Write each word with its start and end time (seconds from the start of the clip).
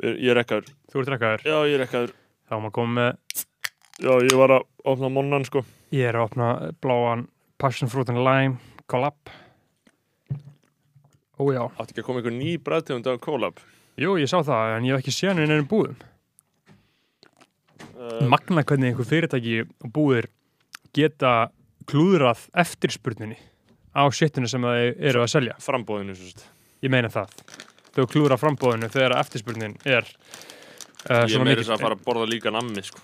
Ég 0.00 0.30
er 0.32 0.40
ekkaður. 0.40 0.70
Þú 0.92 1.02
ert 1.02 1.10
rekkaður. 1.12 1.44
Já, 1.46 1.56
ég 1.68 1.76
er 1.76 1.84
ekkaður. 1.86 2.14
Þá 2.48 2.54
maður 2.58 2.74
komið 2.78 2.94
með, 2.98 3.42
Já, 4.02 4.12
ég 4.24 4.32
var 4.40 4.54
að 4.56 4.62
opna 4.88 5.08
monnan, 5.12 5.44
sko. 5.46 5.60
ég 5.92 6.08
er 6.08 6.16
að 6.16 6.30
opna 6.30 6.46
bláan 6.82 7.26
Passion 7.60 7.90
Fruit 7.92 8.08
and 8.10 8.22
Lime 8.24 8.56
Collab. 8.90 9.30
Ó 11.38 11.42
já. 11.52 11.62
Átti 11.76 11.92
ekki 11.92 12.02
að 12.02 12.06
koma 12.08 12.22
einhver 12.22 12.34
ný 12.34 12.56
bræðtegund 12.58 13.06
af 13.12 13.20
collab. 13.22 13.60
Jú, 14.00 14.16
ég 14.18 14.30
sá 14.30 14.40
það, 14.40 14.76
en 14.78 14.88
ég 14.88 14.96
hef 14.96 15.04
ekki 15.04 15.14
séð 15.14 15.32
hann 15.32 15.42
í 15.44 15.48
neinum 15.50 15.68
búðum. 15.70 15.96
Uh, 17.92 18.22
Magna 18.26 18.64
hvernig 18.66 18.90
einhver 18.92 19.06
fyrirtæki 19.06 19.60
og 19.84 19.92
búðir 19.94 20.28
geta 20.96 21.50
klúðrað 21.88 22.46
eftirspurninni 22.64 23.36
á 23.92 24.02
shitinu 24.10 24.48
sem 24.50 24.64
það 24.64 24.80
eru 24.98 25.22
að 25.22 25.30
selja. 25.34 25.56
frambóðinu, 25.62 26.16
svo 26.16 26.32
sagt. 26.32 26.48
Ég 26.82 26.90
meina 26.90 27.12
það. 27.12 27.36
Þau 27.92 28.04
klúðra 28.08 28.38
frambóðinu 28.40 28.88
þegar 28.92 29.18
eftirspurnin 29.20 29.74
er 29.84 30.06
uh, 30.06 31.24
Ég 31.26 31.34
er 31.36 31.42
meira 31.44 31.60
þess 31.60 31.74
að 31.74 31.82
fara 31.84 31.98
að 31.98 32.06
borða 32.06 32.28
líka 32.30 32.52
nammi, 32.54 32.84
sko. 32.86 33.02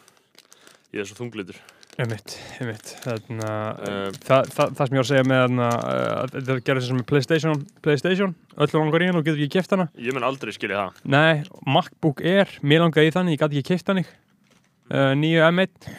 Ég 0.95 1.03
er 1.03 1.09
svo 1.11 1.19
þunglitur. 1.19 1.59
Einmitt, 1.99 2.37
einmitt. 2.61 2.93
Þarna, 3.03 3.55
Uh, 3.79 4.11
það, 4.23 4.51
það, 4.55 4.75
það 4.79 4.89
sem 4.89 4.95
ég 4.95 5.01
var 5.01 5.05
að 5.05 5.11
segja 5.11 5.27
með 5.27 5.41
þarna, 5.43 5.69
uh, 5.79 6.13
að 6.23 6.35
þetta 6.37 6.57
gerði 6.69 6.85
sem 6.87 6.99
með 6.99 7.07
Playstation, 7.11 7.65
Playstation, 7.85 8.35
öllu 8.57 8.81
langar 8.83 9.05
í 9.05 9.09
hann 9.11 9.19
og 9.19 9.27
getur 9.27 9.43
ekki 9.43 9.57
keft 9.59 9.75
hana. 9.75 9.89
Ég 9.99 10.15
mun 10.17 10.27
aldrei 10.29 10.55
skilja 10.55 10.85
það. 10.85 11.01
Nei, 11.15 11.43
MacBook 11.67 12.23
Air, 12.23 12.55
mér 12.63 12.85
langaði 12.85 13.11
í 13.11 13.15
þannig, 13.17 13.35
ég 13.35 13.43
gæti 13.43 13.59
ekki 13.61 13.73
keft 13.75 13.91
hann 13.93 14.05
uh, 14.05 15.13
nýju 15.19 15.43
M1. 15.49 15.91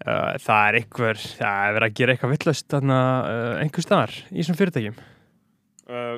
Uh, 0.00 0.34
það 0.40 0.66
er 0.66 0.78
einhver, 0.80 1.22
það 1.38 1.62
er 1.68 1.74
verið 1.76 1.86
að 1.86 1.96
gera 2.00 2.14
eitthvað 2.16 2.34
villast 2.34 2.76
einhver 2.80 3.84
staðar 3.84 4.14
í 4.30 4.38
þessum 4.40 4.58
fyrirtækjum. 4.60 5.00
Uh, 5.90 6.16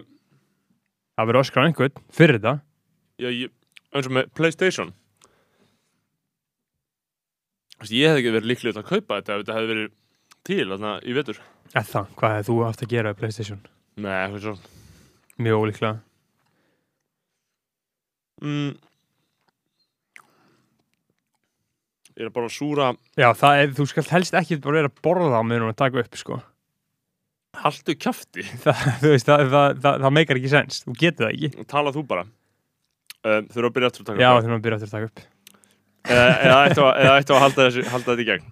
Það 1.23 1.29
verið 1.31 1.45
öskrað 1.45 1.67
einhvern 1.69 2.01
fyrir 2.11 2.39
þetta. 2.41 2.53
já, 3.23 3.29
ég, 3.31 3.51
eins 3.95 4.07
og 4.09 4.15
með 4.17 4.31
Playstation. 4.35 4.89
Veist, 7.79 7.93
Ég 7.95 8.11
hef 8.11 8.19
ekki 8.19 8.33
verið 8.35 8.49
líklega 8.51 8.83
að 8.83 8.89
kaupa 8.89 9.21
þetta 9.21 9.37
ef 9.37 9.45
þetta 9.45 9.55
hefði 9.59 9.71
verið 9.71 9.93
til, 10.43 10.65
þarna, 10.73 10.93
í 11.07 11.15
vetur. 11.15 11.39
Eða 11.71 11.85
það, 11.93 12.09
hvað 12.19 12.35
hefði 12.35 12.49
þú 12.49 12.57
haft 12.67 12.83
að 12.83 12.91
gera 12.97 13.13
á 13.15 13.19
Playstation? 13.21 13.61
Nei, 14.03 14.11
eitthvað 14.17 14.43
svo. 14.49 14.55
Mjög 15.47 15.63
ólíklega. 15.63 15.95
Mm. 18.43 18.73
Ég 22.19 22.27
er 22.27 22.35
bara 22.35 22.51
að 22.51 22.57
súra 22.57 22.89
Já, 23.15 23.29
það 23.39 23.61
er, 23.63 23.71
þú 23.79 23.87
skalt 23.93 24.11
helst 24.13 24.35
ekki 24.43 24.59
bara 24.65 24.83
vera 24.83 24.91
að 24.91 24.99
borða 25.07 25.39
á 25.39 25.43
meðan 25.47 25.69
hún 25.69 25.77
að 25.77 25.79
taka 25.87 26.03
upp, 26.03 26.19
sko. 26.19 26.43
Haltu 27.61 27.95
kjafti. 28.01 28.45
það, 28.65 28.85
þú 29.03 29.13
veist, 29.13 29.29
það, 29.29 29.45
það, 29.53 29.77
það, 29.85 29.99
það 30.07 30.15
meikar 30.19 30.41
ekki 30.41 30.53
sens, 30.53 30.81
þú 30.87 30.95
getur 30.99 31.27
það 31.29 31.37
ekki 31.37 31.67
Tala 31.73 31.93
þú 31.95 32.05
bara. 32.09 32.25
Um, 33.23 33.47
þurfa 33.53 33.69
að 33.69 33.75
byrja 33.77 33.91
aftur 33.93 34.03
að 34.03 34.09
taka 34.11 34.23
Já, 34.25 34.29
upp. 34.33 34.41
þegar 34.43 34.53
maður 34.55 34.65
byrja 34.67 34.79
eftir 34.81 34.89
að 34.89 34.95
taka 34.97 35.11
upp 35.11 35.29
Eða, 36.03 36.23
eða 36.43 36.55
ættu 36.67 36.83
að, 36.83 36.95
eða 37.05 37.19
ættu 37.21 37.35
að 37.37 37.43
halda, 37.45 37.65
þessu, 37.69 37.83
halda 37.93 38.09
þetta 38.09 38.23
í 38.23 38.27
gegn. 38.27 38.47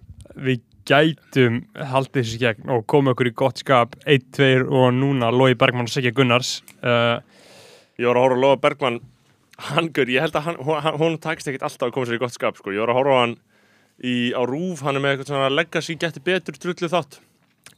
Við 0.47 0.61
gætum 0.91 1.57
haldið 1.91 2.21
þessu 2.21 2.37
í 2.37 2.43
gegn 2.45 2.71
og 2.77 2.85
komið 2.93 3.15
okkur 3.17 3.31
í 3.31 3.33
gott 3.41 3.63
skap 3.63 3.97
1, 4.05 4.29
2 4.37 4.51
og 4.69 4.93
núna 4.95 5.33
Lói 5.35 5.57
Bergmann 5.59 5.89
og 5.89 5.91
Sigga 5.91 6.13
Gunnars 6.15 6.53
uh, 6.87 7.19
Ég 7.99 8.07
var 8.07 8.21
að 8.21 8.23
horfa 8.29 8.37
að 8.39 8.45
Lóa 8.45 8.61
Bergmann, 8.63 9.01
hann 9.71 9.91
gur, 9.97 10.09
ég 10.15 10.23
held 10.25 10.39
að 10.39 10.47
hann, 10.47 10.61
hún, 10.63 10.87
hún 11.03 11.19
takist 11.21 11.51
ekkit 11.51 11.67
alltaf 11.67 11.89
að 11.91 11.97
koma 11.97 12.09
sér 12.09 12.21
í 12.21 12.23
gott 12.23 12.37
skap, 12.37 12.57
sko. 12.61 12.71
Ég 12.73 12.81
var 12.85 12.95
að 12.95 13.01
horfa 13.01 13.19
hann 13.25 13.35
í, 13.99 14.15
á 14.31 14.43
rúf, 14.49 14.85
hann 14.87 14.97
er 14.97 15.05
með 15.05 15.19
eitthvað 15.19 15.59
legacy 15.59 15.99
getur 16.01 16.25
betur 16.31 16.63
drullu 16.63 16.89
þátt. 16.95 17.19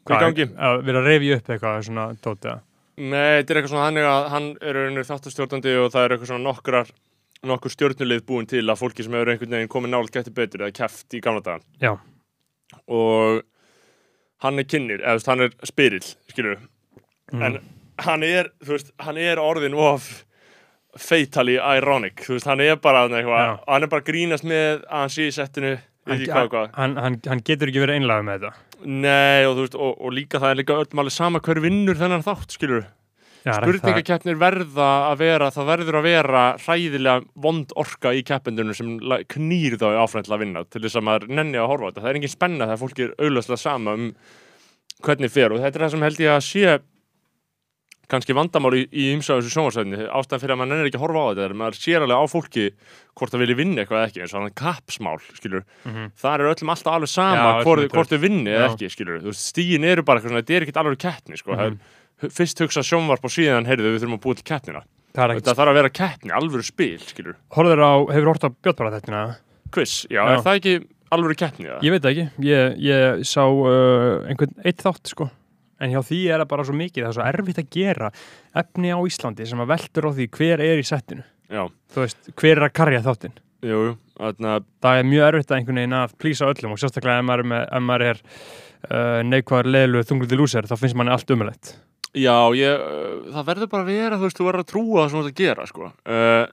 Hvað 0.03 0.17
er 0.17 0.23
í 0.23 0.27
gangi? 0.27 0.47
Að 0.59 0.83
vera 0.89 1.03
að 1.03 1.09
reyfi 1.11 1.33
upp 1.37 1.51
eitthvað 1.55 1.81
svona 1.89 2.11
tótið 2.23 2.61
Nei, 3.03 3.39
þetta 3.41 3.53
er 3.53 3.59
eitthvað 3.59 3.71
svona 3.73 3.87
þannig 3.89 4.07
að 4.09 4.27
hann 4.35 4.49
er 4.61 4.77
raunir 4.77 5.07
þáttastjórnandi 5.09 5.73
og 5.81 5.93
það 5.95 6.05
er 6.05 6.15
eitthvað 6.15 6.31
svona 6.33 6.45
nokkrar 6.45 6.91
nokkur 7.49 7.73
stjórnuleið 7.75 8.25
búin 8.27 8.49
til 8.51 8.63
að 8.63 8.79
fólki 8.79 9.05
sem 9.05 9.15
hefur 9.17 9.33
einhvern 9.33 9.57
veginn 9.57 9.71
komið 9.73 9.93
nált 9.95 10.13
getur 10.15 10.35
betur 10.37 10.63
eða 10.63 10.77
keft 10.77 11.17
í 11.17 11.23
gamla 11.25 11.43
dagan 11.43 11.65
Já. 11.83 11.97
og 12.87 13.41
hann 14.45 14.61
er 14.63 14.69
kynnir, 14.69 15.03
eða 15.03 15.33
hann 15.33 15.47
er 15.47 15.57
spyrill 15.67 16.05
skilur 16.31 16.61
mm. 17.33 17.43
en 17.43 17.59
hann 18.03 18.27
er, 18.27 18.53
þú 18.63 18.77
veist, 18.77 18.93
hann 19.03 19.19
er 19.19 19.43
orðin 19.43 19.75
of 19.79 20.07
fatally 20.99 21.57
ironic 21.59 22.23
þú 22.27 22.37
veist, 22.37 22.51
hann 22.51 22.63
er 22.63 22.79
bara 22.83 23.09
hann 23.09 23.83
er 23.83 23.91
bara 23.91 24.07
grínast 24.07 24.47
með 24.47 24.85
að 24.85 25.01
hann 25.01 25.15
sé 25.17 25.27
í 25.27 25.35
settinu 25.35 25.75
hvað 26.07 26.73
hann, 26.75 26.97
hann, 26.99 27.21
hann 27.29 27.45
getur 27.47 27.71
ekki 27.71 27.85
verið 27.85 28.01
einlega 28.01 28.27
með 28.27 28.41
þetta. 28.41 28.67
Nei, 28.83 29.45
og 29.47 29.61
veist, 29.61 29.79
og, 29.79 29.95
og 30.03 30.17
líka 30.17 30.41
það 30.43 30.51
er 30.55 30.61
líka 30.63 30.81
öllum 30.81 31.05
alveg 31.05 31.15
sama 31.15 31.43
hver 31.45 31.63
vinnur 31.63 32.01
þennan 32.01 32.27
þátt, 32.27 32.57
skilur 32.57 32.89
Spurningakeppnir 33.43 34.37
verða 34.39 34.89
að 35.09 35.23
vera, 35.25 35.49
það 35.51 35.71
verður 35.73 35.99
að 35.99 36.05
vera 36.07 36.43
hræðilega 36.63 37.43
vond 37.43 37.73
orka 37.81 38.13
í 38.15 38.23
keppendunum 38.27 38.77
sem 38.77 38.93
knýr 39.35 39.75
þá 39.81 39.89
til 40.15 40.23
að 40.29 40.45
vinna 40.45 40.63
til 40.71 40.83
þess 40.85 41.01
að 41.01 41.07
maður 41.09 41.27
nenni 41.41 41.59
að 41.59 41.71
horfa 41.73 41.83
á 41.83 41.89
þetta. 41.91 42.05
Það 42.05 42.11
er 42.13 42.21
engin 42.21 42.35
spenna 42.37 42.69
þegar 42.69 42.81
fólk 42.85 43.03
er 43.03 43.15
auðvitað 43.19 43.63
sama 43.65 43.97
um 43.99 44.07
hvernig 45.03 45.35
fer. 45.35 45.51
Og 45.51 45.65
þetta 45.65 45.79
er 45.79 45.85
það 45.85 45.95
sem 45.97 46.07
held 46.07 46.23
ég 46.23 46.37
að 46.37 46.45
sé 46.47 46.79
kannski 48.13 48.37
vandamál 48.37 48.75
í, 48.77 48.83
í 48.93 49.07
ymsa 49.17 49.39
þessu 49.39 49.55
sjónvarsæðinni. 49.55 50.05
Ástæðan 50.13 50.43
fyrir 50.43 50.55
að 50.55 50.61
maður 50.61 50.71
nennir 50.73 50.91
ekki 50.91 51.01
að 51.01 51.05
horfa 51.07 51.23
á 51.23 51.29
þetta 51.31 51.45
er 51.47 51.55
að 51.55 51.61
maður 51.63 51.79
sér 51.81 52.05
alveg 52.07 52.21
á 52.23 52.25
fólki 52.33 52.67
hvort 53.17 53.33
það 53.33 53.43
vilji 53.43 53.57
vinna 53.59 53.83
eitthvað 53.83 53.99
eða 54.03 54.11
ekki 54.11 54.23
eins 54.23 54.35
og 54.35 54.43
hann 54.43 54.57
kappsmál, 54.63 55.17
skilur. 55.39 55.65
mm 55.89 56.13
Það 56.23 56.37
er 56.37 56.53
öllum 56.53 56.73
alltaf 56.75 56.97
alveg 56.99 57.13
sama 57.13 57.43
Já, 57.43 57.65
hvort, 57.67 57.83
er 57.83 57.93
hvort 57.97 58.13
þau 58.13 58.23
vinni 58.23 58.53
eða 58.53 58.71
ekki, 58.71 58.93
skilur. 58.93 59.21
Þú 59.25 59.35
stíin 59.41 59.89
eru 59.89 60.05
bara 60.07 60.21
eitthvað 60.21 60.35
svona, 60.35 60.45
þetta 60.45 60.57
er 60.59 60.67
ekkert 60.67 60.81
alveg 60.83 61.03
keppni, 61.07 61.41
sko. 61.41 61.59
Mm 61.59 61.83
Fyrst 62.23 62.61
hugsa 62.63 62.85
sjónvarp 62.87 63.25
og 63.27 63.33
síðan, 63.35 63.67
heyrðu, 63.67 63.97
við 63.97 64.05
þurfum 64.05 64.15
að 64.15 64.21
búa 64.23 64.37
til 64.39 64.45
keppnina. 64.47 64.85
Er 65.13 65.33
Þetta 65.35 65.55
þarf 65.59 65.73
að 65.73 65.79
vera 65.81 65.91
keppni, 65.91 66.31
alvöru 66.33 66.63
spil, 66.63 67.01
skilur. 67.03 67.35
Á, 67.51 67.93
hefur 68.15 68.31
hort 68.31 68.47
á 68.47 68.55
Björnbara 68.55 68.93
en 75.83 75.93
hjá 75.95 76.01
því 76.09 76.21
er 76.31 76.43
það 76.43 76.51
bara 76.55 76.67
svo 76.69 76.79
mikið, 76.79 77.05
það 77.05 77.11
er 77.11 77.19
svo 77.19 77.29
erfitt 77.29 77.63
að 77.63 77.71
gera 77.77 78.11
efni 78.63 78.95
á 78.95 78.99
Íslandi 79.11 79.49
sem 79.51 79.63
að 79.63 79.73
veltur 79.75 80.09
á 80.09 80.11
því 80.17 80.29
hver 80.39 80.65
er 80.65 80.83
í 80.83 80.89
settinu, 80.89 81.29
Já, 81.53 81.63
þú 81.93 82.05
veist, 82.07 82.33
hver 82.33 82.57
er 82.57 82.67
að 82.69 82.75
karja 82.79 83.05
þáttinn 83.05 83.39
þarna, 83.63 84.59
það 84.83 84.99
er 84.99 85.09
mjög 85.09 85.29
erfitt 85.29 85.53
að 85.53 85.59
einhvern 85.59 85.81
veginn 85.83 85.97
að 86.01 86.19
plýsa 86.19 86.51
öllum 86.51 86.75
og 86.75 86.83
sérstaklega 86.83 87.23
ef 87.23 87.27
maður 87.29 87.45
er, 87.45 87.51
með, 87.53 87.65
ef 87.69 87.87
maður 87.87 88.05
er 88.09 88.21
uh, 88.23 89.21
neikvæður, 89.29 89.71
leðlu, 89.77 90.05
þungliti 90.09 90.39
lúser 90.39 90.69
þá 90.71 90.75
finnst 90.81 90.99
manni 90.99 91.15
allt 91.15 91.35
umulegt 91.35 91.75
já, 92.13 92.35
ég, 92.57 92.83
uh, 92.83 93.31
það 93.33 93.49
verður 93.49 93.71
bara 93.73 93.87
að 93.87 93.93
vera, 93.93 94.19
þú 94.19 94.29
veist, 94.29 94.39
þú 94.39 94.49
verður 94.49 94.65
að 94.65 94.71
trúa 94.73 94.99
það 94.99 95.09
sem 95.09 95.19
þú 95.19 95.23
ert 95.23 95.33
að 95.33 95.43
gera, 95.43 95.67
sko. 95.69 95.91
Uh, 96.07 96.45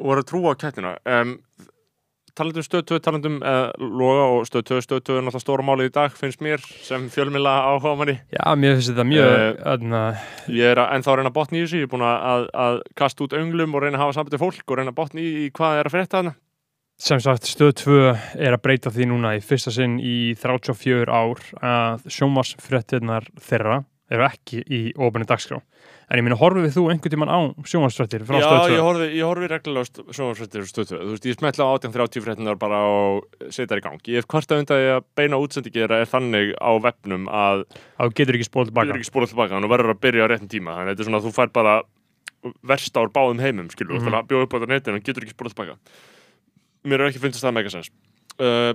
og 0.00 0.10
verður 0.10 0.24
að 0.24 0.30
trúa 0.30 0.54
á 0.54 0.60
keppnina. 0.62 0.92
Um, 1.04 1.34
talandum 2.38 2.64
stöð 2.66 2.84
2, 2.90 3.00
talandum 3.04 3.36
uh, 3.42 3.70
loga 3.78 4.24
og 4.34 4.46
stöð 4.48 4.64
2, 4.70 4.78
stöð 4.84 5.02
2 5.08 5.16
er 5.18 5.24
náttúrulega 5.26 5.42
stóra 5.44 5.66
málið 5.66 5.90
í 5.90 5.92
dag, 5.94 6.14
finnst 6.18 6.42
mér, 6.44 6.62
sem 6.84 7.06
fjölmila 7.12 7.52
áhuga 7.70 7.94
manni. 8.00 8.16
Já, 8.34 8.42
mér 8.58 8.76
finnst 8.78 8.92
þetta 8.92 9.06
mjög 9.10 9.34
Eh, 9.34 9.84
uh, 9.86 10.24
Ég 10.50 10.72
er 10.72 10.80
að, 10.82 10.90
ennþá 10.96 11.12
að 11.12 11.18
reyna 11.20 11.32
að 11.32 11.36
botna 11.38 11.58
í 11.58 11.62
þessu, 11.64 11.82
ég 11.82 11.88
er 11.88 11.92
búin 11.92 12.06
að, 12.08 12.48
að, 12.64 12.80
kasta 12.98 13.26
út 13.26 13.36
önglum 13.38 13.76
og 13.76 13.84
reyna 13.84 13.98
að 14.00 14.04
hafa 14.04 14.16
sambandi 14.18 14.42
fólk 14.42 14.64
og 14.66 14.80
reyna 14.80 14.94
að 14.94 14.98
botna 14.98 15.22
í, 15.22 15.30
í 15.44 15.52
hvað 15.54 15.78
er 15.80 15.90
að 15.90 15.96
frétta 15.96 16.18
þarna. 16.18 16.34
sem 17.04 17.20
sagt 17.20 17.48
stöð 17.50 17.72
2 17.80 17.96
er 18.38 18.54
að 18.54 18.62
breyta 18.62 18.90
því 18.94 19.08
núna 19.10 19.34
í 19.34 19.42
fyrsta 19.42 19.72
sinn 19.74 19.98
í 19.98 20.34
34 20.38 21.10
ár 21.10 21.42
að 21.58 22.06
sjónvarsfréttirnar 22.06 23.26
þeirra 23.42 23.82
eru 24.10 24.26
ekki 24.28 24.62
í 24.62 24.82
ofinni 24.94 25.26
dagskrá 25.26 25.58
en 26.10 26.18
ég 26.20 26.24
minna 26.26 26.36
horfið 26.36 26.74
þú 26.76 26.82
einhvern 26.92 27.12
tímann 27.14 27.32
á 27.32 27.38
sjónvarsfréttir 27.64 28.24
frá 28.28 28.36
Já, 28.38 28.44
stöð 28.44 28.66
2 28.68 28.74
ég 28.76 28.82
horfi, 28.84 29.06
ég 29.18 29.24
horfi 29.28 29.48
reglulega 29.50 30.04
sjónvarsfréttir 30.18 30.66
stötu. 30.68 30.98
Þú 31.00 31.10
veist, 31.14 31.26
ég 31.30 31.38
smetla 31.38 31.64
á 31.64 31.70
18.30 31.80 32.24
fréttinar 32.26 32.58
bara 32.60 32.80
og 32.84 33.24
setja 33.48 33.72
þær 33.74 33.80
í 33.80 33.84
gang. 33.88 34.00
Ég 34.12 34.20
hef 34.20 34.28
hvart 34.28 34.52
að 34.52 34.62
undan 34.64 34.84
að 34.98 35.04
beina 35.16 35.40
útsendingera 35.40 36.00
er 36.04 36.10
þannig 36.12 36.52
á 36.60 36.70
vefnum 36.84 37.28
að 37.32 37.64
þú 37.98 38.10
getur 38.20 38.34
ekki 38.38 38.48
spóla 38.50 38.68
tilbaka 38.70 38.86
getur 38.90 39.00
ekki 39.00 39.10
spólað 39.12 39.32
tilbaka 39.34 39.60
og 39.64 39.70
verður 39.74 39.94
að 39.96 40.02
byrja 40.04 40.24
á 40.24 40.30
réttum 40.34 40.50
tíma. 40.52 40.76
Þannig 40.76 40.90
að 40.90 40.94
þetta 40.94 41.04
er 41.04 41.08
svona 41.10 41.20
að 41.22 41.28
þú 41.28 41.34
fær 41.40 41.52
bara 41.56 41.76
versta 42.68 43.00
úr 43.00 43.12
báðum 43.14 43.40
heimum, 43.40 43.70
skilur. 43.72 43.96
Þú 43.96 44.00
Mhm. 44.04 44.08
ætlar 44.12 44.22
að 44.22 44.28
bjóða 44.28 44.42
upp 44.44 44.52
á 44.52 44.56
þetta 44.60 44.72
netinu 44.74 44.96
en 45.00 45.02
getur 45.08 45.24
ekki 45.24 45.32
spólað 45.34 45.54
tilbaka. 45.54 45.78
Mér 46.84 47.00
er 47.00 47.08
ekki 47.08 47.22
finnst 47.24 47.40
það 47.40 47.54
megasens. 47.56 47.88
Uh, 48.38 48.74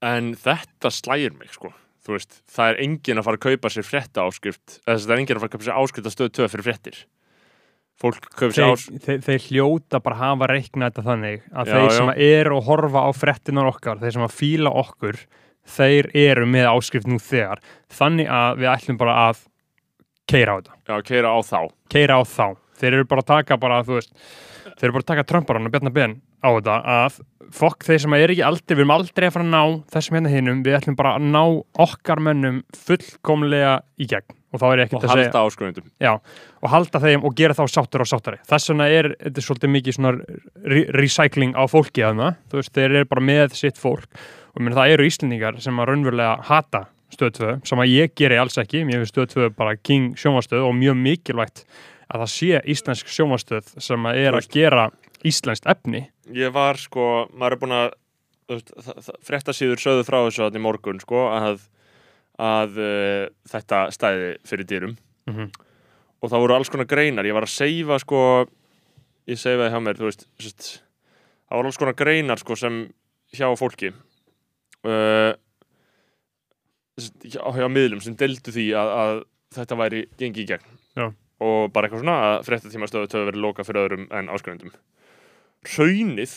en 0.00 0.34
þetta 0.38 0.90
slægir 0.94 1.34
mig, 1.36 1.50
sko. 1.52 1.72
Þú 2.00 2.14
veist, 2.16 2.38
það 2.48 2.70
er 2.72 2.78
enginn 2.86 3.20
að 3.20 3.26
fara 3.26 3.36
að 3.40 3.44
kaupa 3.44 3.70
sér 3.74 3.84
frétta 3.84 4.22
áskrift, 4.24 4.78
það 4.88 5.10
er 5.12 5.18
enginn 5.20 5.36
að 5.36 5.42
fara 5.42 5.50
að 5.50 5.56
kaupa 5.56 5.66
sér 5.68 5.80
áskrift 5.82 6.06
að 6.08 6.14
stöðu 6.14 6.32
töð 6.38 6.48
fyrir 6.54 6.66
fréttir. 6.70 7.00
Fólk 8.00 8.28
kaupa 8.32 8.54
sér 8.56 8.70
áskrift 8.72 9.04
þeir, 9.04 9.20
þeir 9.26 9.44
hljóta 9.50 10.00
bara 10.00 10.16
hafa 10.22 10.48
reikna 10.48 10.88
þetta 10.88 11.04
þannig 11.10 11.42
að 11.52 11.68
Já, 11.68 11.74
þeir 11.74 11.84
já. 11.84 11.96
sem 11.98 12.12
eru 12.30 12.56
að 12.56 12.66
horfa 12.70 13.02
á 13.04 13.10
fréttinar 13.12 13.68
okkar 13.74 14.00
þeir 14.00 14.14
sem 14.16 14.24
að 14.24 14.36
fíla 14.38 14.72
okkur 14.80 15.18
þeir 15.76 16.08
eru 16.16 16.46
með 16.48 16.70
áskrift 16.72 17.10
nú 17.12 17.18
þegar 17.20 17.60
þannig 17.92 18.30
að 18.32 18.62
við 18.62 18.70
ætlum 18.72 19.00
bara 19.02 19.16
að 19.28 19.42
keira 20.30 20.56
á 20.56 20.58
þetta, 20.62 20.78
Já, 20.88 20.96
keira 21.10 21.34
á 21.36 21.38
þá. 21.44 21.60
keira 21.92 22.16
á 22.16 22.22
þá 22.24 22.46
þeir 22.80 22.96
eru 22.96 23.08
bara 23.12 23.20
að 23.26 23.30
taka 23.34 23.60
bara, 23.60 23.82
þú 23.84 23.98
veist 24.00 24.14
þeir 24.80 24.88
eru 24.88 24.96
bara 24.96 25.04
að 25.04 25.10
taka 25.12 25.26
Trumparan 25.28 25.68
og 25.68 25.74
Bjarnar 25.74 25.94
Ben 25.94 26.16
á 26.40 26.48
þetta 26.48 26.76
að 26.96 27.20
fokk 27.54 27.86
þeir 27.86 28.02
sem 28.04 28.16
eru 28.16 28.34
ekki 28.34 28.44
aldrei 28.46 28.74
við 28.74 28.82
erum 28.82 28.92
aldrei 28.94 29.26
að 29.28 29.34
fara 29.36 29.46
að 29.46 29.54
ná 29.54 29.62
þessum 29.94 30.16
hérna 30.16 30.32
hinnum 30.32 30.60
við 30.66 30.76
ætlum 30.78 30.98
bara 30.98 31.14
að 31.18 31.26
ná 31.34 31.42
okkar 31.84 32.22
mönnum 32.24 32.60
fullkomlega 32.86 33.80
í 34.00 34.08
gegn. 34.10 34.36
Og 34.50 34.58
þá 34.58 34.64
er 34.66 34.80
ég 34.80 34.80
og 34.80 34.86
ekkert 34.88 35.04
að 35.04 35.12
segja 35.12 35.26
halda 35.28 35.40
áskrifendum 35.46 35.90
Já, 36.02 36.12
og 36.58 36.72
halda 36.72 37.00
þeim 37.04 37.26
og 37.26 37.34
gera 37.38 37.54
þá 37.54 37.62
sáttur 37.70 38.02
og 38.02 38.08
sáttari 38.10 38.40
þess 38.50 38.72
vegna 38.72 38.88
er 38.90 39.08
þetta 39.12 39.38
er 39.38 39.46
svolítið 39.46 39.72
mikið 39.76 39.96
svona 39.96 40.14
re 40.72 40.80
recycling 40.96 41.54
á 41.54 41.62
fólki 41.70 42.02
að 42.02 42.24
þú 42.50 42.58
veist, 42.58 42.72
þeir 42.74 42.88
eru 42.88 43.10
bara 43.12 43.26
með 43.28 43.54
sitt 43.60 43.78
fólk. 43.78 44.08
Og 44.50 44.58
ég 44.58 44.66
meina 44.66 44.80
það 44.80 44.96
eru 44.96 45.06
Íslendingar 45.06 45.60
sem 45.62 45.78
að 45.78 45.92
raunverulega 45.92 46.32
hata 46.48 46.88
stöð 47.14 47.32
2 47.38 47.52
sem 47.70 47.82
að 47.82 47.92
ég 47.92 48.12
geri 48.18 48.38
alls 48.40 48.58
ekki, 48.60 48.82
mér 48.86 49.02
finnst 49.02 49.14
stöð 49.14 49.30
2 49.36 49.52
bara 49.58 49.78
king 49.78 50.18
sjónvastöð 50.18 50.66
og 50.66 50.74
mjög 50.78 50.98
mikilvægt 50.98 51.64
að 52.10 52.24
það 52.24 52.32
sé 52.34 52.60
íslensk 52.74 53.10
sjónvastöð 53.14 53.72
sem 53.78 54.06
að 54.10 54.20
er 54.24 54.38
að 54.38 54.48
gera 54.52 54.86
íslenskt 55.26 55.68
efni 55.70 56.04
ég 56.34 56.52
var 56.54 56.78
sko, 56.80 57.26
maður 57.32 57.56
er 57.56 57.62
búin 57.62 57.76
að 57.76 57.90
fréttasíður 59.26 59.82
sögðu 59.82 60.06
frá 60.08 60.18
þessu 60.24 60.48
í 60.58 60.62
morgun 60.62 61.00
sko 61.02 61.26
að, 61.30 61.64
að 62.40 62.78
uh, 62.82 63.24
þetta 63.50 63.82
stæði 63.94 64.30
fyrir 64.48 64.68
dýrum 64.68 64.96
mm 65.28 65.34
-hmm. 65.34 65.50
og 66.20 66.32
það 66.32 66.44
voru 66.44 66.56
alls 66.56 66.72
konar 66.72 66.90
greinar 66.90 67.26
ég 67.26 67.36
var 67.36 67.46
að 67.46 67.54
seifa 67.54 67.98
sko 68.02 68.22
ég 69.30 69.38
seifaði 69.38 69.70
hjá 69.70 69.80
mér, 69.80 69.98
þú 70.00 70.08
veist 70.08 70.26
sest, 70.38 70.82
það 71.48 71.56
voru 71.56 71.70
alls 71.70 71.78
konar 71.78 71.98
greinar 71.98 72.42
sko 72.42 72.56
sem 72.56 72.82
hjá 73.36 73.46
fólki 73.56 73.92
uh, 74.82 75.32
sest, 76.98 77.14
hjá, 77.22 77.42
hjá 77.54 77.68
miðlum 77.70 78.02
sem 78.02 78.16
deldu 78.16 78.50
því 78.50 78.66
að, 78.74 78.94
að 78.98 79.24
þetta 79.54 79.78
væri 79.78 80.06
gengi 80.18 80.42
í 80.42 80.50
gegn 80.50 80.78
Já. 80.98 81.12
Og 81.40 81.72
bara 81.74 81.88
eitthvað 81.88 82.02
svona 82.04 82.16
að 82.30 82.38
fréttatíma 82.48 82.88
stöðu 82.90 83.10
töðu 83.12 83.28
verið 83.30 83.44
loka 83.46 83.64
fyrir 83.66 83.86
öðrum 83.86 84.06
en 84.12 84.28
áskrifendum 84.34 84.72
Raunnið 85.76 86.34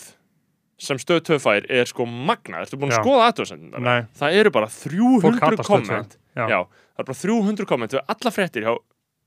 sem 0.83 0.99
stöðu 0.99 1.23
töðu 1.29 1.41
fær 1.43 1.67
er 1.71 1.87
sko 1.87 2.05
magna 2.09 2.63
ertu 2.63 2.79
búin 2.79 2.91
að 2.91 3.03
skoða 3.05 3.27
aðtöðsendin 3.31 3.75
það 4.19 4.39
eru 4.41 4.51
bara 4.55 4.67
Fólk 4.73 4.89
300 4.91 5.39
hatar 5.39 5.53
Stöð 5.53 5.61
tvö. 5.63 5.67
komment 5.69 6.17
Já. 6.33 6.45
Já, 6.49 6.59
það 6.97 7.03
er 7.03 7.07
bara 7.11 7.19
300 7.21 7.69
komment 7.69 7.95
við 7.95 8.03
alla 8.15 8.33
fréttir 8.35 8.65
hjá 8.67 8.73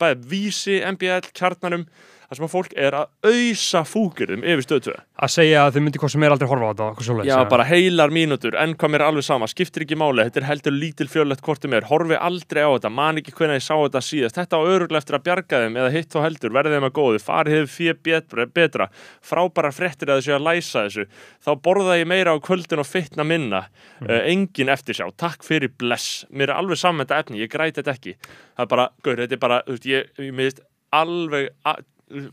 bæði 0.02 0.28
Vísi, 0.32 0.76
MBL, 0.84 1.30
Kjarnanum 1.32 1.86
þar 2.26 2.38
sem 2.38 2.46
að 2.46 2.52
fólk 2.52 2.72
er 2.76 2.96
að 2.98 3.30
auðsa 3.30 3.82
fúkirðum 3.86 4.44
yfir 4.46 4.66
stöðu 4.66 4.84
2 4.90 4.96
að 5.16 5.32
segja 5.32 5.62
að 5.64 5.76
þau 5.76 5.82
myndi 5.86 6.00
hvað 6.02 6.12
sem 6.12 6.24
er 6.26 6.34
aldrei 6.34 6.48
horfa 6.50 6.66
á 6.68 6.72
þetta 6.76 7.24
Já, 7.24 7.34
eða? 7.36 7.48
bara 7.48 7.66
heilar 7.66 8.12
mínútur, 8.12 8.56
en 8.60 8.74
hvað 8.76 8.92
mér 8.92 9.04
er 9.04 9.10
alveg 9.10 9.26
sama 9.26 9.48
skiptir 9.48 9.86
ekki 9.86 9.96
máli, 9.98 10.26
þetta 10.26 10.42
er 10.42 10.48
heldur 10.50 10.76
lítil 10.76 11.06
fjörlegt 11.08 11.44
kortum 11.46 11.76
er, 11.76 11.86
horfi 11.88 12.18
aldrei 12.18 12.60
á 12.66 12.70
þetta, 12.74 12.90
man 12.92 13.20
ekki 13.22 13.34
hvernig 13.38 13.60
ég 13.60 13.64
sá 13.64 13.72
þetta 13.74 14.02
síðast, 14.04 14.36
þetta 14.36 14.60
á 14.60 14.68
öruglega 14.68 15.00
eftir 15.00 15.16
að 15.16 15.24
bjarga 15.30 15.62
þeim 15.64 15.80
eða 15.80 15.94
hitt 15.94 16.18
og 16.18 16.26
heldur, 16.26 16.54
verði 16.58 16.74
þeim 16.76 16.88
að 16.90 16.94
góðu 17.00 17.22
farið 17.24 17.56
hefur 17.56 17.72
fyrir 17.76 17.98
betra, 18.10 18.46
betra 18.58 18.88
frábæra 19.24 19.72
fréttir 19.72 20.12
að 20.12 20.20
þessu 20.20 20.36
að 20.36 20.46
læsa 20.50 20.84
þessu 20.86 21.08
þá 21.46 21.50
borða 21.64 21.98
ég 22.00 22.10
meira 22.12 22.36
á 22.36 22.44
kvöldin 22.44 22.84
og 22.84 22.88
fytna 22.90 23.24
minna 23.24 23.64
uh, 24.04 24.20
engin 24.20 24.72
eftir 24.72 25.00
sjá 25.00 25.08
takk 25.16 25.46
fyrir 25.46 25.72
bless, 25.72 26.24
mér 26.28 26.52
er 26.52 26.60
alveg 26.60 26.80
saman 26.82 27.06
þetta 27.06 27.24
efni 27.24 27.40
ég 27.40 27.52
græti 27.52 27.80
þetta 27.80 27.96
ekki, 27.96 28.16
það 28.52 28.66
er 28.66 28.72
bara 28.76 28.88
gaur, 29.00 29.20
þetta 29.24 29.38
er 29.38 29.44
bara, 29.48 29.60
þú 29.64 29.78
veist, 29.78 29.92
ég, 29.94 30.16
ég 30.20 30.36
miðist 30.36 30.64
alveg 30.96 31.52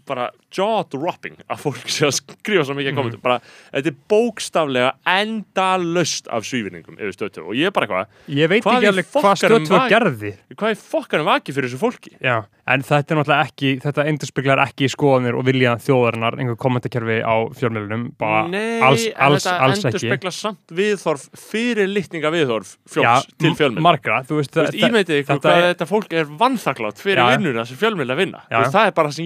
bara 0.05 0.27
jaw-dropping 0.53 1.39
að 1.49 1.61
fólk 1.63 1.87
sé 1.89 2.05
að 2.05 2.13
skrifa 2.19 2.61
svo 2.67 2.75
mikið 2.77 2.93
kommentum, 2.93 3.21
bara, 3.23 3.39
þetta 3.73 3.89
er 3.89 3.95
bókstaflega 4.11 4.91
endalöst 5.09 6.27
af 6.29 6.45
svífinningum 6.45 6.99
yfir 7.01 7.15
stöðtöf 7.15 7.47
og 7.49 7.55
ég 7.57 7.71
er 7.71 7.73
bara 7.73 7.87
eitthvað 7.87 8.35
Ég 8.37 8.51
veit 8.51 8.61
ekki 8.61 8.89
alveg 8.91 9.07
hvað 9.09 9.25
fokkanum 9.25 9.65
stöð 9.65 9.71
2 9.71 9.77
var- 9.79 9.89
gerði. 9.95 10.31
hvað 10.53 10.69
er 10.69 10.79
fokkanum 10.83 11.25
vakið 11.31 11.57
fyrir 11.57 11.69
þessu 11.73 11.81
fólki? 11.81 12.11
Já, 12.21 12.35
en 12.67 12.81
þetta 12.85 13.09
er 13.11 13.17
náttúrulega 13.17 13.47
ekki, 13.49 13.71
þetta 13.83 14.05
endurspeglar 14.11 14.61
ekki 14.67 14.89
skoðanir 14.93 15.33
og 15.39 15.43
vilja 15.49 15.73
þjóðarinnar, 15.81 16.37
einhver 16.37 16.59
kommentakerfi 16.61 17.17
á 17.25 17.35
fjölmjölunum, 17.57 18.05
bara 18.21 18.47
Nei, 18.47 18.79
alls, 18.85 19.07
en 19.09 19.13
alls, 19.25 19.43
þetta 19.43 19.57
alls 19.65 19.81
endur 19.83 19.97
ekki. 19.97 20.09
spekla 20.13 20.31
samt 20.37 20.75
viðþorf 20.77 21.25
fyrir 21.49 21.87
litninga 21.89 22.29
viðþorf 22.31 22.77
fjóls 22.93 23.25
til 23.41 23.49
m- 23.49 23.57
fjölmjöl 23.57 23.81
Margra, 23.89 24.21
þú 24.23 24.37
veist, 24.37 24.53
Þú 24.53 24.61
veist, 24.61 24.77
þetta 24.77 24.77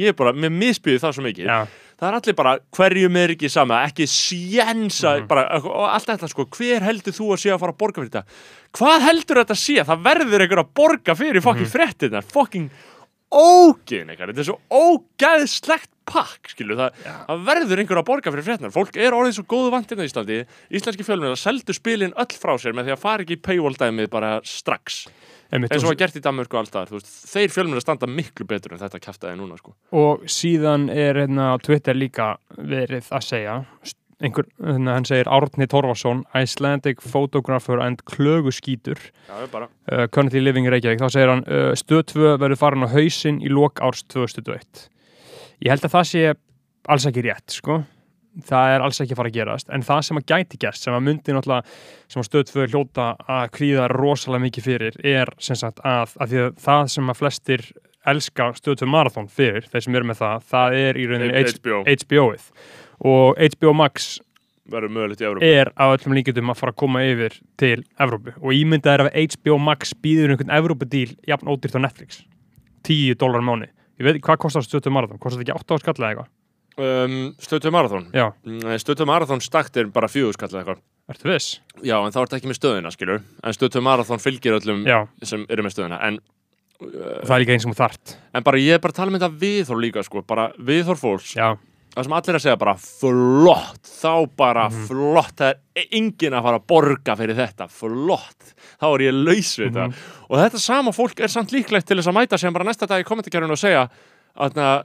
þetta 0.07 0.36
mér 0.43 0.53
misbyði 0.53 1.01
það 1.03 1.15
svo 1.17 1.25
mikið. 1.25 1.49
Já, 1.49 1.59
það 1.97 2.09
er 2.09 2.17
allir 2.19 2.37
bara, 2.37 2.53
hverjum 2.77 3.19
er 3.23 3.33
ekki 3.35 3.49
sama 3.51 3.79
ekki 3.87 4.07
sjensa, 4.11 5.15
Mhm. 5.17 5.27
bara, 5.27 5.47
og 5.59 5.87
allt 5.89 6.11
þetta 6.13 6.29
sko, 6.29 6.45
hver 6.57 6.85
heldur 6.85 7.17
þú 7.17 7.31
að 7.33 7.41
sé 7.43 7.53
að 7.53 7.59
fara 7.63 7.73
að 7.73 7.81
borga 7.81 8.01
fyrir 8.01 8.13
þetta? 8.13 8.23
Hvað 8.77 9.07
heldur 9.07 9.41
þetta 9.41 9.55
að 9.57 9.63
sé, 9.63 9.77
það 9.87 10.05
verður 10.09 10.45
einhver 10.45 10.63
að 10.63 10.73
borga 10.81 11.15
fyrir 11.17 11.41
fokkin 11.41 11.65
mm. 11.67 11.73
fréttina 11.73 12.21
fokkin 12.23 12.69
ógeðin 13.33 14.11
eitthvað, 14.13 14.31
þetta 14.31 14.43
er 14.43 14.47
svo 14.47 14.59
ógeðslegt 14.71 15.89
pakk, 16.07 16.47
skilu, 16.53 16.77
það, 16.79 17.01
það 17.03 17.41
verður 17.49 17.81
einhver 17.81 17.99
að 17.99 18.05
borga 18.07 18.31
fyrir 18.31 18.45
fréttina, 18.45 18.71
fólk 18.71 18.95
er 18.95 19.11
orðið 19.17 19.33
svo 19.35 19.43
góðu 19.51 19.73
vantirna 19.73 20.05
í 20.05 20.07
Íslandi, 20.07 20.37
íslenski 20.71 21.03
fjölmjölar 21.03 21.41
seldu 21.41 21.75
spilin 21.75 22.15
öll 22.15 22.37
frá 22.39 22.53
sér 22.55 22.77
með 22.77 22.87
því 22.87 22.93
að 22.95 23.01
fara 23.03 23.25
ekki 23.25 23.35
í 23.35 23.41
paywall 23.43 23.75
dæmið 23.75 24.07
bara 24.13 24.37
strax 24.47 25.07
einmitt, 25.51 25.73
eins 25.73 25.85
og 25.85 25.91
var 25.93 25.99
gert 26.01 26.17
í 26.19 26.23
Danmörku 26.23 26.59
alltaf, 26.59 26.91
veist, 26.93 27.11
þeir 27.29 27.53
fjölmjölar 27.53 27.85
standa 27.85 28.09
miklu 28.09 28.47
betur 28.49 28.75
en 28.75 28.81
þetta 28.81 29.01
kæftæði 29.03 29.37
núna, 29.39 29.59
sko 29.59 29.75
og 29.95 30.25
síðan 30.31 30.89
er 30.93 31.21
hérna 31.23 31.53
á 31.53 31.55
Twitter 31.63 31.97
líka 31.97 32.35
verið 32.57 33.09
að 33.13 33.25
segja, 33.27 33.55
einhver, 34.23 34.47
hérna, 34.63 34.95
hann 34.97 35.07
segir 35.07 35.29
Árni 35.29 35.67
Torfarsson, 35.69 36.23
Icelandic 36.37 37.03
photographer 37.05 37.81
and 37.83 38.01
er 39.45 39.51
bara 39.53 39.69
uh, 39.91 40.07
currently 40.07 40.41
living 40.41 40.65
in 40.65 40.73
Reykjavík, 40.73 41.03
þá 41.03 41.13
segir 41.13 41.33
hann, 41.33 41.45
uh, 41.45 41.73
stöð 41.77 42.07
2 42.13 42.33
verður 42.41 42.61
farin 42.63 42.87
á 42.87 42.89
hausinn 42.91 43.41
í 43.43 43.51
lok 43.53 43.83
árs 43.85 44.03
2021. 44.09 44.87
Ég 45.65 45.73
held 45.73 45.85
að 45.85 45.93
það 45.93 46.09
sé 46.11 46.25
alls 46.87 47.07
ekki 47.09 47.23
rétt, 47.25 47.59
sko. 47.59 47.81
Það 48.45 48.73
er 48.75 48.85
alls 48.85 49.01
ekki 49.01 49.15
að 49.15 49.19
fara 49.21 49.31
að 49.31 49.37
gerast, 49.39 49.69
en 49.73 49.83
það 49.87 50.03
sem 50.05 50.19
að 50.19 50.27
gæti 50.31 50.59
gerst, 50.61 50.83
sem 50.85 50.93
að 50.93 51.03
myndi 51.07 51.33
náttúrulega, 51.33 51.77
sem 52.11 52.21
að 52.21 52.27
stöð 52.27 52.45
2 52.51 52.67
hljóta 52.73 53.07
að 53.37 53.49
kvíða 53.57 53.87
rosalega 53.93 54.43
mikið 54.45 54.67
fyrir, 54.67 54.99
er 55.01 55.31
sem 55.41 55.57
sagt 55.57 55.81
að, 55.87 56.13
að 56.21 56.33
því 56.33 56.43
að 56.43 56.61
það 56.67 56.83
sem 56.93 57.09
að 57.09 57.19
flestir 57.21 57.65
elska 58.07 58.51
stöð 58.59 58.79
2 58.83 58.91
marathon 58.93 59.31
fyrir, 59.31 59.65
þeir 59.71 59.85
sem 59.87 59.97
eru 59.97 60.09
með 60.11 60.21
það, 60.21 60.47
það 60.53 60.77
er 60.83 61.01
í 61.01 61.09
rauninni 61.09 61.43
HBO 61.49 61.81
HBO-ið. 61.87 62.47
Og 63.07 63.41
HBO 63.55 63.73
Max 63.77 64.07
verður 64.67 65.43
er 65.47 65.71
á 65.79 65.85
öllum 65.87 66.15
líkjum 66.17 66.51
að 66.51 66.59
fara 66.59 66.73
að 66.73 66.79
koma 66.81 67.03
yfir 67.07 67.35
til 67.59 67.77
Evrópu. 68.03 68.33
Og 68.41 68.55
ímyndað 68.57 68.93
er 68.93 69.05
að 69.05 69.37
HBO 69.37 69.57
Max 69.63 69.93
býður 70.03 70.33
einhvern 70.35 70.55
Evrópudíl 70.57 71.13
jafn 71.27 71.49
ódýrt 71.49 71.77
á 71.79 71.85
Netflix 71.85 72.25
10 72.87 73.17
dólar 73.19 73.43
mánu 73.43 73.69
ég 73.97 74.05
veit 74.05 74.19
hvað 74.23 74.41
kostar 74.45 74.65
stötu 74.65 74.93
marathon, 74.93 75.19
kostar 75.21 75.41
þetta 75.41 75.55
ekki 75.55 75.65
8 75.65 75.77
á 75.77 75.81
skall 75.81 75.97
eða 75.97 76.09
eitthvað 76.11 76.33
um, 76.77 77.35
Stötu 77.41 77.71
Marathon 77.71 78.07
já, 78.13 78.31
Stötu 78.81 79.05
Marathon 79.09 79.41
stakt 79.41 79.77
er 79.77 79.85
bara 79.93 80.07
fjögurskall 80.07 80.49
eða 80.49 80.63
eitthvað. 80.63 80.81
Ertu 81.09 81.29
viss? 81.31 81.61
Já, 81.83 81.95
en 82.03 82.11
þá 82.11 82.17
er 82.19 82.25
þetta 82.27 82.37
ekki 82.41 82.49
með 82.51 82.57
stöðuna, 82.59 82.91
skilur. 82.91 83.21
En 83.43 83.53
Stötu 83.55 83.81
Marathon 83.81 84.19
fylgir 84.19 84.57
öllum 84.59 84.83
já, 84.87 85.05
sem 85.23 85.45
eru 85.49 85.63
með 85.63 85.75
stöðuna. 85.77 86.01
En, 86.03 86.19
það 86.81 87.31
er 87.37 87.39
líka 87.45 87.55
eins 87.55 87.65
þú 87.65 87.77
þart. 87.79 88.17
en 88.35 88.43
bara 88.43 88.57
ég 88.61 88.73
er 88.75 88.79
bara 88.83 88.91
að 88.91 88.99
tala 88.99 89.11
með 89.11 89.23
þetta 89.23 89.39
viðhorf 89.39 89.81
líka, 89.81 90.03
sko. 90.03 90.21
Bara 90.27 90.51
viðhorf 90.59 90.99
fólks. 91.05 91.33
Já, 91.35 91.55
Það 91.97 92.03
sem 92.05 92.13
allir 92.13 92.35
að 92.37 92.41
segja 92.43 92.57
bara 92.61 92.73
flott. 92.77 93.87
Þá 93.89 94.35
bara 94.37 94.67
Mhm. 94.69 94.83
flott. 94.85 95.35
Það 95.39 95.55
er 95.75 95.85
enginn 95.97 96.33
að 96.37 96.43
fara 96.43 96.59
að 96.59 96.67
borga 96.67 97.15
fyrir 97.17 97.35
þetta. 97.35 97.67
Flott. 97.73 98.53
Þá 98.79 98.85
er 98.93 99.01
ég 99.07 99.15
laus 99.25 99.57
við 99.57 99.71
Mhm. 99.71 99.73
þetta 99.73 99.93
Og 100.29 100.37
þetta 100.37 100.59
sama 100.59 100.91
fólk 100.91 101.19
er 101.23 101.27
samt 101.27 101.49
líklegt 101.51 101.85
til 101.87 101.97
þess 101.97 102.07
að 102.11 102.13
mæta 102.13 102.37
sem 102.37 102.53
bara 102.53 102.65
næsta 102.65 102.85
dag 102.85 103.03
í 103.03 103.07
kommentarkerfinu 103.07 103.49
og 103.51 103.57
segja 103.57 103.89
að 104.37 104.83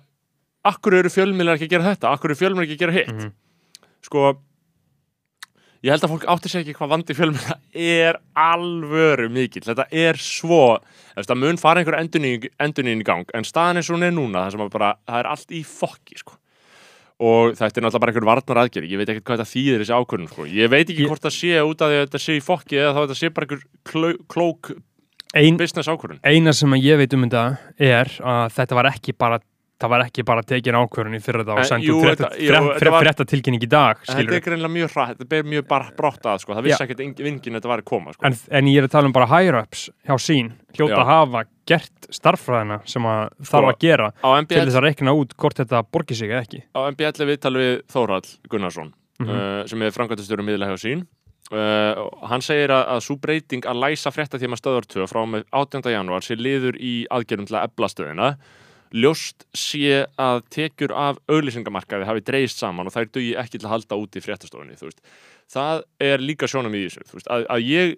Akkur 0.65 0.95
eru 1.01 1.11
fjölmiðlar 1.11 1.59
ekki 1.59 1.67
að 1.71 1.75
gera 1.77 1.89
þetta 1.95 2.13
Akkur 2.15 2.31
eru 2.33 2.39
fjölmiðlar 2.39 2.69
ekki 2.69 2.79
að 2.79 2.85
gera 2.87 2.99
hitt 3.01 3.13
Mhm. 3.13 3.33
sko 4.03 4.37
ég 5.83 5.91
held 5.91 6.05
að 6.07 6.13
fólk 6.13 6.25
átti 6.31 6.49
sig 6.51 6.63
ekki 6.63 6.77
hvað 6.79 6.93
vandi 6.93 7.15
fjölmiðla 7.19 7.57
er 7.75 8.19
alvöru 8.39 9.27
mikill 9.35 9.65
þetta 9.67 9.87
er 9.91 10.15
svo 10.23 10.79
það 11.19 11.41
mun 11.41 11.59
fara 11.59 11.83
einhver 11.83 11.97
endurníðin 11.99 13.03
í 13.03 13.07
gang 13.09 13.27
en 13.35 13.43
staðan 13.47 13.81
eins 13.81 13.91
og 13.91 13.97
hún 13.99 14.07
er 14.07 14.15
núna 14.15 14.45
það 14.47 14.63
að 14.63 14.71
bara, 14.77 14.93
það 15.09 15.19
er 15.19 15.31
allt 15.33 15.51
í 15.59 15.63
fokki 15.67 16.19
sko. 16.21 16.37
og 17.23 17.55
þetta 17.59 17.79
er 17.79 17.85
náttúrulega 17.87 18.01
bara 18.05 18.13
einhver 18.15 18.29
varnar 18.31 18.63
aðgerð 18.63 18.91
ég 18.95 18.99
veit 19.03 19.11
ekkert 19.11 19.27
hvað 19.27 19.43
þetta 19.43 19.53
þýðir 19.55 19.83
þessi 19.83 19.99
ákvörðun 19.99 20.31
sko. 20.31 20.47
ég 20.47 20.71
veit 20.71 20.89
ekki 20.89 21.07
hvort 21.11 21.23
það 21.27 21.37
sé 21.41 21.53
út 21.67 21.83
af 21.83 21.91
því 21.91 21.99
að 21.99 22.07
þetta 22.07 22.23
sé 22.23 22.37
í 22.39 22.47
fokki 22.47 22.79
eða 22.79 22.95
þá 22.95 23.01
þetta 23.03 23.19
sé 23.19 23.31
bara 23.35 23.47
einhver 23.47 23.65
kló, 23.83 24.13
klók 24.31 24.73
Ein, 25.35 25.57
business 25.57 25.89
ákvörðun 25.91 26.23
eina 26.23 26.53
sem 26.55 26.71
að 26.71 26.83
ég 26.87 26.99
veit 27.03 27.15
um 27.19 27.27
þetta 27.27 27.59
er 27.79 28.11
að 28.23 28.55
þetta 28.55 28.75
var 28.79 28.91
ekki 28.95 29.15
bara 29.19 29.39
það 29.83 29.93
var 29.95 30.05
ekki 30.07 30.25
bara 30.29 30.45
tekin 30.47 30.79
ákvörðun 30.79 31.19
í 31.19 31.23
þetta 31.23 31.43
En, 31.43 31.59
og 31.59 31.69
sendu 31.69 31.89
jú, 31.91 31.99
frétta, 32.03 33.27
tilkynning 33.29 33.67
í 33.67 33.71
dag 33.71 34.01
þetta 34.07 34.37
er 34.39 34.45
greinlega 34.47 34.73
mjög 34.77 34.95
hrætt, 34.95 35.17
þetta 35.17 35.31
ber 35.35 35.49
mjög 35.55 35.67
bara 35.71 35.91
brátt 35.99 36.31
að 36.33 36.45
sko. 36.45 36.57
það 36.57 36.69
vissi 36.69 36.87
ekkert 36.87 37.05
vingin 37.27 37.59
þetta 37.59 37.73
var 37.73 37.85
að 37.85 37.91
koma 37.93 38.15
sko. 38.17 38.27
en, 38.29 38.39
en 38.51 38.71
ég 38.73 38.81
er 38.83 38.89
að 38.89 38.95
tala 38.97 39.11
um 39.11 39.17
bara 39.19 39.29
higher-ups 39.35 39.85
hjá 40.07 40.17
sín 40.23 40.55
hljóta 40.79 41.03
að 41.03 41.13
hafa 41.13 41.45
gert 41.69 42.09
starffræðina 42.13 42.81
sem 42.89 43.05
að 43.07 43.29
þarf 43.51 43.71
að 43.75 43.79
gera 43.85 44.09
á 44.19 44.29
til 44.41 44.43
MBL, 44.47 44.65
þess 44.67 44.81
að 44.81 44.87
reikna 44.89 45.15
út 45.19 45.37
hvort 45.39 45.61
þetta 45.63 45.85
borgir 45.93 46.19
sig 46.19 46.33
eða 46.33 46.43
ekki 46.47 46.65
á 46.75 46.81
MBL 46.91 47.31
viðtal 47.31 47.55
við 47.59 47.73
Þórhall 47.93 48.27
Gunnarsson 48.51 48.93
Mhm. 49.23 49.31
uh, 49.31 49.67
sem 49.71 49.83
er 49.83 49.95
framkvæmtastjóru 49.95 50.45
miðla 50.47 50.71
hjá 50.73 50.79
sín 50.81 51.05
uh, 51.53 52.01
og 52.03 52.27
hann 52.31 52.45
segir 52.45 52.73
að, 52.75 52.85
að 52.97 53.05
svo 53.07 53.17
breyting 53.23 53.67
að 53.69 53.83
læsa 53.85 54.13
fréttatíma 54.15 54.59
stöðar 54.59 54.89
2 54.89 55.07
frá 55.11 55.23
með 55.29 55.47
18. 55.53 55.93
janúar 55.95 56.27
sé 56.27 56.37
liður 56.39 56.79
í 56.81 56.95
aðgerðum 57.13 57.49
til 57.51 57.59
að 57.59 57.69
ebla 57.69 57.91
stöðina 57.93 58.31
ljóst 58.93 59.47
sé 59.57 60.05
að 60.21 60.43
tekjur 60.53 60.93
af 60.97 61.19
auglýsingamarkaði 61.33 62.09
hafi 62.09 62.25
dreist 62.29 62.61
saman 62.63 62.89
og 62.91 62.95
þær 62.95 63.11
dugi 63.13 63.35
ekki 63.41 63.59
til 63.59 63.67
að 63.69 63.75
halda 63.77 63.99
út 64.03 64.17
í 64.17 64.23
fréttastofunni 64.25 64.79
það 65.53 65.83
er 66.01 66.25
líka 66.25 66.49
sjónum 66.49 66.75
í 66.77 66.87
þessu 66.87 67.05
veist, 67.13 67.29
að, 67.33 67.47
að 67.49 67.67
ég 67.69 67.97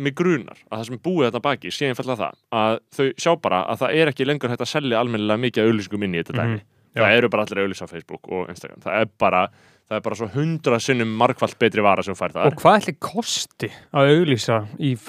mig 0.00 0.14
grunar 0.16 0.58
að 0.70 0.78
það 0.78 0.84
sem 0.88 0.96
er 0.96 1.02
búið 1.04 1.26
þetta 1.28 1.44
baki 1.44 1.72
sé 1.74 1.88
einfallega 1.90 2.20
það 2.24 2.60
að 2.60 2.76
þau 2.96 3.06
sjá 3.20 3.32
bara 3.44 3.62
að 3.68 3.80
það 3.82 3.96
er 4.00 4.12
ekki 4.12 4.26
lengur 4.28 4.52
hægt 4.52 4.64
að 4.64 4.72
selja 4.72 5.00
almennilega 5.00 5.42
mikið 5.44 5.66
auðlýsingum 5.68 6.06
inn 6.06 6.14
í 6.16 6.22
þetta 6.22 6.36
Mhm, 6.46 6.60
dæmi 6.94 7.04
það 7.06 7.18
eru 7.18 7.28
bara 7.32 7.44
allir 7.46 7.64
auðlýs 7.64 7.84
á 7.84 7.86
Facebook 7.90 8.30
og 8.30 8.48
Instagram. 8.52 8.80
Það 8.84 9.00
er 9.00 9.10
bara, 9.22 9.42
það 9.90 9.96
er 9.98 10.04
bara 10.06 10.18
svo 10.20 10.28
hundra 10.34 10.78
sinnum 10.82 11.12
margfald 11.20 11.56
betri 11.60 11.84
vara 11.84 12.02
sem 12.06 12.16
fær 12.18 12.34
Og 12.34 12.38
það 12.40 12.56
hvað 12.62 12.78
ætli 12.80 12.94
kosti 13.06 13.70
að 13.94 14.10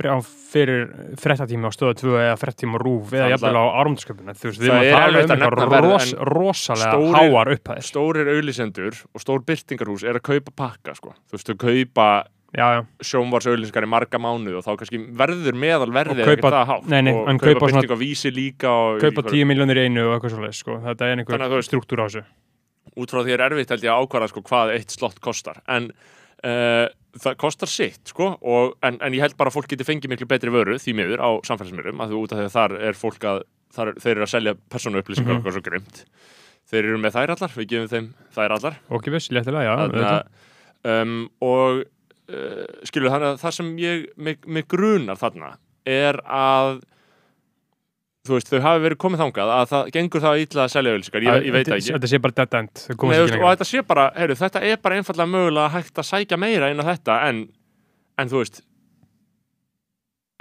á 0.10 0.18
fyrir 0.52 0.84
frettatíma 1.22 1.70
á 1.70 1.72
stöða 1.74 1.96
2 2.02 2.18
eða 2.26 2.36
frettatíma 2.42 2.78
á 2.78 2.80
rúf 2.82 3.14
eða 3.18 3.30
jafnvel 3.34 3.62
á 3.62 3.66
árumsköpuna 3.82 4.36
þú 4.38 4.52
veist, 4.52 4.62
Það 4.66 4.90
er 4.90 5.10
um 5.10 5.22
eitthvað 5.22 5.74
verð, 5.76 5.88
ros, 5.88 6.12
rosalega 6.34 7.00
háar 7.18 7.54
upphæðir. 7.56 7.88
stórir 7.88 8.34
auðlýsendur 8.36 9.02
og 9.14 9.26
stór 9.26 9.46
byrtingarhús 9.48 10.06
er 10.06 10.22
að 10.22 10.28
kaupa 10.32 10.56
pakka 10.66 10.98
sko. 10.98 11.16
þú 11.30 11.38
veist, 11.38 11.50
þau 11.50 11.58
kaupa 11.66 12.10
Já, 12.52 12.66
já, 12.76 12.80
sjónvars 13.08 13.46
auðlýsingar 13.48 13.86
í 13.88 13.88
marga 13.88 14.20
mánuð 14.20 14.58
og 14.60 14.64
þá 14.66 14.72
kannski 14.82 15.00
verður 15.16 15.56
meðal 15.56 15.86
Og 15.88 15.94
verðið 15.96 16.22
ekkert 16.26 16.48
það 16.52 16.66
hátt 16.68 16.88
nei, 16.92 17.02
nei, 17.08 17.14
og 17.16 17.40
kaupa 17.40 17.68
byrting 17.72 17.94
á 17.96 17.98
vísi 18.02 18.32
líka 18.36 18.68
og 18.70 18.98
kaupa 19.00 19.22
einhver- 19.24 19.32
10 19.32 19.46
miljónir 19.48 19.78
í 19.80 19.86
einu 19.88 20.02
og 20.10 20.16
eitthvað 20.18 20.34
svolítið 20.36 20.58
sko. 20.60 20.76
þetta 20.84 21.08
er 21.08 21.22
einhver 21.24 21.64
struktúr 21.64 22.02
á 22.04 22.06
þessu 22.12 22.24
út 23.00 23.14
frá 23.14 23.22
því 23.24 23.32
er 23.38 23.44
erfitt 23.48 23.70
held 23.72 23.84
ég 23.88 23.94
að 23.94 24.04
ákvara 24.04 24.28
sko, 24.28 24.42
hvað 24.44 24.74
eitt 24.76 24.92
slott 24.92 25.22
kostar 25.24 25.62
en 25.72 25.88
uh, 26.44 26.88
það 27.24 27.38
kostar 27.40 27.68
sitt 27.72 28.12
sko, 28.12 28.28
og, 28.42 28.76
en, 28.84 28.98
en 29.00 29.14
ég 29.16 29.22
held 29.24 29.38
bara 29.40 29.48
að 29.48 29.56
fólk 29.62 29.72
geti 29.72 29.88
fengið 29.88 30.10
miklu 30.12 30.28
betri 30.28 30.52
vöru 30.52 30.76
því 30.76 30.94
miður 31.00 31.24
á 31.24 31.30
samfélagsmiðlum 31.48 32.04
að 32.04 32.12
þú 32.12 32.20
út 32.26 32.36
af 32.36 32.42
því 32.42 32.50
að 32.50 32.56
þar 32.58 32.76
er 32.90 33.00
fólk 33.00 33.24
að 33.32 33.42
þar, 33.72 33.94
þeir 33.96 34.12
eru 34.18 34.28
að 34.28 34.34
selja 34.36 34.54
persónu 34.68 35.00
upplýsingar 35.00 35.38
Mhm. 35.38 35.40
mm 35.40 35.48
-hmm. 35.48 35.56
svo 35.56 35.64
grimt 35.64 36.04
þeir 36.68 36.84
eru 36.84 36.98
með 37.00 37.16
þær 37.16 37.30
allar, 37.38 37.52
við 37.56 37.68
gefum 37.72 37.88
þeim 37.96 38.08
þær 38.36 38.52
allar 38.60 38.76
Ok, 38.90 39.08
viss, 39.08 39.30
léttilega, 39.32 39.72
já 39.72 40.24
um, 40.84 41.30
og 41.42 41.84
uh, 42.32 42.64
skilur 42.88 43.14
þannig 43.14 43.34
að 43.34 43.44
það 43.44 43.58
sem 43.58 43.70
ég 43.82 44.08
mig, 44.16 44.40
mig 44.48 44.68
grunar 44.72 45.20
þarna 45.20 45.54
er 45.88 46.20
að 46.26 46.82
þú 48.28 48.36
veist, 48.38 48.52
þau 48.52 48.66
hafi 48.66 48.84
verið 48.84 49.00
komið 49.02 49.24
þangað 49.24 49.54
að 49.56 49.64
það 49.72 49.94
gengur 49.96 50.24
það 50.26 50.42
illa 50.44 50.66
að 50.66 50.74
selja 50.76 50.92
auðlýsingar, 50.94 51.24
ég, 51.26 51.46
ég 51.48 51.56
veit 51.56 51.66
það 51.66 51.78
ekki. 51.80 51.94
Þetta 51.96 52.10
sé 52.12 52.20
bara 52.22 52.36
dead 52.38 52.58
end. 52.60 52.84
Nei, 52.86 53.16
veist, 53.16 53.38
og 53.40 53.48
þetta 53.48 53.68
sé 53.72 53.82
bara, 53.88 54.04
heyrðu, 54.18 54.38
þetta 54.44 54.62
er 54.68 54.84
bara 54.84 55.00
einfallega 55.00 55.32
mögulega 55.32 55.72
hægt 55.74 56.04
að 56.04 56.08
sækja 56.12 56.40
meira 56.42 56.70
inn 56.70 56.84
á 56.84 56.86
þetta 56.92 57.18
en, 57.32 57.40
en 58.22 58.32
þú 58.32 58.44
veist 58.44 58.62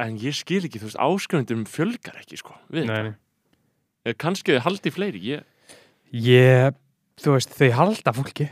en 0.01 0.21
ég 0.21 0.37
skil 0.37 0.61
ekki, 0.65 0.81
þú 0.81 0.91
veist, 0.91 1.01
áskrifundum 1.01 1.65
fjölgar 1.69 2.21
ekki, 2.21 2.41
sko, 2.41 2.57
við. 2.73 2.93
Eh, 4.05 4.15
kannski 4.17 4.57
þau 4.57 4.65
haldi 4.69 4.93
fleiri, 4.93 5.21
ég, 5.25 5.49
Ég, 6.11 6.75
þú 7.23 7.37
veist, 7.37 7.53
þau 7.55 7.71
halda 7.77 8.13
fólki 8.17 8.49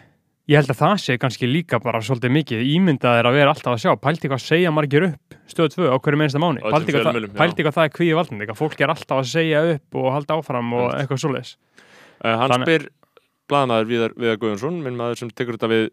Ég 0.48 0.56
held 0.56 0.70
að 0.72 0.78
það 0.80 1.00
sé 1.02 1.14
kannski 1.20 1.48
líka 1.48 1.76
bara 1.84 2.00
svolítið 2.00 2.32
mikið 2.32 2.62
ímyndað 2.70 3.18
er 3.20 3.26
að 3.28 3.34
vera 3.36 3.52
alltaf 3.52 3.74
að 3.74 3.82
sjá 3.82 3.90
pælti 4.00 4.30
hvað 4.32 4.40
segja 4.40 4.70
margir 4.72 5.04
upp 5.10 5.34
stöð 5.52 5.74
2 5.74 5.90
á 5.92 5.96
hverju 6.00 6.20
mennsta 6.22 6.40
mánu 6.40 6.62
pælti 6.64 6.94
hvað, 6.96 7.26
pældi 7.36 7.66
hvað 7.66 7.76
það 7.76 7.88
er 7.88 7.92
kvíði 7.98 8.16
valdandi 8.16 8.48
hvað 8.48 8.60
fólk 8.62 8.80
er 8.80 8.92
alltaf 8.94 9.20
að 9.20 9.28
segja 9.28 9.60
upp 9.74 9.98
og 10.00 10.08
halda 10.14 10.38
áfram 10.40 10.72
og 10.78 10.86
eitthvað 10.96 11.20
svoleiðis. 11.20 11.52
Uh, 12.24 12.32
hann 12.32 12.54
Þannig- 12.54 12.70
spyr 12.70 12.86
blaðmaður 13.48 13.90
Viðar, 13.92 14.14
Viðar 14.16 14.40
Guðjónsson, 14.40 14.80
minn 14.84 14.96
maður 14.96 15.20
sem 15.20 15.32
tekur 15.36 15.58
þetta 15.58 15.72
við 15.74 15.88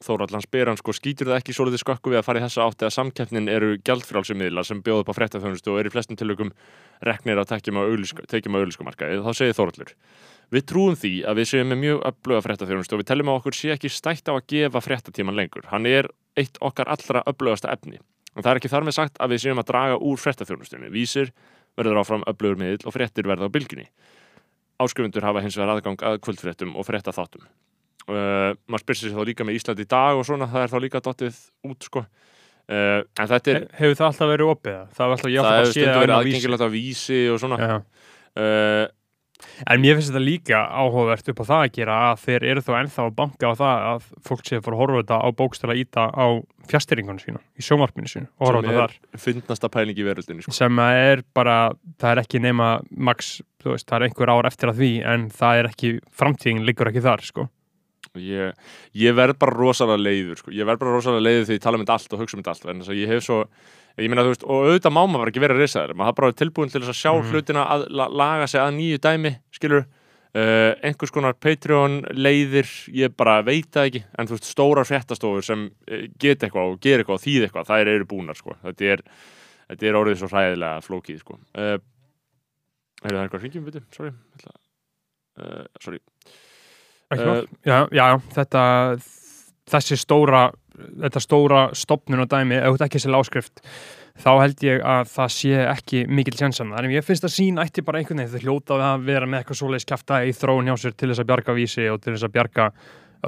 Þórald, 0.00 0.32
hann 0.32 0.40
spyr 0.40 0.68
hann 0.70 0.78
sko, 0.80 0.94
skýtur 0.96 1.28
það 1.28 1.38
ekki 1.42 1.52
svolítið 1.52 1.82
skökku 1.82 2.08
við 2.08 2.22
að 2.22 2.24
fara 2.24 2.40
í 2.40 2.44
þessa 2.46 2.64
átti 2.64 2.86
að 2.86 2.94
samkeppnin 2.94 3.50
eru 3.52 3.74
gjaldfrálsummiðla 3.84 4.62
sem 4.64 4.78
bjóða 4.80 5.02
upp 5.04 5.10
á 5.12 5.18
fréttaþjónustu 5.18 5.74
og 5.74 5.80
eru 5.82 5.90
í 5.90 5.92
flestum 5.92 6.16
tilökum 6.16 6.54
reknir 7.04 7.36
að 7.36 7.50
tekjum 7.50 7.76
á 7.76 7.84
auðlískumarkaði, 7.84 9.20
þá 9.20 9.30
segir 9.36 9.58
Þóraldur 9.58 9.92
Við 10.50 10.64
trúum 10.66 10.96
því 10.98 11.12
að 11.30 11.38
við 11.38 11.48
séum 11.52 11.68
með 11.70 11.78
mjög 11.84 12.00
öfluga 12.10 12.42
fréttaþjónustu 12.46 12.96
og 12.96 13.00
við 13.02 13.08
teljum 13.12 13.28
að 13.30 13.36
okkur 13.40 13.54
sé 13.54 13.70
ekki 13.76 13.90
stætt 13.94 14.26
á 14.26 14.34
að 14.34 14.46
gefa 14.50 14.82
fréttatíman 14.82 15.36
lengur. 15.38 15.68
Hann 15.70 15.86
er 15.86 16.08
eitt 16.38 16.58
okkar 16.60 16.90
allra 16.90 17.22
öflugasta 17.30 17.70
efni. 17.70 18.00
En 18.34 18.42
það 18.42 18.50
er 18.52 18.60
ekki 18.60 18.70
þar 18.72 18.86
með 18.88 18.96
sagt 18.98 19.20
að 19.22 19.34
við 19.34 19.42
séum 19.44 19.62
að 19.62 19.68
draga 19.70 20.00
úr 20.02 20.18
fréttaþjónustunni. 20.18 20.90
Vísir 20.90 21.30
verður 21.78 22.00
áfram 22.02 22.26
öflugur 22.30 22.58
miðl 22.58 22.82
og 22.90 22.94
fréttir 22.96 23.30
verða 23.30 23.46
á 23.46 23.54
bylginni. 23.54 23.86
Áskrifundur 24.80 25.26
hafa 25.26 25.42
hins 25.44 25.58
vegar 25.58 25.74
aðgang 25.76 26.02
að 26.08 26.18
kvöldfréttum 26.24 26.74
og 26.78 26.86
frétta 26.88 27.14
þáttum. 27.14 27.46
Uh, 28.10 28.56
maður 28.66 28.82
spyrir 28.82 29.00
sér 29.04 29.14
þá 29.14 29.26
líka 29.28 29.44
með 29.46 29.58
Ísland 29.60 29.82
í 29.82 29.86
dag 29.86 30.18
og 30.18 30.24
svona, 30.26 30.48
það 30.50 30.64
er 30.64 30.70
þá 30.72 30.78
líka 30.82 31.02
dottið 31.04 31.40
út 31.68 31.86
sko. 31.86 32.02
Uh, 32.70 33.02
er, 33.20 33.34
He- 33.44 33.66
Hefur 33.82 33.98
það 33.98 34.06
alltaf 34.08 34.30
verið 34.32 34.50
opið? 34.54 34.78
Það 34.96 35.12
hefur 35.14 35.30
að 35.44 35.68
stundu 35.70 36.00
verið 36.00 36.16
aðgengilegt 36.16 36.64
á 36.64 36.68
vísi 36.74 37.20
og 37.30 37.38
svona. 37.42 37.58
Uh, 38.40 38.86
En 39.66 39.82
mér 39.82 39.98
finnst 39.98 40.10
þetta 40.12 40.22
líka 40.22 40.62
áhugavert 40.68 41.28
upp 41.32 41.42
á 41.42 41.50
það 41.50 41.64
að 41.64 41.74
gera 41.76 41.98
að 42.10 42.24
þeir 42.24 42.46
eru 42.52 42.64
þó 42.64 42.72
ennþá 42.80 43.04
að 43.06 43.16
banka 43.18 43.50
á 43.50 43.54
það 43.60 43.84
að 43.90 44.08
fólk 44.28 44.46
sé 44.46 44.58
að 44.58 44.64
fór 44.66 44.76
að 44.76 44.82
horfa 44.82 45.02
þetta 45.02 45.18
á 45.20 45.28
bókstæla 45.40 45.76
íta 45.80 46.06
á 46.10 46.26
fjastýringunum 46.70 47.20
sína, 47.20 47.40
í 47.58 47.64
sjómarpinu 47.64 48.10
sínu 48.10 48.28
og 48.38 48.50
horfa 48.50 48.60
á 48.60 48.62
sem 48.62 48.70
þetta 48.70 48.84
er 48.84 48.96
þar 48.96 49.22
fyndnasta 49.24 49.70
pæling 49.72 50.00
í 50.00 50.06
veröldinni 50.06 50.44
sko. 50.44 50.54
sem 50.54 50.82
er 50.86 51.24
bara, 51.36 51.56
það 52.00 52.12
er 52.12 52.22
ekki 52.24 52.42
nema 52.42 52.68
max, 52.90 53.38
þú 53.62 53.74
veist, 53.74 53.88
það 53.88 53.96
er 53.98 54.06
einhver 54.08 54.34
ár 54.34 54.50
eftir 54.50 54.72
að 54.72 54.82
því 54.82 54.92
en 55.14 55.26
það 55.40 55.62
er 55.62 55.70
ekki, 55.72 55.92
framtíðin 56.22 56.62
liggur 56.68 56.92
ekki 56.92 57.04
þar, 57.04 57.26
sko. 57.26 57.48
ég, 58.20 58.54
ég 58.98 59.18
verð 59.18 59.38
bara 59.42 59.56
rosalega 59.56 60.04
leiður 60.04 60.42
sko. 60.42 60.54
ég 60.54 60.68
verð 60.68 60.84
bara 60.84 60.96
rosalega 60.96 61.26
leiður 61.26 61.44
þegar 61.48 61.60
ég 61.60 61.66
tala 61.66 61.80
um 61.80 61.84
þetta 61.84 61.98
allt 61.98 62.16
og 62.16 62.24
hugsa 62.24 62.38
um 62.38 62.44
þetta 62.44 62.56
allt 62.56 62.72
en 62.72 62.82
þess 62.82 62.94
að 62.94 63.02
ég 63.02 63.14
hef 63.14 63.26
svo 63.26 63.42
ég 64.00 64.10
meina 64.10 64.24
þú 64.26 64.32
veist, 64.34 64.44
og 64.44 64.66
auðvitað 64.66 64.94
má 64.96 65.00
maður 65.10 65.30
ekki 65.32 65.42
vera 65.44 65.54
að 65.56 65.62
reysa 65.64 65.82
þér 65.84 65.94
maður 65.94 66.08
hafa 66.10 66.18
bara 66.22 66.36
tilbúin 66.40 66.70
til 66.72 66.80
þess 66.82 66.92
að 66.94 67.00
sjá 67.00 67.12
Mhm. 67.14 67.30
hlutina 67.32 67.64
að 67.74 67.86
la, 67.90 68.06
laga 68.08 68.46
sig 68.48 68.60
að 68.60 68.74
nýju 68.78 68.98
dæmi 69.06 69.32
skilur 69.52 69.84
uh, 69.84 70.72
einhvers 70.86 71.10
konar 71.10 71.34
Patreon 71.34 72.00
leiðir, 72.14 72.68
ég 72.94 73.16
bara 73.18 73.40
veit 73.42 73.66
það 73.74 73.88
ekki. 73.90 74.02
En 74.18 74.26
þú 74.30 74.36
veist, 74.36 74.46
stórar 74.52 74.86
fréttastofur 74.86 75.42
sem 75.42 75.64
uh, 75.90 76.04
geta 76.22 76.46
eitthvað 76.46 76.70
og 76.74 76.80
gera 76.80 77.02
eitthvað 77.02 77.18
og 77.18 77.24
þýð 77.24 77.46
eitthvað 77.48 77.66
þær 77.72 77.88
eru 77.96 78.06
búnar 78.06 78.38
sko, 78.38 78.54
þetta 78.62 78.84
er 78.94 79.02
þetta 79.70 79.86
er 79.90 79.98
orðið 79.98 80.18
svo 80.22 80.28
hræðilega 80.30 80.84
flókið 80.86 81.18
sko. 81.24 81.38
Uh, 81.58 81.78
er 83.02 83.10
það 83.10 83.24
eitthvað 83.24 83.40
hringjum, 83.44 83.64
veitum, 83.66 83.84
sorry. 83.96 84.12
Uh, 85.40 85.64
sorry. 85.80 85.98
Eh, 87.10 87.42
já, 87.66 87.88
já, 87.90 88.06
þetta, 88.34 88.62
þessi 89.70 89.96
stóra, 89.98 90.44
þetta 91.04 91.22
stóra 91.24 91.64
stopnun 91.76 92.24
og 92.24 92.30
dæmi, 92.30 92.58
ef 92.60 92.76
þetta 92.76 92.88
ekki 92.88 93.00
er 93.00 93.04
sér 93.04 93.18
áskrift, 93.18 93.62
þá 94.20 94.30
held 94.42 94.64
ég 94.66 94.84
að 94.84 95.10
það 95.14 95.34
sé 95.36 95.60
ekki 95.64 96.04
mikil 96.08 96.36
sjansan. 96.36 96.72
Þannig 96.76 96.96
ég 96.98 97.06
finnst 97.06 97.26
að 97.26 97.34
sín 97.36 97.60
ætti 97.62 97.84
bara 97.86 98.00
einhvern 98.00 98.22
veginn, 98.22 98.32
þau 98.34 98.46
hljóta 98.46 98.80
að 98.90 99.04
vera 99.08 99.28
með 99.28 99.42
eitthvað 99.42 99.60
svoleiðis 99.60 99.88
kjafta 99.88 100.22
í 100.26 100.34
þróun 100.36 100.70
hjá 100.70 100.76
sér 100.82 100.96
til 100.96 101.10
þess 101.10 101.22
að 101.22 101.30
bjarga 101.30 101.56
vísi 101.56 101.86
og 101.92 102.00
til 102.02 102.14
þess 102.14 102.28
að 102.28 102.34
bjarga 102.36 102.70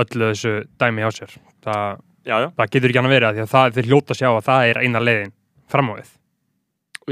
öllu 0.02 0.30
þessu 0.32 0.54
dæmi 0.80 1.04
hjá 1.04 1.10
sér. 1.18 1.36
Það, 1.64 2.02
já, 2.24 2.34
já, 2.36 2.48
það 2.58 2.72
getur 2.76 2.92
ekki 2.92 3.02
annað 3.02 3.14
verið 3.16 3.28
að 3.28 3.38
því 3.38 3.44
að 3.44 3.52
það, 3.54 3.76
þeir 3.76 3.90
hljóta 3.90 4.14
að 4.14 4.20
sjá 4.20 4.28
að 4.30 4.44
það 4.48 4.68
er 4.70 4.82
eina 4.82 5.02
leiðin 5.02 5.34
fram 5.72 5.92
á 5.92 5.94
við. 6.00 6.12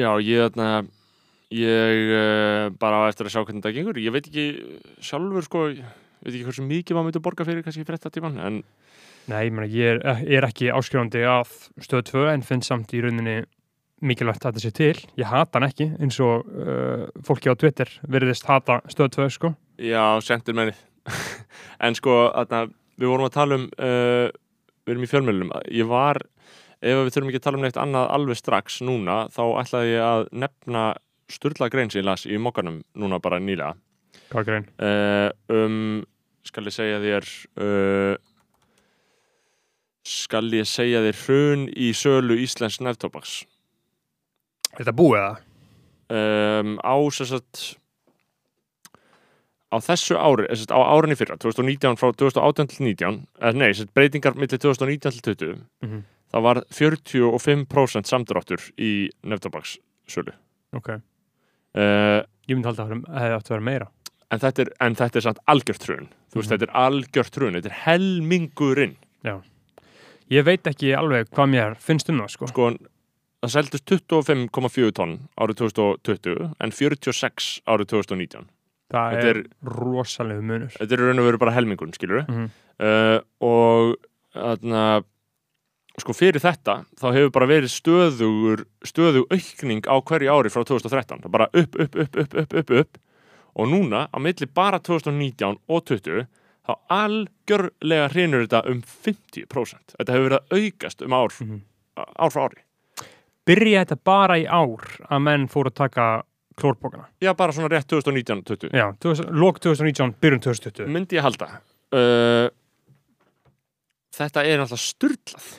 Já, 0.01 0.11
ég, 0.23 0.61
ég 1.61 2.13
uh, 2.15 2.67
bara 2.81 3.03
á 3.03 3.09
eftir 3.11 3.27
að 3.27 3.35
sjá 3.35 3.43
hvernig 3.43 3.65
það 3.65 3.77
gengur. 3.79 3.99
Ég 4.01 4.15
veit 4.15 4.29
ekki 4.29 4.47
sjálfur, 5.03 5.47
sko, 5.47 5.65
ég 5.75 5.83
veit 6.23 6.35
ekki 6.35 6.47
hversu 6.47 6.67
mikið 6.67 6.97
maður 6.97 7.09
myndi 7.11 7.25
borga 7.25 7.47
fyrir 7.49 7.65
kannski 7.67 7.85
fyrir 7.85 7.99
þetta 7.99 8.15
tíman, 8.15 8.39
en 8.45 8.61
Nei, 9.31 9.45
ég, 9.47 9.55
meni, 9.55 9.71
ég 9.71 10.01
er, 10.01 10.23
er 10.27 10.47
ekki 10.49 10.73
áskrifandi 10.75 11.21
að 11.29 11.53
stöð 11.85 12.07
2 12.09 12.23
en 12.33 12.43
finn 12.43 12.63
samt 12.67 12.91
í 12.97 13.03
rauninni 13.05 13.37
mikilvægt 14.03 14.43
að 14.43 14.57
þetta 14.57 14.63
sé 14.65 14.71
til. 14.75 15.03
Ég 15.21 15.29
hata 15.31 15.59
hann 15.59 15.69
ekki 15.69 15.87
eins 16.01 16.17
og 16.25 16.49
uh, 16.51 17.05
fólki 17.27 17.53
á 17.53 17.55
Twitter 17.61 17.91
verðist 18.11 18.49
hata 18.49 18.81
stöð 18.91 19.13
2 19.21 19.29
sko. 19.37 19.53
já, 19.79 20.03
sendir 20.25 20.57
menni. 20.59 20.75
en 21.87 21.97
sko, 21.99 22.17
þarna, 22.35 22.65
við 22.99 23.13
vorum 23.13 23.29
að 23.29 23.37
tala 23.37 23.59
um, 23.61 23.69
uh, 23.79 24.27
við 24.83 24.95
erum 24.97 25.07
í 25.07 25.11
fjölmjölum, 25.11 25.53
ég 25.79 25.91
var, 25.91 26.19
ef 26.81 27.05
við 27.05 27.13
þurfum 27.15 27.31
ekki 27.31 27.43
að 27.43 27.47
tala 27.47 27.61
um 27.61 27.67
neitt 27.67 27.79
annað 27.81 28.11
alveg 28.17 28.41
strax 28.41 28.81
núna, 28.87 29.21
þá 29.31 29.43
ætlaði 29.63 29.93
ég 29.95 30.07
að 30.09 30.25
nefna 30.43 30.87
sturla 31.31 31.71
grein 31.71 31.93
sem 31.93 32.03
ég 32.03 32.09
las 32.09 32.27
í 32.27 32.41
mokkanum 32.41 32.81
núna 32.99 33.21
bara 33.23 33.39
nýlega. 33.39 33.77
Hvað 34.33 34.49
grein? 34.49 34.67
uh, 34.83 35.31
um 35.55 36.03
skal 36.47 36.67
ég 36.67 36.75
segja 36.75 36.99
þér 37.03 37.31
uh, 37.61 38.15
skal 40.11 40.49
ég 40.57 40.67
segja 40.69 41.00
þér 41.05 41.19
hrun 41.25 41.67
í 41.76 41.90
sölu 41.97 42.37
Íslands 42.43 42.81
neftóbaks 42.83 43.45
Er 44.75 44.85
þetta 44.85 44.95
búið 44.99 45.21
það? 45.23 45.37
um, 46.11 46.73
á 46.83 46.95
sem 47.14 47.26
sagt 47.31 47.61
á 49.71 49.76
þessu 49.79 50.17
ári, 50.19 50.49
sagt, 50.59 50.73
á 50.75 50.81
árinni 50.83 51.14
fyrra 51.19 51.37
2019 51.38 51.99
frá 52.00 52.11
2018 52.19 52.71
til 52.73 52.87
19 52.90 53.21
eða 53.38 53.52
nei, 53.55 53.69
sem 53.71 53.85
sagt, 53.87 53.95
breytingar 53.95 54.35
millir 54.38 54.59
2019 54.59 55.21
til 55.23 55.37
20 55.37 55.61
Mm 55.83 55.90
-hmm. 55.90 56.02
það 56.33 56.43
var 56.43 56.57
45% 56.71 58.07
samdráttur 58.11 58.61
í 58.79 59.09
neftóbaks 59.23 59.79
sölu 60.09 60.33
Ok. 60.73 60.88
uh, 60.90 62.23
Ég 62.49 62.57
myndi 62.57 62.67
halda 62.67 62.83
að 62.85 62.88
það 62.88 63.21
hefði 63.21 63.37
átt 63.37 63.47
að 63.47 63.55
vera 63.55 63.61
meira. 63.61 63.87
en, 64.31 64.38
þetta 64.38 64.62
er, 64.62 64.69
en 64.81 64.95
þetta 64.95 65.17
er 65.17 65.21
samt 65.23 65.38
algjört 65.47 65.85
hrun 65.87 66.09
þú 66.31 66.35
veist, 66.35 66.50
Mhm. 66.50 66.59
þetta 66.59 66.67
er 66.67 66.75
algjört 66.75 67.37
hrun 67.37 67.55
þetta 67.55 67.67
er 67.67 67.79
helmingurinn 67.87 68.97
Ég 70.31 70.45
veit 70.47 70.67
ekki 70.71 70.93
alveg 70.95 71.29
hvað 71.35 71.51
mér 71.51 71.77
finnst 71.83 72.09
um 72.13 72.21
það 72.23 72.29
sko. 72.37 72.47
sko, 72.53 72.71
það 73.43 73.51
seldist 73.57 73.85
25,4 73.91 74.93
tonn 74.95 75.17
árið 75.41 75.57
2020 75.65 76.51
en 76.61 76.71
46 76.71 77.61
árið 77.67 77.87
2019 77.97 78.49
Það 78.91 79.13
Þetta 79.15 79.29
er, 79.31 79.37
er- 79.39 79.49
rosalegu 79.71 80.43
munur. 80.43 80.71
þetta 80.75 80.93
er 80.97 80.99
raun 81.07 81.19
og 81.23 81.27
veru 81.29 81.39
bara 81.39 81.53
helmingun, 81.55 81.93
skilur 81.95 82.25
Mm 82.29 82.35
-hmm. 82.37 82.51
uh, 82.83 83.21
og 83.41 83.97
þarna 84.35 85.03
sko 86.01 86.13
fyrir 86.13 86.41
þetta 86.41 86.85
þá 86.99 87.07
hefur 87.13 87.31
bara 87.31 87.47
verið 87.47 87.71
stöðugur 87.71 88.65
stöðug 88.87 89.27
aukning 89.31 89.83
á 89.87 89.95
hverju 90.01 90.31
ári 90.31 90.49
frá 90.51 90.63
2013 90.65 91.21
það 91.23 91.31
bara 91.31 91.49
upp, 91.53 91.75
upp, 91.77 91.95
upp, 91.97 92.17
upp, 92.17 92.35
upp, 92.35 92.53
upp, 92.55 92.71
upp 92.71 92.99
og 93.57 93.67
núna 93.69 94.09
á 94.15 94.19
milli 94.19 94.47
bara 94.55 94.79
2019 94.79 95.59
og 95.69 95.85
20 95.85 96.27
þá 96.71 96.97
algjörlega 96.97 98.09
hrinur 98.15 98.47
þetta 98.47 98.62
um 98.71 98.81
50% 98.87 99.95
þetta 99.99 100.15
hefur 100.17 100.29
verið 100.29 100.41
að 100.41 100.59
aukast 100.61 101.03
um 101.07 101.12
ár 101.19 101.35
Mhm. 101.41 101.61
ár 101.99 102.31
frá 102.35 102.43
ári 102.49 102.62
Byrja 103.50 103.85
þetta 103.85 103.97
bara 104.05 104.37
í 104.39 104.45
ár 104.47 104.85
að 105.11 105.23
menn 105.27 105.49
fóru 105.49 105.71
að 105.73 105.75
taka 105.81 106.09
klórpókana. 106.61 107.07
já 107.21 107.33
bara 107.35 107.53
svona 107.53 107.69
rétt 107.73 107.89
2019-20 107.89 108.71
Já, 108.73 108.93
2000 109.00 109.31
lok 109.33 109.59
2019, 109.61 110.15
byrjun 110.21 110.41
2020. 110.45 110.87
myndi 110.87 111.17
ég 111.17 111.23
halda 111.25 111.47
uh, 111.93 112.50
þetta 114.15 114.45
er 114.45 114.61
náttúrulega 114.61 114.85
styrlað 114.85 115.50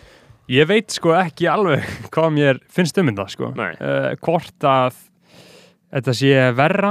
Ég 0.52 0.68
veit 0.68 0.92
sko 0.92 1.14
ekki 1.16 1.46
alveg 1.48 1.86
hvað 2.14 2.32
mér 2.36 2.58
finnst 2.74 2.98
um 3.00 3.08
þetta 3.08 3.26
sko. 3.32 3.52
Uh, 3.56 4.16
hvort 4.20 4.66
að 4.68 4.98
þetta 5.94 6.16
sé 6.18 6.32
verra 6.58 6.90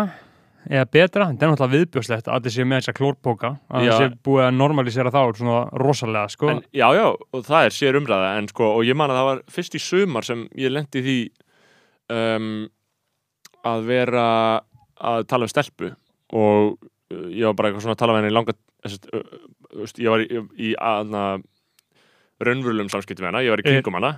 eða 0.69 0.87
betra, 0.93 1.26
þetta 1.31 1.47
er 1.47 1.52
náttúrulega 1.52 1.76
viðbjóðslegt 1.76 2.29
að 2.29 2.37
þetta 2.37 2.52
sé 2.55 2.67
með 2.69 2.81
þessa 2.81 2.95
klórpóka 2.99 3.50
að 3.71 3.87
Já. 3.87 3.90
það 3.90 4.02
sé 4.02 4.09
búið 4.29 4.45
að 4.45 4.57
normalisera 4.59 5.12
þá 5.14 5.21
svona 5.38 5.61
rosalega 5.81 6.33
sko. 6.35 6.50
en, 6.52 6.62
já 6.76 6.87
já 6.97 7.07
og 7.09 7.47
það 7.47 7.69
er 7.69 7.76
sér 7.76 7.99
umræða 8.00 8.33
en 8.38 8.50
sko 8.52 8.69
og 8.76 8.83
ég 8.88 8.99
man 8.99 9.12
að 9.12 9.21
það 9.21 9.29
var 9.31 9.43
fyrst 9.57 9.79
í 9.79 9.83
sumar 9.85 10.29
sem 10.29 10.45
ég 10.61 10.75
lendi 10.75 11.05
því 11.07 11.19
um, 12.17 12.50
að 13.71 13.88
vera 13.88 14.26
að 15.00 15.29
tala 15.31 15.49
um 15.49 15.55
stelpu 15.55 15.95
og 16.37 16.76
uh, 16.76 17.29
ég 17.33 17.49
var 17.49 17.57
bara 17.57 17.71
eitthvað 17.71 17.87
svona 17.87 17.97
að 17.97 18.02
tala 18.05 18.17
við 18.17 18.23
henni 18.23 18.35
í 18.35 18.37
langa 18.37 18.57
þess, 18.85 19.00
uh, 19.14 19.40
uh, 19.81 19.97
ég 19.97 20.12
var 20.12 20.26
í, 20.26 20.45
í 20.61 20.75
aðna 20.76 21.25
raunverulegum 22.40 22.93
samskipti 22.93 23.23
við 23.23 23.33
hana, 23.33 23.45
ég 23.45 23.52
var 23.52 23.62
í 23.62 23.67
kringum 23.67 23.99
hana 23.99 24.14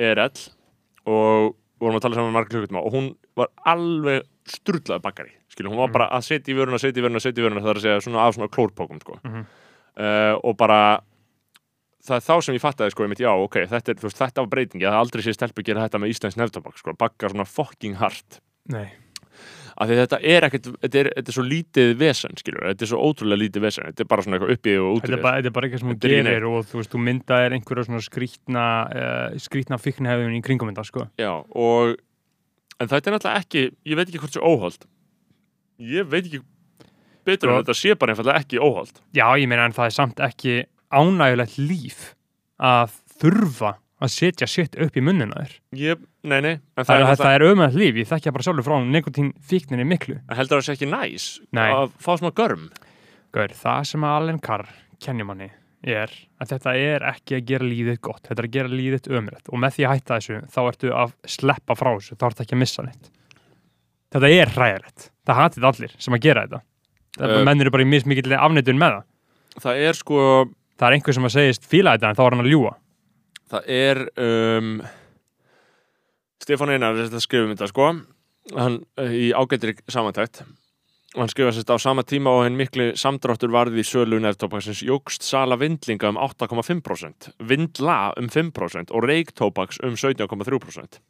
ERL. 0.00 0.38
Og 1.12 1.52
vorum 1.82 1.98
að 1.98 2.04
tala 2.06 2.18
saman 2.18 2.34
margar 2.34 2.54
klukkutíma 2.54 2.80
og 2.80 2.94
hún 2.94 3.10
var 3.38 3.52
alveg 3.72 4.26
sturlaði 4.48 5.04
bakkari 5.04 5.32
skilur, 5.52 5.72
hún 5.72 5.82
var 5.82 5.92
bara 5.92 6.08
að 6.16 6.26
setja 6.30 6.52
í 6.52 6.58
vöruna, 6.58 6.80
setja 6.80 7.02
í 7.02 7.06
vöruna, 7.06 7.22
setja 7.22 7.42
í 7.42 7.46
vöruna 7.46 7.62
það 7.62 7.74
er 7.74 7.80
að 7.80 7.86
segja 7.86 8.04
svona 8.06 8.26
af 8.26 8.36
svona 8.36 8.52
klórpókum 8.52 9.02
sko. 9.02 9.18
Mhm. 9.22 9.44
uh, 10.00 10.34
og 10.42 10.56
bara 10.56 10.80
það 12.02 12.16
er 12.16 12.24
þá 12.26 12.34
sem 12.42 12.56
ég 12.56 12.64
fattaði 12.64 12.94
sko, 12.94 13.04
ég 13.04 13.12
mitt, 13.12 13.22
já, 13.22 13.30
ok, 13.30 13.60
þetta, 13.70 13.92
er, 13.92 14.00
veist, 14.02 14.18
þetta 14.18 14.42
var 14.42 14.50
breytingi, 14.54 14.86
það 14.86 14.96
er 14.96 15.04
aldrei 15.04 15.22
sé 15.22 15.36
stelpu 15.36 15.62
gera 15.66 15.84
þetta 15.86 16.02
með 16.02 16.16
Íslands 16.16 16.40
nefntabak, 16.40 16.80
sko, 16.80 16.96
bakka 16.98 17.30
svona 17.30 17.46
fucking 17.46 18.00
hart 18.00 18.40
Nei. 18.72 18.88
af 19.76 19.86
því 19.86 19.98
þetta 20.00 20.18
er 20.32 20.46
ekkert, 20.48 20.66
þetta 20.82 20.98
er, 20.98 21.10
þetta 21.18 21.30
er 21.30 21.36
svo 21.36 21.44
lítið 21.46 21.92
vesen, 22.00 22.34
skilur, 22.40 22.66
þetta 22.72 22.86
er 22.86 22.90
svo 22.90 23.02
ótrúlega 23.06 23.42
lítið 23.44 23.66
vesen 23.68 23.86
þetta 23.90 24.02
er 24.02 24.10
bara 24.10 24.26
svona 24.26 24.40
eitthvað 24.40 24.56
uppi 24.56 24.74
og 24.80 24.88
út 24.96 25.06
Þetta 25.06 25.18
er, 25.18 25.22
bara, 25.28 25.38
þetta 25.38 25.52
er 25.52 25.56
bara 25.58 25.68
eitthvað 25.68 25.84
sem 25.84 25.92
hún 25.92 25.98
er 26.00 26.16
gerir 26.16 26.48
og 26.50 26.66
þú 26.72 26.80
veist, 26.80 26.92
þú 26.92 27.04
myndaðir 27.06 27.56
einhverja 27.58 27.86
svona 27.86 28.02
skrítna 28.08 28.66
uh, 28.90 29.38
skrítna 29.46 29.78
en 32.82 32.90
þetta 32.90 33.10
er 33.10 33.16
náttúrulega 33.16 33.42
ekki, 33.44 33.62
ég 33.86 33.98
veit 34.00 34.08
ekki 34.10 34.22
hvort 34.22 34.36
sé 34.36 34.42
óholt 34.42 34.86
ég 35.82 36.08
veit 36.10 36.26
ekki 36.28 36.42
betur 37.26 37.50
en 37.52 37.54
Sko- 37.54 37.62
þetta 37.62 37.78
sé 37.78 37.94
bara 37.98 38.14
einfallega 38.16 38.42
ekki 38.42 38.58
óholt 38.62 39.00
Já, 39.14 39.26
ég 39.38 39.46
meina 39.50 39.68
en 39.68 39.76
það 39.76 39.88
er 39.90 39.96
samt 39.98 40.22
ekki 40.26 40.56
ánægulegt 40.92 41.56
líf 41.62 42.02
að 42.62 42.98
þurfa 43.22 43.76
að 44.02 44.10
setja 44.10 44.48
sitt 44.50 44.74
upp 44.82 44.96
í 44.98 45.02
munnina 45.04 45.36
þér. 45.38 45.52
ég, 45.78 46.00
nei, 46.26 46.40
nei, 46.42 46.54
en 46.58 46.82
Það, 46.82 46.86
það, 46.88 46.96
er, 46.98 47.10
er 47.12 47.20
það 47.22 47.34
er 47.36 47.44
ömægt 47.52 47.76
líf, 47.78 47.98
ég 48.02 48.08
þekkja 48.10 48.32
bara 48.34 48.46
sjálfur 48.48 48.66
frá 48.66 48.76
nikotín 48.82 49.28
fíkninni 49.46 49.86
miklu. 49.86 50.16
náttúrulega 50.18 50.38
heldur 50.40 50.58
það 50.58 50.66
sé 50.66 50.74
ekki 50.74 50.88
næs 50.90 51.26
Nei. 51.54 51.68
að 51.70 51.92
fá 52.02 52.12
smá 52.18 52.32
görm 52.34 52.64
Gaur, 53.32 53.54
það 53.56 53.84
sem 53.92 54.02
að 54.04 54.16
Allen 54.18 54.40
Carr 54.42 54.66
kennir 55.00 55.24
manni 55.30 55.48
er 55.82 56.12
að 56.42 56.52
þetta 56.52 56.74
er 56.78 57.04
ekki 57.12 57.36
að 57.38 57.46
gera 57.50 57.68
líðið 57.68 57.98
gott, 58.06 58.22
þetta 58.28 58.42
er 58.42 58.48
að 58.48 58.56
gera 58.56 58.72
líðið 58.72 59.08
ömrætt 59.18 59.48
og 59.50 59.58
með 59.62 59.76
því 59.76 59.86
að 59.86 59.94
hætta 59.96 60.18
þessu 60.18 60.40
þá 60.54 60.60
ertu 60.68 60.92
að 60.94 61.14
sleppa 61.36 61.76
frá 61.78 61.90
þessu, 61.96 62.16
þá 62.20 62.26
ertu 62.28 62.44
ekki 62.44 62.56
að 62.56 62.62
missa 62.62 62.84
neitt. 62.86 63.10
Þetta 64.12 64.30
er 64.36 64.52
hræðilegt. 64.56 65.08
Það 65.26 65.40
hatið 65.40 65.66
allir 65.70 65.94
sem 65.98 66.14
að 66.16 66.24
gera 66.26 66.44
þetta. 66.46 66.62
Uh, 67.20 67.28
Uh, 67.28 67.44
menn 67.44 67.60
eru 67.60 67.70
bara 67.74 67.84
í 67.84 67.90
mismikill 67.92 68.32
afneitun 68.38 68.78
með 68.80 68.94
það. 68.96 69.08
það 69.66 69.82
er 69.88 69.98
sko 69.98 70.20
Það 70.80 70.86
er 70.88 70.94
einhver 70.96 71.14
sem 71.14 71.26
að 71.28 71.34
segist 71.36 71.66
fíla 71.68 71.92
þetta 71.94 72.08
en 72.08 72.16
þá 72.18 72.22
er 72.24 72.34
hann 72.34 72.42
að 72.42 72.50
ljúa. 72.50 72.70
það 73.52 73.66
er 73.68 73.98
um, 74.18 74.70
Stefán 76.42 76.72
Einar 76.72 76.96
er 76.96 77.10
þetta 77.10 77.20
þetta 77.52 77.68
sko 77.70 77.90
hann 78.56 78.78
í 79.12 79.28
ágættri 79.36 79.76
samantækt 79.92 80.42
og 81.14 81.20
hann 81.20 81.28
skrifa 81.32 81.52
sérst 81.52 81.68
á 81.72 81.76
sama 81.80 82.02
tíma 82.08 82.30
og 82.32 82.44
henn 82.46 82.56
mikli 82.56 82.92
samdráttur 82.96 83.52
varði 83.52 83.82
í 83.82 83.86
sölu 83.86 84.18
nefntópaksins 84.22 84.80
jógst 84.86 85.22
sala 85.26 85.58
vindlinga 85.60 86.08
um 86.08 86.16
8,5% 86.16 87.32
vindla 87.48 88.12
um 88.16 88.28
5% 88.32 88.90
og 88.96 89.04
reiktópaks 89.10 89.80
um 89.84 89.94
17,3% 89.98 91.00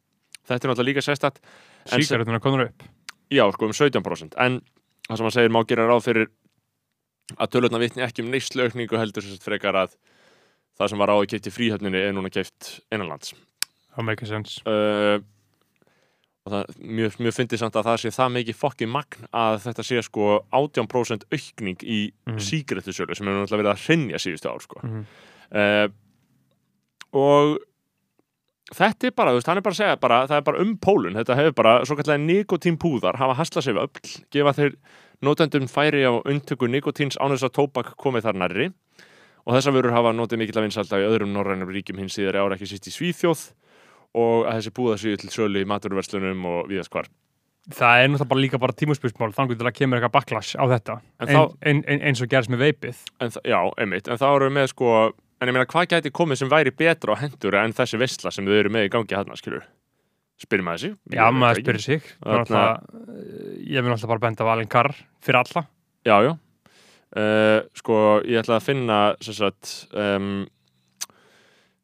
þetta 0.42 0.58
er 0.58 0.72
náttúrulega 0.72 0.88
líka 0.90 1.02
sem- 1.02 2.02
Síkaretuna 2.02 2.40
konur 2.40 2.64
upp. 2.66 2.82
já 3.30 3.46
sko 3.52 3.64
um 3.66 3.72
17% 3.72 4.34
en 4.38 4.60
það 5.08 5.16
sem 5.16 5.24
hann 5.24 5.30
segir 5.30 5.50
má 5.50 5.62
gera 5.66 5.86
ráð 5.86 6.02
fyrir 6.04 6.26
að 7.38 7.50
tölutna 7.54 7.78
vitni 7.78 8.02
ekki 8.02 8.22
um 8.22 8.30
neysluaukningu 8.30 8.98
heldur 8.98 9.22
sérst 9.22 9.42
frekar 9.46 9.74
að 9.74 9.94
það 10.78 10.88
sem 10.90 10.98
var 10.98 11.08
áður 11.08 11.26
keipt 11.30 11.46
í 11.46 11.50
fríhöfninni 11.54 11.98
er 12.08 12.12
núna 12.12 12.30
keipt 12.30 12.80
innanlands 12.90 13.34
Það 13.94 14.04
make 14.04 14.26
sense. 14.26 14.60
uh, 14.66 15.20
og 15.20 15.22
það 16.50 16.70
mjög, 16.82 17.18
mjög 17.22 17.34
fyndið 17.36 17.60
samt 17.62 17.76
að 17.78 17.88
það 17.88 17.98
sé 18.02 18.12
það 18.16 18.32
mikið 18.36 18.58
fokkin 18.58 18.90
magn 18.90 19.26
að 19.30 19.58
þetta 19.66 19.84
sé 19.86 20.00
sko 20.02 20.30
18% 20.50 21.26
aukning 21.30 21.84
í 21.86 21.98
mm. 22.10 22.40
Sígrættusölu 22.42 23.14
sem 23.14 23.28
hefur 23.28 23.44
náttúrulega 23.44 23.62
verið 23.62 23.74
að 23.74 23.84
hrinja 23.86 24.22
síðustu 24.22 24.50
ár 24.50 24.64
sko. 24.64 24.80
Mhm. 24.82 25.04
uh, 25.52 25.86
og 27.12 27.60
þetta 28.72 29.08
er 29.08 29.14
bara, 29.14 29.32
þú 29.32 29.38
veist, 29.38 29.48
hann 29.50 29.60
er 29.60 29.64
bara 29.66 29.76
að 29.76 29.80
segja 29.82 30.00
bara, 30.00 30.18
það 30.30 30.38
er 30.38 30.44
bara 30.48 30.62
um 30.64 30.76
pólun, 30.80 31.16
þetta 31.20 31.38
hefur 31.38 31.56
bara 31.60 31.72
svo 31.86 31.96
kallega 31.98 32.24
nikotínpúðar, 32.24 33.18
hafa 33.20 33.38
haslað 33.38 33.66
sér 33.68 33.80
öll 33.82 34.12
gefa 34.32 34.54
þeir 34.56 34.76
notendum 35.22 35.68
færi 35.70 36.02
á 36.08 36.12
undtöku 36.18 36.66
nikotíns 36.70 37.18
án 37.20 37.34
þess 37.34 37.46
að 37.46 37.56
tóbak 37.60 37.92
komið 38.00 38.26
þar 38.26 38.40
nærri 38.42 38.70
og 39.46 39.56
þessar 39.56 39.76
vörur 39.76 39.94
hafa 39.94 40.14
notið 40.16 40.42
mikill 40.42 40.58
að 40.58 40.66
vinsalda 40.66 41.02
í 41.02 41.06
öðrum 41.06 41.34
norrænum 41.34 41.70
ríkjum 41.70 42.00
hins 42.02 42.16
síðari 42.16 42.40
ára 42.42 42.56
ekki 42.56 42.70
síst 42.70 42.88
í 42.90 42.94
Svíþjóð 42.94 43.44
og 44.14 44.46
að 44.46 44.58
þessi 44.60 44.72
búða 44.76 44.96
séu 45.00 45.16
til 45.20 45.30
sölu 45.32 45.62
í 45.62 45.68
maturverslunum 45.68 46.44
og 46.50 46.68
viðast 46.70 46.92
hvar. 46.92 47.06
Það 47.72 48.00
er 48.02 48.08
náttúrulega 48.10 48.28
bara 48.32 48.42
líka 48.42 48.58
bara 48.58 48.74
tímuspusmál 48.74 49.30
þannig 49.36 49.60
að 49.62 49.76
kemur 49.78 50.00
eitthvað 50.00 50.14
backlash 50.16 50.56
á 50.58 50.64
þetta. 50.66 50.96
En 51.22 51.28
en, 51.28 51.34
þá- 51.36 51.68
en, 51.70 51.82
eins 52.10 52.22
og 52.24 52.28
gerist 52.32 52.50
með 52.50 52.64
veipið 52.66 53.02
en, 53.22 53.30
þa- 53.30 53.44
Já, 53.46 53.58
einmitt, 53.78 54.08
en 54.10 54.18
þá 54.18 54.26
erum 54.34 54.48
við 54.50 54.56
með 54.58 54.66
sko 54.72 54.88
en 55.42 55.48
ég 55.48 55.54
meina 55.54 55.66
hvað 55.70 55.86
gæti 55.92 56.10
komið 56.10 56.40
sem 56.42 56.50
væri 56.50 56.72
betra 56.74 57.14
og 57.14 57.18
hendur 57.22 57.54
en 57.60 57.72
þessi 57.72 57.98
veistla 58.02 58.32
sem 58.34 58.44
við 58.50 58.58
erum 58.64 58.74
með 58.74 58.88
í 58.88 58.90
gangi 58.96 59.14
hann 59.14 59.30
skilur, 59.38 59.62
spyrir 60.42 60.66
maður 60.66 60.82
sig. 60.88 60.96
Já, 61.14 61.22
maður 61.30 61.62
spyrir 61.62 61.84
sig. 61.86 62.02
Þarna- 62.22 62.46
Þarna... 62.50 63.06
Ég 63.62 63.78
vil 63.78 63.90
náttúrulega 63.94 64.10
bara 64.12 64.24
benda 64.26 64.42
á 64.44 64.50
Allen 64.56 64.68
Carr 64.74 64.92
fyrir 65.22 65.38
alla. 65.44 65.64
Já, 66.04 66.16
já. 66.26 66.32
Uh, 67.12 67.60
Sko, 67.76 67.96
ég 68.26 68.40
ætla 68.42 68.56
að 68.58 68.66
finna 68.66 68.98
sem 69.20 69.34
sagt 69.36 69.72
um, 69.92 70.46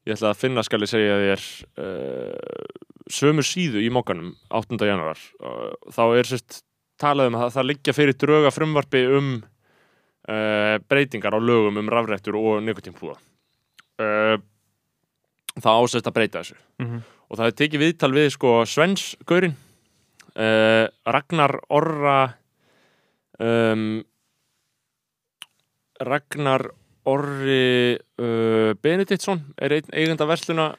ég 0.09 0.17
ætla 0.17 0.33
að 0.33 0.41
finna, 0.41 0.65
skal 0.65 0.83
ég 0.85 0.91
segja 0.91 1.19
þér 1.21 1.45
uh, 1.85 2.65
sömu 3.13 3.45
síðu 3.45 3.83
í 3.85 3.91
mókanum 3.93 4.33
8. 4.55 4.79
januar 4.89 5.21
uh, 5.45 5.75
þá 5.93 6.03
er 6.07 6.31
sérst 6.31 6.63
talað 7.01 7.31
um 7.31 7.39
að 7.39 7.53
það, 7.57 7.69
liggja 7.71 7.97
fyrir 7.97 8.17
dröga 8.19 8.53
frumvarpi 8.55 9.05
um 9.19 9.31
uh, 9.39 10.77
breytingar 10.89 11.37
á 11.37 11.41
lögum 11.41 11.81
um 11.83 11.93
rafrættur 11.93 12.39
og 12.41 12.63
nikotínpúða 12.65 13.19
uh, 14.01 14.37
það 15.59 15.85
ásett 15.85 16.09
að 16.09 16.17
breyta 16.17 16.43
þessu 16.43 16.57
mm 16.57 16.89
-hmm. 16.89 17.07
og 17.29 17.41
það 17.41 17.47
er 17.47 17.59
tekið 17.63 17.85
viðtal 17.85 18.13
við 18.17 18.29
sko 18.37 18.59
Svens 18.67 19.15
Gaurin 19.27 19.57
Ragnar 20.39 21.57
Orra 21.75 22.19
um, 23.43 24.05
Ragnar 25.99 26.69
Orri 27.09 27.97
uh, 27.97 28.75
Benediktsson 28.85 29.43
er 29.57 29.79
einn 29.79 29.91
eigenda 29.95 30.29
versluna, 30.29 30.75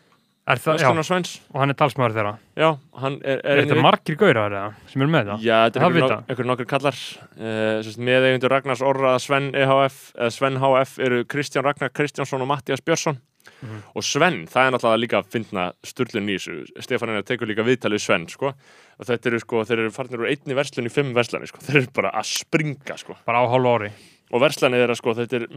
Er 0.49 0.57
það, 0.57 0.79
já, 0.81 0.89
Svens 1.05 1.31
og 1.53 1.59
hann 1.61 1.69
er 1.69 1.77
talsmaður 1.77 2.15
þeirra. 2.15 2.31
Já, 2.57 2.69
hann 3.03 3.19
er, 3.21 3.41
Er 3.43 3.59
er 3.59 3.67
þetta 3.67 3.83
margir 3.85 4.15
gaurar 4.17 4.49
eða, 4.49 4.71
sem 4.89 5.03
eru 5.05 5.13
með 5.13 5.27
það? 5.29 5.43
Já, 5.45 5.57
þetta 5.67 5.79
er 5.79 6.15
einhver, 6.17 6.47
nokkur 6.49 6.69
kallar. 6.71 7.01
Uh, 7.37 7.75
sérst, 7.85 8.01
með 8.01 8.25
eigendur 8.31 8.53
Ragnars 8.55 8.81
Orra 8.81 9.11
Sven 9.21 9.51
EHF, 9.53 9.99
eða 10.17 10.31
Sven 10.33 10.57
HF 10.63 10.95
eru 11.05 11.21
Kristján 11.29 11.67
Ragnar 11.67 11.93
Kristjánsson 11.93 12.41
og 12.41 12.49
Mattias 12.49 12.81
Björnsson. 12.81 13.21
Mhm. 13.59 13.79
og 13.95 14.03
Sven, 14.03 14.35
það 14.47 14.65
er 14.67 14.73
náttúrulega 14.73 14.99
líka 14.99 15.17
að 15.19 15.29
finna 15.33 15.63
sturlun 15.83 16.27
í 16.31 16.35
þessu, 16.37 16.83
Stefán 16.83 17.11
Einar 17.11 17.25
tekur 17.27 17.49
líka 17.49 17.63
viðtalið 17.65 18.03
Sven, 18.03 18.27
sko, 18.31 18.51
og 18.53 19.07
þetta 19.07 19.31
eru 19.31 19.39
sko 19.43 19.63
þeir 19.67 19.81
eru 19.83 19.93
farnir 19.95 20.21
úr 20.23 20.29
einni 20.31 20.55
verslun 20.55 20.87
í 20.87 20.93
fimm 20.93 21.11
verslani 21.15 21.49
sko, 21.49 21.63
þeir 21.65 21.81
eru 21.81 21.91
bara 21.95 22.11
að 22.19 22.29
springa, 22.29 22.97
sko. 22.99 23.17
Bara 23.27 23.43
á 23.43 23.51
hálfu 23.51 23.73
ári 23.73 23.91
og 24.31 24.41
verslanið 24.43 24.83
er 24.85 24.93
að 24.93 24.99
sko, 25.01 25.13
þetta 25.17 25.39
er 25.41 25.47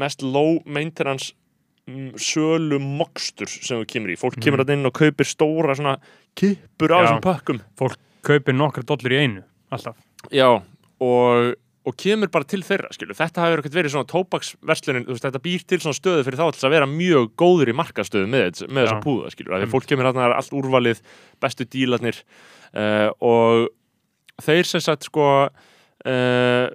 mest 0.00 0.22
low 0.22 0.58
maintenance 0.64 1.32
sölu 2.16 2.78
mokstur 2.80 3.50
sem 3.50 3.82
þú 3.82 3.88
kemur 3.90 4.14
í 4.14 4.16
fólk 4.16 4.38
Mhm. 4.38 4.44
kemur 4.46 4.64
að 4.64 4.72
inn 4.72 4.86
og 4.86 4.94
kaupir 4.96 5.28
stóra 5.28 5.76
svona 5.76 5.98
kippur 6.34 6.88
á 6.88 7.04
þessum 7.04 7.20
pökkum 7.20 7.60
Kaupir 8.24 8.54
nokkra 8.56 8.82
dollur 8.82 9.12
í 9.12 9.20
einu 9.20 9.42
Alltaf 9.70 9.96
Já, 10.32 10.62
og 11.00 11.54
og 11.84 11.96
kemur 12.00 12.30
bara 12.32 12.44
til 12.48 12.62
þeirra, 12.64 12.88
skilur. 12.96 13.12
Þetta 13.12 13.42
hafi 13.42 13.56
verið 13.68 13.92
svona 13.92 14.08
veist, 14.64 15.24
þetta 15.26 15.40
býr 15.44 15.64
til 15.68 15.78
svona 15.82 15.98
stöðu 15.98 16.24
fyrir 16.24 16.38
þá 16.40 16.46
þess 16.48 16.64
að 16.64 16.70
vera 16.70 16.86
mjög 16.88 17.26
góður 17.36 17.68
í 17.68 17.74
markastöðu 17.76 18.28
með, 18.32 18.62
með 18.72 18.86
þessa 18.86 19.02
púða, 19.04 19.32
skilur. 19.34 19.52
Þegar 19.58 19.72
fólk 19.74 19.86
kemur 19.90 20.08
hérna 20.08 20.30
allt 20.32 20.56
úrvalið, 20.56 21.02
bestu 21.44 21.66
dílarnir 21.68 22.22
uh, 22.72 23.10
og 23.20 23.68
þeir 24.40 24.64
sem 24.64 24.80
sagt 24.80 25.04
sko 25.10 25.26
uh, 25.50 26.66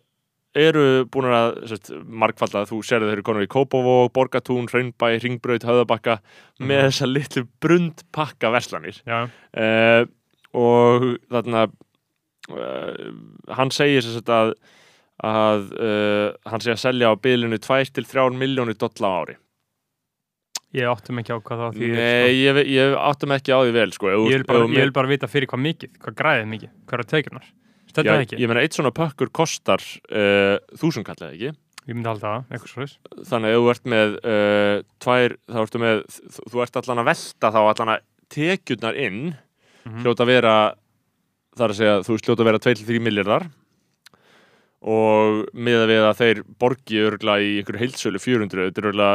eru 0.56 1.06
búin 1.14 1.28
að 1.30 1.60
sett, 1.70 1.92
markfalda, 2.10 2.64
þú 2.70 2.80
sérðu 2.84 3.10
þeir 3.12 3.20
eru 3.20 3.26
konur 3.28 3.46
í 3.46 3.50
Kópavóg, 3.54 4.10
Borgatún, 4.16 4.66
Hraunbæ, 4.72 5.20
Ringbraut, 5.22 5.64
Höðabakka 5.68 6.20
með 6.60 6.80
Mhm. 6.82 6.88
þessa 6.90 7.08
litlu 7.14 7.44
brundpakka 7.62 8.50
verslanir 8.56 8.98
uh, 9.06 10.06
og 10.58 11.06
þarna 11.30 11.68
uh, 12.50 13.12
hann 13.56 13.70
segir 13.72 14.02
sem 14.02 14.18
sagt 14.18 14.30
að 14.34 14.56
að 15.20 15.66
uh, 15.76 16.30
hann 16.48 16.62
sé 16.64 16.72
að 16.72 16.80
selja 16.80 17.12
á 17.12 17.16
bylunu 17.20 17.58
2 17.60 17.92
til 17.94 18.06
3 18.08 18.32
miljónu 18.40 18.74
dolla 18.80 19.10
ári 19.22 19.36
ég 20.78 20.86
áttum 20.88 21.18
ekki 21.20 21.34
á 21.34 21.40
hvað 21.42 21.62
það 21.64 21.78
því 21.80 21.88
Nei, 21.98 22.30
ég, 22.40 22.54
ve- 22.56 22.68
ég 22.70 22.94
áttum 22.96 23.34
ekki 23.36 23.52
á 23.52 23.60
því 23.66 23.72
vel 23.74 23.92
sko. 23.96 24.12
ég, 24.14 24.38
vil 24.38 24.46
bara, 24.48 24.68
ég 24.70 24.94
bara 24.94 25.10
vita 25.12 25.28
fyrir 25.28 25.50
hvað 25.50 25.64
mikið, 25.66 25.92
hvað 26.00 26.18
græðið 26.22 26.48
mikið 26.54 26.70
hvað 26.86 26.98
eru 27.00 27.08
teikunar, 27.14 27.48
þetta 27.94 28.06
Já, 28.16 28.22
ekki? 28.26 28.40
ég 28.42 28.48
meina, 28.52 28.62
eitt 28.66 28.78
svona 28.78 28.92
pökkur 28.96 29.32
kostar 29.34 29.82
þúsund 30.80 31.08
kallið 31.08 31.34
ekki? 31.36 31.52
Ég 31.90 31.96
myndi 31.98 32.10
halda 32.12 32.28
það, 32.36 32.42
eitthvað 32.54 32.72
svo 32.74 33.24
þannig 33.32 33.50
að 33.50 33.56
ef 33.56 33.62
þú 33.64 33.70
ert 33.74 33.88
með 33.94 34.18
uh, 34.20 34.82
tvær, 35.02 35.36
þá 35.50 35.60
ertu 35.64 35.80
með 35.82 36.02
þú, 36.38 36.60
ert 36.66 36.76
allan 36.84 37.02
að 37.02 37.08
velta 37.10 37.50
þá 37.56 37.60
allan 37.64 37.94
að 37.96 38.04
tekjurnar 38.36 39.00
inn 39.08 39.22
Mhm. 39.88 40.02
hljóta 40.04 40.26
að 40.26 40.28
vera 40.30 40.54
þar 41.58 41.72
að 41.72 41.78
segja, 41.80 41.94
þú 42.04 42.14
veist 42.14 42.26
hljóta 42.28 42.44
að 42.44 42.48
vera 42.50 42.60
2-3 42.66 43.00
miljardar 43.02 43.46
og 44.80 45.40
með 45.56 45.82
að 45.84 45.90
við 45.92 46.04
að 46.08 46.20
þeir 46.20 46.42
borgi 46.62 47.00
örgla 47.04 47.36
í 47.44 47.50
einhverju 47.60 47.82
heilsölu 47.82 48.22
400, 48.22 48.68
þetta 48.70 48.82
er 48.84 48.90
örgla 48.92 49.08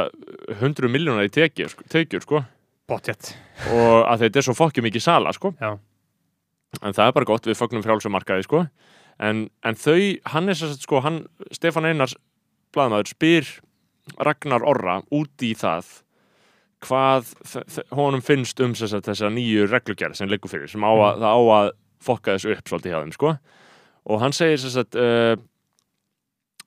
100 0.61 0.91
miljónar 0.93 1.29
í 1.29 1.33
tekjur, 1.33 1.71
sko, 1.73 1.87
tekjur 1.93 2.25
sko. 2.25 2.43
Bóttjett, 2.91 3.31
og 3.73 4.03
að 4.11 4.27
þetta 4.27 4.41
er 4.43 4.47
svo 4.49 4.57
fokkjum 4.59 4.85
mikið 4.89 5.05
sala 5.07 5.33
sko. 5.37 5.55
Já, 5.61 5.71
en 6.83 6.97
það 6.97 7.07
er 7.07 7.17
bara 7.17 7.29
gott, 7.29 7.47
við 7.49 7.59
fognum 7.59 7.85
frjálsumarkaði 7.85 8.47
sko. 8.47 8.65
En, 9.23 9.47
en 9.63 9.79
þau, 9.79 9.99
hann 10.33 10.51
er 10.51 10.59
sérst 10.59 10.87
sko, 10.87 11.01
hann, 11.05 11.23
Stefán 11.55 11.87
Einars 11.87 12.17
blaðmaður 12.75 13.13
spyr 13.13 13.53
Ragnar 14.19 14.67
Orra 14.67 14.99
út 15.15 15.45
í 15.47 15.55
það 15.59 15.93
hvað 16.85 17.31
honum 17.95 18.23
finnst 18.25 18.61
um 18.61 18.75
sérst 18.77 19.07
þessa 19.07 19.31
nýju 19.33 19.69
reglugerð 19.71 20.19
sem 20.19 20.29
liggur 20.29 20.53
fyrir, 20.53 20.69
sem 20.69 20.85
á 20.85 20.93
að, 20.93 21.23
það 21.23 21.31
á 21.31 21.43
að 21.57 21.71
fokka 22.05 22.37
þessu 22.37 22.53
upp 22.53 22.69
svolítið 22.69 22.93
hjá 22.93 23.01
þeim 23.01 23.15
sko. 23.17 23.35
Og 24.13 24.21
hann 24.21 24.37
segir 24.37 24.61
sérst 24.61 24.99
uh, 25.01 25.33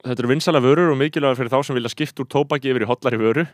þetta 0.02 0.18
eru 0.24 0.32
vinsala 0.32 0.64
vörur 0.64 0.96
og 0.96 1.00
mikilvægur 1.02 1.42
fyrir 1.42 1.54
þá 1.54 1.60
sem 1.68 1.78
vilja 1.78 1.94
skipta 1.94 2.24
úr 2.24 2.32
tóbaki 2.34 2.72
yfir 2.72 2.88
í 2.88 2.90
hollari 2.90 3.22
vöru. 3.22 3.46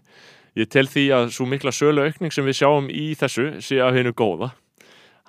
Ég 0.59 0.69
tel 0.71 0.85
því 0.87 1.07
að 1.17 1.31
svo 1.35 1.49
mikla 1.49 1.73
sölu 1.73 2.05
aukning 2.05 2.31
sem 2.31 2.45
við 2.45 2.61
sjáum 2.61 2.91
í 2.93 3.11
þessu 3.17 3.55
sé 3.63 3.81
að 3.81 3.97
hennu 3.99 4.13
góða 4.15 4.53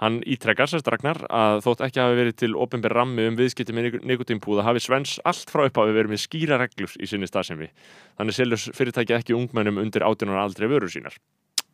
Hann 0.03 0.23
ítrekkar 0.27 0.67
sérst 0.67 0.89
Ragnar 0.91 1.21
að 1.31 1.61
þótt 1.63 1.85
ekki 1.87 2.01
hafi 2.03 2.17
verið 2.19 2.37
til 2.41 2.57
ofinber 2.59 2.95
rammi 2.97 3.29
um 3.31 3.37
viðskipti 3.39 3.77
með 3.77 4.01
nikotínpúða 4.03 4.65
hafi 4.67 4.83
Svens 4.83 5.21
allt 5.23 5.53
frá 5.53 5.69
upphafi 5.69 5.95
verið 5.95 6.11
með 6.11 6.23
skýra 6.25 6.59
reglur 6.59 6.97
í 6.99 7.07
sinni 7.07 7.29
staðsemi. 7.31 7.71
Þannig 8.19 8.39
selur 8.41 8.65
fyrirtæki 8.75 9.15
ekki 9.15 9.37
ungmennum 9.39 9.79
undir 9.79 10.03
18 10.03 10.35
ára 10.35 10.43
aldrei 10.49 10.67
vörur 10.73 10.91
sínar. 10.91 11.15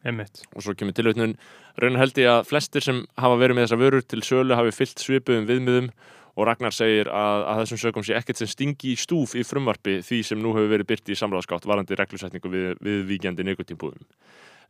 einmitt 0.05 0.45
Og 0.57 0.65
svo 0.65 0.73
kemur 0.75 0.97
tilvötnun 0.97 1.35
raunar 1.77 2.01
held 2.01 2.19
ég 2.19 2.29
að 2.29 2.47
flestir 2.49 2.85
sem 2.85 3.03
hafa 3.21 3.37
verið 3.41 3.57
með 3.57 3.67
þessa 3.67 3.81
vörur 3.81 4.05
til 4.05 4.23
sölu 4.25 4.57
hafi 4.57 4.73
fyllt 4.73 5.01
svipuðum 5.01 5.49
viðmiðum 5.49 5.91
og 6.37 6.47
Ragnar 6.47 6.73
segir 6.73 7.09
að, 7.09 7.45
að 7.51 7.61
þessum 7.63 7.81
sögum 7.83 8.05
sé 8.07 8.15
ekkert 8.17 8.41
sem 8.41 8.49
stingi 8.49 8.95
í 8.95 9.01
stúf 9.01 9.35
í 9.37 9.45
frumvarpi 9.45 9.99
því 10.05 10.23
sem 10.25 10.41
nú 10.41 10.55
hefur 10.57 10.73
verið 10.73 10.89
byrt 10.93 11.13
í 11.13 11.19
samráðskátt 11.19 11.69
varandi 11.69 11.99
reglusetningu 11.99 12.53
við, 12.53 12.69
við 12.81 13.05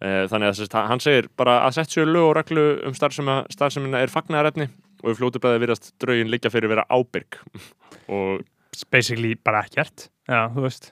Þannig 0.00 0.62
að 0.64 0.76
hann 0.88 1.02
segir 1.04 1.26
bara 1.36 1.58
að 1.66 1.74
sett 1.76 1.92
sér 1.92 2.08
lög 2.08 2.30
og 2.30 2.36
reglu 2.38 2.62
um 2.88 2.94
starfsemina 2.96 4.00
er 4.00 4.12
fagnaðarefni 4.12 4.70
og 5.02 5.10
við 5.10 5.18
fljótu 5.18 5.42
bæði 5.42 5.60
virast 5.64 5.90
draugin 6.00 6.30
liggja 6.32 6.52
fyrir 6.52 6.70
að 6.70 6.74
vera 6.76 6.86
ábyrg. 6.88 7.36
Og 8.16 8.40
basically 8.92 9.34
bara 9.36 9.62
ekkert. 9.66 10.08
Já, 10.28 10.48
þú 10.54 10.64
veist, 10.64 10.90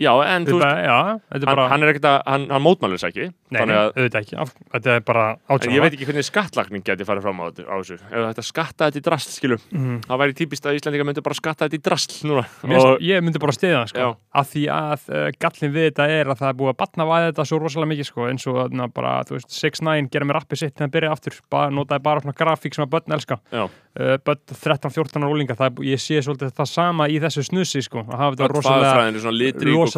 já, 0.00 0.10
en 0.34 0.46
þú 0.48 0.58
veist, 0.60 1.44
bara 1.44 1.66
hann 1.70 1.84
er 1.84 1.92
ekkert 1.92 2.08
að, 2.08 2.18
hann, 2.26 2.46
hann 2.50 2.64
mótmælur 2.64 3.00
þess 3.00 3.08
ekki 3.10 3.26
nei, 3.52 3.60
að, 3.60 3.90
auðvitað 3.96 4.20
ekki, 4.20 4.46
þetta 4.74 4.94
er 4.94 5.04
bara 5.06 5.24
en 5.34 5.56
átján 5.56 5.74
ég 5.74 5.84
veit 5.84 5.94
ekki 5.96 6.08
hvernig 6.08 6.26
skattlagning 6.26 6.84
geti 6.86 7.06
farið 7.06 7.26
fram 7.26 7.42
á, 7.42 7.44
á 7.50 7.74
þessu. 7.80 7.98
Ef 8.08 8.26
þetta 8.30 8.44
skatta 8.46 8.88
þetta 8.88 9.00
í 9.00 9.04
drasl, 9.06 9.32
skilum 9.34 9.62
mm. 9.74 9.98
það 10.06 10.22
væri 10.22 10.36
típist 10.40 10.68
að 10.68 10.78
Íslandinga 10.78 11.06
myndi 11.08 11.24
bara 11.26 11.38
skatta 11.38 11.68
þetta 11.68 11.78
í 11.78 11.84
drasl 11.90 12.28
núna. 12.30 12.44
Mér, 12.64 12.78
og, 12.80 13.04
ég 13.04 13.24
myndi 13.24 13.42
bara 13.42 13.54
stiða 13.56 13.82
það 13.82 13.92
sko, 13.92 14.06
Já. 14.06 14.08
af 14.40 14.50
því 14.54 14.64
að 14.76 15.06
uh, 15.10 15.26
gallin 15.44 15.74
við 15.76 15.86
þetta 15.90 16.08
er 16.16 16.32
að 16.32 16.40
það 16.40 16.50
er 16.52 16.58
búið 16.60 16.72
að 16.72 16.80
batna 16.84 17.08
væða 17.10 17.28
þetta 17.30 17.46
svo 17.50 17.60
rosalega 17.60 17.92
mikið 17.92 18.10
sko, 18.10 18.26
eins 18.30 18.48
og 18.50 18.76
na, 18.76 18.88
bara, 18.94 19.12
þú 19.28 19.36
veist, 19.36 19.50
6ix9ine 19.58 20.10
gera 20.14 20.28
mér 20.30 20.40
appið 20.40 20.62
sitt 20.62 20.74
þegar 20.74 20.86
það 20.86 20.94
byrja 20.96 21.12
aftur, 21.16 21.38
bara, 21.52 21.74
notaði 21.74 22.06
bara 22.06 22.24
svona 22.24 22.38
grafík 22.40 22.76
sem 22.76 22.86
að 22.86 22.92
börn 22.94 23.16
elska, 23.18 23.40
Já. 23.50 23.64
uh, 23.66 24.16
börn 24.26 24.42
13-14 24.50 25.20
ára 25.20 25.32
úlinga, 25.34 25.70
ég 25.86 26.02
sé 26.02 26.20
svolítið 26.24 26.54
það 26.56 26.70
sama 26.70 27.08
í 27.10 27.18
þessu 27.22 27.46
snussi 27.50 27.84
sko, 27.84 28.04
að 28.06 28.16
hafa 28.22 28.38
þetta 28.38 28.50
rosalega 28.54 28.92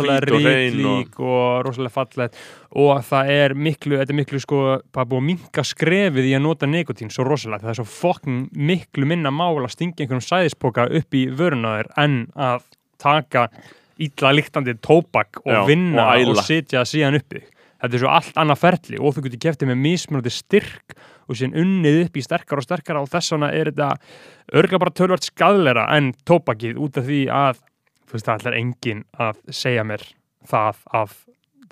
er 0.00 0.26
rosalega 0.28 0.62
hvít 0.72 0.78
og 0.80 0.82
og, 0.82 0.96
ríklík 1.02 1.20
rosalega 1.66 1.94
fallet 1.96 2.40
og 2.72 3.04
það 3.08 3.32
er 3.36 3.54
miklu, 3.54 3.98
þetta 4.00 4.14
er 4.14 4.20
miklu 4.22 4.42
sko, 4.42 4.62
bara 4.94 5.08
búið 5.08 5.22
að 5.22 5.28
minka 5.28 5.66
skrefið 5.66 6.30
í 6.30 6.34
að 6.38 6.44
nota 6.46 6.70
nikotín 6.70 7.12
svo 7.12 7.26
rosalega, 7.28 7.66
það 7.66 7.74
er 7.74 7.80
svo 7.82 7.88
fokkin 7.90 8.42
miklu 8.52 9.08
minna 9.08 9.32
mál 9.34 9.60
að 9.62 9.74
stingja 9.76 10.06
einhvern 10.06 10.24
sæðispoka 10.24 10.88
upp 10.88 11.18
í 11.18 11.26
vörunaður 11.36 11.92
en 12.00 12.18
að 12.34 12.66
taka 13.02 13.48
illa 14.02 14.34
líktandi 14.34 14.76
tóbak 14.82 15.42
og 15.44 15.52
Já, 15.52 15.64
vinna 15.68 16.12
og 16.16 16.36
og, 16.36 16.44
sitja 16.46 16.84
síðan 16.88 17.18
uppi. 17.20 17.42
Þetta 17.82 17.98
er 17.98 18.02
svo 18.04 18.12
allt 18.14 18.38
annað 18.38 18.60
ferli 18.62 19.00
og 19.00 19.16
þú 19.16 19.24
getur 19.26 19.42
keftið 19.42 19.72
með 19.72 19.80
mismunandi 19.82 20.32
styrk 20.32 20.94
og 21.26 21.38
síðan 21.38 21.58
unnið 21.62 21.98
upp 22.04 22.18
í 22.18 22.24
sterkara 22.24 22.62
og 22.62 22.66
sterkara 22.66 23.02
og 23.02 23.10
þess 23.10 23.34
vegna 23.34 23.50
er 23.54 23.72
þetta 23.72 23.88
örgla 24.60 24.80
bara 24.82 24.94
tölvart 24.94 25.26
skadleira 25.26 25.88
en 25.96 26.12
tóbakið 26.28 26.78
út 26.82 27.00
af 27.00 27.08
því 27.08 27.22
að 27.34 27.62
þú 28.12 28.18
veist 28.18 28.28
það 28.28 28.40
ætlar 28.42 28.56
enginn 28.58 29.04
að 29.24 29.38
segja 29.48 29.84
mér 29.88 30.02
það 30.50 30.82
að 31.00 31.14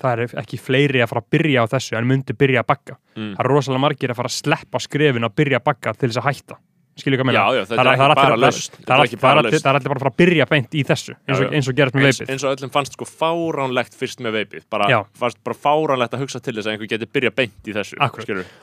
það 0.01 0.23
er 0.25 0.35
ekki 0.41 0.57
fleiri 0.57 1.03
að 1.03 1.11
fara 1.11 1.21
að 1.21 1.29
byrja 1.35 1.61
á 1.61 1.71
þessu 1.75 1.97
en 1.99 2.07
myndi 2.09 2.33
byrja 2.33 2.63
að 2.63 2.69
bagga. 2.71 2.97
mm. 3.13 3.33
Það 3.35 3.43
er 3.43 3.49
rosalega 3.51 3.83
margir 3.83 4.13
að 4.13 4.17
fara 4.17 4.31
að 4.31 4.37
sleppa 4.39 4.81
skrefin 4.81 5.27
að 5.27 5.35
byrja 5.37 5.59
að 5.61 5.67
bagga 5.69 5.93
til 5.93 6.09
þess 6.09 6.21
að 6.21 6.27
hætta. 6.31 6.57
Skilju 7.01 7.19
hvað 7.19 7.29
meina? 7.31 7.41
er 7.81 9.01
Það 9.61 9.71
er 9.71 9.79
allir 9.79 9.91
bara 9.91 9.99
að 9.99 10.03
fara 10.05 10.11
að 10.11 10.17
byrja 10.21 10.47
beint 10.51 10.75
í 10.77 10.83
þessu 10.87 11.15
eins 11.25 11.41
og, 11.41 11.55
og 11.71 11.77
gerist 11.79 11.95
með 11.97 12.07
veipið. 12.07 12.29
eins 12.33 12.45
og 12.45 12.55
öllum 12.55 12.71
fannst 12.73 12.93
sko 12.97 13.07
fáránlegt 13.09 13.97
fyrst 13.97 14.21
með 14.21 14.37
veipið 14.39 14.65
bara, 14.71 15.01
bara 15.19 15.57
fáránlegt 15.65 16.15
að 16.15 16.23
hugsa 16.25 16.41
til 16.43 16.55
þess 16.57 16.67
að 16.69 16.75
einhver 16.75 16.91
geti 16.91 17.07
byrja 17.17 17.31
beint 17.35 17.69
í 17.71 17.75
þessu 17.75 17.97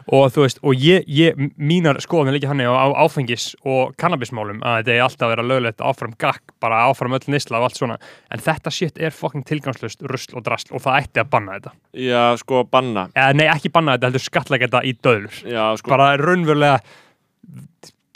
og 0.08 0.32
þú 0.34 0.44
veist, 0.44 0.62
og 0.62 0.84
ég, 0.84 1.08
ég 1.10 1.40
mínar 1.58 1.98
skoðan 2.04 2.34
líka 2.36 2.50
hann 2.52 2.62
á, 2.62 2.70
á 2.70 2.86
áfengis 3.04 3.50
og 3.66 3.94
kannabismálum 4.00 4.62
að 4.62 4.80
þetta 4.82 4.94
er 4.94 5.02
alltaf 5.06 5.26
að 5.26 5.34
vera 5.34 5.46
löglegt 5.50 5.84
áfram 5.84 6.14
gakk, 6.18 6.54
bara 6.62 6.84
áfram 6.88 7.16
öll 7.18 7.26
nisla 7.34 7.58
og 7.58 7.68
allt 7.68 7.80
svona, 7.80 7.98
en 8.30 8.44
þetta 8.44 8.70
shit 8.74 8.98
er 9.02 9.14
fucking 9.14 9.44
tilgangslust 9.48 10.02
rusl 10.08 10.38
og 10.38 10.46
drasl 10.46 10.72
og 10.74 10.84
það 10.84 11.02
ætti 11.02 11.22
að 11.24 11.30
banna 11.34 11.58
þetta, 11.58 11.74
já, 12.06 12.22
sko, 12.40 12.62
banna. 12.70 13.08
Eða 13.14 13.36
nei, 13.38 13.46
ekki 13.50 13.72
banna 13.74 13.98
þetta 13.98 14.12
heldur 14.12 14.26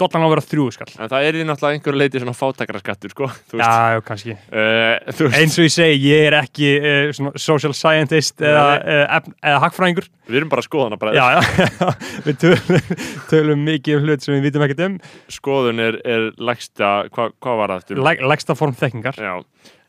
dollan 0.00 0.24
á 0.24 0.26
að 0.26 0.32
vera 0.32 0.44
þrjú 0.46 0.64
skall 0.74 0.92
en 1.04 1.10
það 1.12 1.26
er 1.28 1.36
í 1.38 1.42
náttúrulega 1.46 1.76
einhverju 1.78 1.98
leiti 2.00 2.20
svona 2.22 2.34
fátækara 2.38 2.80
skattur, 2.82 3.12
sko 3.12 3.28
Já, 3.58 3.72
já, 3.92 4.00
kannski. 4.06 4.34
uh, 4.52 5.28
Eins 5.36 5.58
og 5.60 5.66
ég 5.66 5.74
segi, 5.74 5.98
ég 6.08 6.26
er 6.30 6.36
ekki 6.40 6.70
uh, 6.80 7.30
social 7.36 7.74
scientist 7.76 8.40
eða, 8.42 8.64
uh, 8.80 9.04
efn- 9.18 9.36
eða 9.42 9.60
hagfræðingur. 9.66 10.08
við 10.30 10.40
erum 10.40 10.52
bara 10.52 10.64
skoðana 10.64 10.98
bara 10.98 11.12
Já, 11.14 11.26
já, 11.36 11.90
við 12.26 12.40
tölum, 12.42 12.96
tölum 13.30 13.64
mikið 13.68 13.98
um 14.00 14.06
hlut 14.08 14.24
sem 14.24 14.34
við 14.38 14.48
vitum 14.48 14.66
ekkert 14.66 14.84
um. 14.88 14.96
skoðun 15.38 15.84
er, 15.84 16.00
er 16.08 16.28
lægsta, 16.40 16.92
hva, 17.12 17.28
hvað 17.42 17.60
var 17.62 17.76
það 17.76 18.26
lægsta 18.32 18.56
form 18.58 18.74
þekkingar. 18.78 19.18
já, 19.20 19.34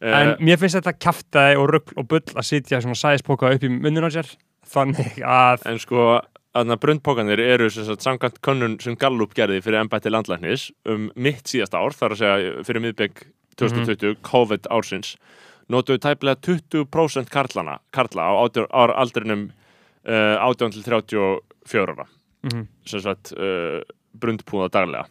En 0.03 0.33
uh, 0.33 0.39
mér 0.43 0.57
finnst 0.59 0.75
þetta 0.81 0.97
kjaftaði 0.99 1.55
og 1.61 1.69
rugl 1.71 1.93
og 2.01 2.07
bull 2.11 2.25
að 2.35 2.43
sitja 2.49 2.81
svona 2.83 2.97
sæðispoka 2.99 3.53
upp 3.55 3.63
í 3.63 3.69
munnun 3.71 4.03
á 4.03 4.11
sér. 4.11 4.27
Þannig 4.73 5.21
að, 5.23 5.63
en 5.69 5.79
sko 5.79 6.03
að 6.53 6.73
brundpókanir 6.83 7.41
eru 7.41 7.69
sagt, 7.73 8.03
samkvæmt 8.05 8.41
könnun 8.45 8.77
sem 8.83 8.97
Gallup 8.99 9.33
gerði 9.37 9.61
fyrir 9.65 9.81
embætti 9.81 10.11
landlæknis 10.11 10.67
um 10.89 11.09
mitt 11.15 11.49
síðasta 11.49 11.81
ár, 11.81 11.95
þar 11.97 12.15
að 12.15 12.21
segja 12.21 12.65
fyrir 12.67 12.85
miðbygg 12.85 13.23
2020, 13.61 14.19
COVID 14.25 14.69
ársins, 14.73 15.15
notuðu 15.71 16.01
tæplega 16.03 16.39
20% 16.45 17.33
karlana, 17.33 17.79
karla 17.93 18.29
á, 18.29 18.31
átjör, 18.45 18.69
á 18.69 18.81
aldrinum 19.01 19.47
uh, 20.05 20.37
18 20.45 20.77
til 20.77 20.85
34 20.85 21.95
ára, 21.97 22.07
mm, 22.49 22.65
sem 22.89 23.03
sagt 23.05 23.33
uh, 23.37 23.81
brundpúða 24.13 24.71
daglega 24.73 25.07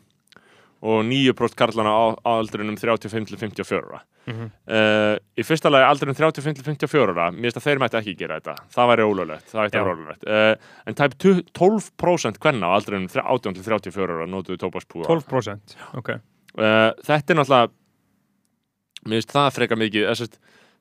og 0.83 1.05
9% 1.07 1.55
karlana 1.59 1.93
á, 1.95 2.05
á 2.19 2.31
aldrinum 2.41 2.77
35 2.79 3.29
til 3.31 3.39
54 3.39 3.83
ára. 3.87 4.03
mm, 4.27 4.51
Uh, 4.73 5.19
í 5.39 5.43
fyrsta 5.43 5.71
lagi 5.71 5.87
aldrinum 5.87 6.15
35 6.15 6.59
til 6.59 6.65
54 6.65 7.13
ára 7.15 7.31
mér 7.35 7.51
finnst 7.51 7.59
að 7.59 7.67
þeir 7.67 7.81
mætti 7.83 7.99
ekki 7.99 8.15
gera 8.21 8.39
þetta 8.39 8.55
það 8.71 8.91
væri 8.93 9.07
ólöglegt, 9.11 9.47
það 9.51 9.69
vera 9.75 9.95
ólöglegt 9.95 10.27
uh, 10.27 10.55
en 10.87 10.99
tæp 10.99 11.17
12% 11.59 12.39
kvenna 12.43 12.71
á 12.71 12.77
aldrinum 12.77 13.09
18 13.11 13.59
til 13.59 13.67
34 13.67 14.19
ára 14.19 14.27
notuðu 14.31 14.61
tóbaspúða 14.63 15.11
12%. 15.11 15.77
Ok. 15.99 16.11
uh, 16.15 16.91
þetta 17.03 17.35
er 17.35 17.41
náttúrulega 17.41 17.73
Mér 19.03 19.19
finnst 19.19 19.35
það 19.35 19.55
freka 19.57 19.79
mikið 19.79 20.05
þess 20.07 20.27
að 20.29 20.37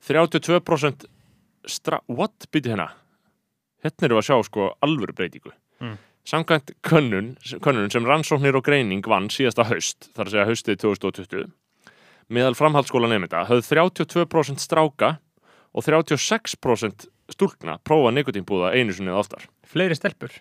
32% 0.06 1.08
stra... 1.70 2.02
What? 2.10 2.46
Býti 2.54 2.70
hérna 2.70 2.92
Hérna 3.82 4.12
við 4.12 4.20
að 4.20 4.28
sjá 4.28 4.36
sko 4.46 4.68
alvöru 4.86 5.16
breytingu. 5.18 5.54
Samkvæmt 6.28 6.76
könnun, 6.86 7.34
könnun 7.66 7.90
sem 7.92 8.06
rannsóknir 8.06 8.56
og 8.56 8.66
greining 8.68 9.08
vann 9.10 9.32
síðasta 9.34 9.66
haust 9.72 10.12
þar 10.14 10.30
að 10.30 10.36
segja 10.36 10.50
haustið 10.52 10.82
2020 10.84 11.50
meðal 12.32 12.56
framhaldsskóla 12.56 13.10
nefnda 13.12 13.46
höfðu 13.50 13.66
32% 13.68 14.64
stráka 14.64 15.16
og 15.76 15.86
36% 15.86 17.08
stúlkna 17.32 17.78
prófa 17.88 18.12
nikotínbúða 18.16 18.74
einu 18.76 18.96
sinni 18.96 19.12
eða 19.12 19.24
oftar. 19.24 19.48
Fleiri 19.68 19.96
stelpur? 19.96 20.34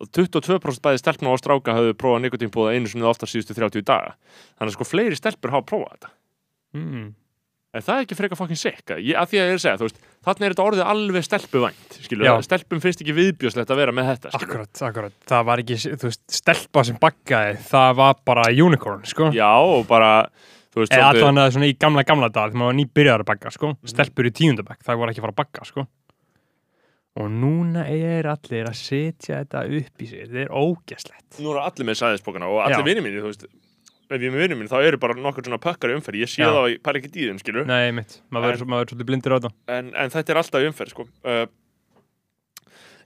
Og 0.00 0.10
22% 0.16 0.82
bæði 0.82 1.02
stelpna 1.02 1.34
og 1.34 1.42
stráka 1.42 1.74
höfðu 1.76 1.96
prófað 1.98 2.24
nikotínbúða 2.26 2.74
einu 2.74 2.90
sinni 2.90 3.04
eða 3.04 3.14
oftar 3.14 3.30
síðustu 3.30 3.56
30 3.58 3.86
daga. 3.86 4.14
Þannig 4.58 4.72
að 4.72 4.76
sko 4.78 4.88
fleiri 4.88 5.18
stelpur 5.18 5.54
hafa 5.54 5.68
prófað 5.70 5.96
þetta. 5.96 6.12
Mm. 6.78 7.08
En 7.70 7.84
það 7.86 8.00
er 8.00 8.04
ekki 8.04 8.16
frekar 8.18 8.38
sick? 8.58 8.90
Ég, 8.98 9.14
að 9.14 9.28
því 9.30 9.38
að 9.38 9.44
ég 9.44 9.52
er 9.52 9.58
að 9.58 9.62
segja, 9.62 9.78
þú 9.78 9.86
veist, 9.86 9.98
þarna 10.26 10.46
er 10.46 10.54
þetta 10.54 10.64
orðið 10.66 10.88
alveg 10.90 11.26
stelpuvænt, 11.26 11.98
skilur, 12.02 12.30
stelpum 12.42 12.80
finnst 12.82 13.04
ekki 13.04 13.14
viðbjóslegt 13.14 13.70
að 13.70 13.78
vera 13.78 13.94
með 13.94 14.08
þetta, 14.10 14.32
skilur 14.34 14.48
Akkurat, 14.48 14.80
akkurat. 14.88 15.14
Það 15.30 15.44
var 15.46 15.62
ekki, 15.62 15.76
þú 15.86 16.08
veist, 16.08 16.22
stelpa 16.34 16.84
sem 16.88 16.98
baggaði 17.04 17.60
Það 17.68 17.92
var 18.00 18.18
bara 18.26 18.48
unicorn, 18.50 19.06
sko. 19.06 19.30
Já, 19.36 19.46
og 19.62 19.86
bara, 19.86 20.10
þú 20.74 20.82
veist, 20.82 20.96
Eða 20.96 21.12
svolítið- 21.12 21.28
allan 21.28 21.42
að 21.44 21.54
svona 21.54 21.70
í 21.70 21.78
gamla 21.86 22.06
gamla 22.10 22.32
dag 22.34 22.50
þegar 22.50 22.58
maður 22.64 22.72
var 22.72 22.78
nýbyrjar 22.80 23.22
að 23.22 23.30
bagga, 23.30 23.54
sko. 23.54 23.72
Mhm. 23.76 23.94
Stelpur 23.94 24.26
í 24.26 24.34
tíundabæk, 24.34 24.82
það 24.82 25.00
voru 25.04 25.14
ekki 25.14 25.22
að 25.22 25.28
fara 25.28 25.36
að 25.38 25.42
bagga, 25.44 25.66
sko. 25.70 25.86
Og 27.20 27.26
núna 27.30 27.86
er 27.86 28.26
allir 28.26 28.66
að 28.66 28.76
setja 28.78 29.44
þetta 29.44 29.62
upp 29.78 30.02
í 30.02 30.06
sig. 30.10 30.26
Þetta 30.26 30.42
er 30.46 30.52
ógeslegt 30.54 31.38
nú 31.38 31.50
eru 31.50 31.62
allir 31.62 31.86
með 31.86 31.98
sæðispokana 32.02 32.46
og 32.50 32.62
allir 32.66 32.86
vinni 32.86 33.02
mínu, 33.02 33.22
þú 33.22 33.30
veist, 33.30 33.46
ef 34.10 34.24
ég 34.26 34.32
með 34.34 34.42
vinni 34.44 34.56
mínu, 34.60 34.70
þá 34.72 34.78
eru 34.88 34.98
bara 35.02 35.14
nokkur 35.14 35.46
svona 35.46 35.60
pökkar 35.62 35.92
í 35.92 35.96
umferð, 35.98 36.20
ég 36.24 36.30
sé 36.32 36.42
Já. 36.42 36.48
það 36.50 36.60
og 36.64 36.68
ég 36.72 36.80
pæla 36.86 37.00
ekki 37.00 37.10
í 37.14 37.28
þeim, 37.30 37.40
skilur, 37.42 37.66
Nei, 37.70 37.90
mitt, 37.94 38.16
maður 38.30 38.50
verður 38.52 38.70
maður 38.70 38.82
verður 38.84 38.92
svolítið 38.94 39.10
blindur 39.12 39.34
á 39.34 39.38
þetta 39.38 39.78
en, 39.78 39.90
en 40.04 40.14
þetta 40.16 40.32
er 40.34 40.40
alltaf 40.42 40.64
í 40.64 40.70
umferð, 40.70 40.94
sko. 40.96 41.06
Uh, 41.24 41.44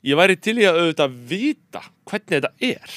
ég 0.04 0.18
væri 0.20 0.36
til 0.40 0.56
í 0.60 0.66
að 0.68 0.78
auðvitað 0.82 1.18
vita 1.30 1.82
hvernig 2.08 2.32
þetta 2.34 2.52
er. 2.70 2.96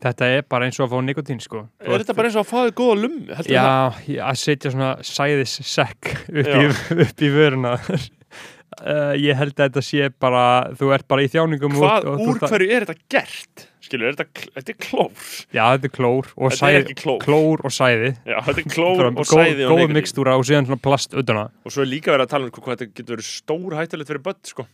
Þetta 0.00 0.28
er 0.32 0.44
bara 0.48 0.64
eins 0.64 0.78
og 0.80 0.86
að 0.86 0.92
fá 0.94 1.00
nikotín, 1.04 1.40
sko 1.44 1.58
Þú 1.76 1.84
Er 1.84 1.92
ert- 1.92 2.04
þetta 2.06 2.14
bara 2.16 2.30
eins 2.30 2.36
og 2.40 2.46
að 2.46 2.48
fá 2.48 2.60
þig 2.64 2.76
góða 2.78 2.94
lummi, 3.02 3.26
heldur? 3.36 3.52
Já, 3.52 3.64
já, 4.08 4.20
að 4.30 4.38
setja 4.40 4.70
svona 4.72 4.92
sæðissekk 5.04 6.12
upp, 6.30 6.48
í, 6.48 7.02
upp 7.04 7.20
í 7.26 7.28
vöruna 7.34 7.74
uh, 7.84 9.12
Ég 9.20 9.36
held 9.36 9.52
að 9.60 9.66
þetta 9.66 9.82
sé 9.84 10.08
bara 10.24 10.44
Þú 10.80 10.88
ert 10.96 11.04
bara 11.12 11.26
í 11.26 11.28
þjáningum 11.34 11.76
og- 11.76 11.84
Hvað, 11.84 12.08
og 12.14 12.16
þú 12.22 12.30
úr 12.30 12.38
ert 12.40 12.46
að- 12.48 12.54
hverju 12.56 12.70
er 12.78 12.86
þetta 12.88 13.12
gert? 13.12 13.66
Skilur, 13.80 14.10
er 14.10 14.16
þetta, 14.18 14.42
þetta 14.58 14.72
er 14.74 14.78
klór? 14.84 15.12
Já, 15.56 15.62
þetta 15.72 15.88
er 15.88 15.92
klór 15.94 16.26
og 16.36 16.52
er 16.52 16.78
ekki 16.82 16.96
klór. 17.00 17.18
Klór 17.22 17.62
og 17.64 17.72
sæði 17.72 18.10
Já, 18.28 18.36
þetta 18.44 18.60
er 18.60 18.66
klór 18.74 19.06
og 19.08 19.28
sæði 19.30 19.68
Góð 19.70 19.94
mikstúra 19.96 20.34
og 20.36 20.44
síðan 20.44 20.80
plast 20.84 21.16
utan 21.16 21.40
að 21.46 21.54
Og 21.64 21.72
svo 21.72 21.84
er 21.86 21.88
líka 21.88 22.12
verið 22.12 22.26
að 22.26 22.32
tala 22.34 22.50
um 22.50 22.52
hvað 22.58 22.74
þetta 22.76 22.90
getur 23.00 23.16
verið 23.16 23.28
stór 23.30 23.76
hættulegt 23.78 24.12
fyrir 24.12 24.24
börn, 24.26 24.40
sko. 24.50 24.66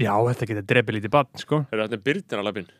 Já, 0.00 0.14
þetta 0.30 0.48
getur 0.52 0.68
drepið 0.70 0.98
lítið 1.00 1.14
bann, 1.16 1.32
sko 1.42 1.62
Er 1.72 1.82
þetta 1.82 1.98
byrðin 2.06 2.38
að 2.38 2.46
lappin, 2.50 2.70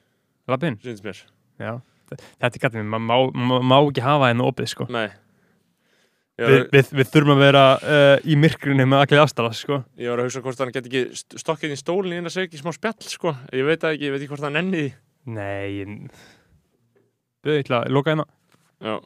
Lappin, 0.55 0.79
syns 0.87 1.03
mér? 1.05 1.25
já 1.63 1.73
Þetta 2.13 2.49
er 2.53 2.63
gætið, 2.67 2.87
maður 2.93 3.35
má, 3.67 3.77
ekki 3.89 4.03
hafa 4.05 4.31
henni 4.31 4.47
opið, 4.47 4.71
sko 4.77 4.87
Nei. 4.93 5.09
Ég 6.41 6.49
Vi, 6.49 6.55
var, 6.57 6.67
við, 6.73 6.89
við 6.97 7.09
þurfum 7.13 7.35
að 7.35 7.43
vera 7.45 7.63
uh, 7.77 8.15
í 8.25 8.35
myrkrunni 8.41 8.85
með 8.89 9.03
allir 9.05 9.21
aðstæða, 9.23 9.51
sko 9.59 9.77
ég 10.01 10.09
var 10.13 10.23
að 10.23 10.29
hugsa 10.31 10.41
hvort 10.47 10.63
hann 10.65 10.73
get 10.75 10.87
ekki 10.89 11.03
st- 11.19 11.37
stokkið 11.43 11.75
í 11.75 11.79
stólinn 11.81 12.17
inn 12.23 12.29
að 12.31 12.35
segja 12.39 12.49
ekki 12.49 12.61
smá 12.63 12.73
spjall, 12.73 12.97
sko. 13.13 13.35
Ég 13.53 13.67
veit 13.69 13.85
ekki, 13.85 14.07
ég 14.09 14.15
veit 14.15 14.23
ekki 14.25 14.31
hvort 14.33 14.47
hann 14.49 14.57
nenni 14.57 14.81
því. 14.87 14.93
Nei, 15.31 15.83
ég 15.83 15.93
Við 17.47 17.61
ætla 17.63 17.83
að 17.85 17.93
loka 17.95 18.13
hérna 18.15 18.27
Já. 18.83 18.97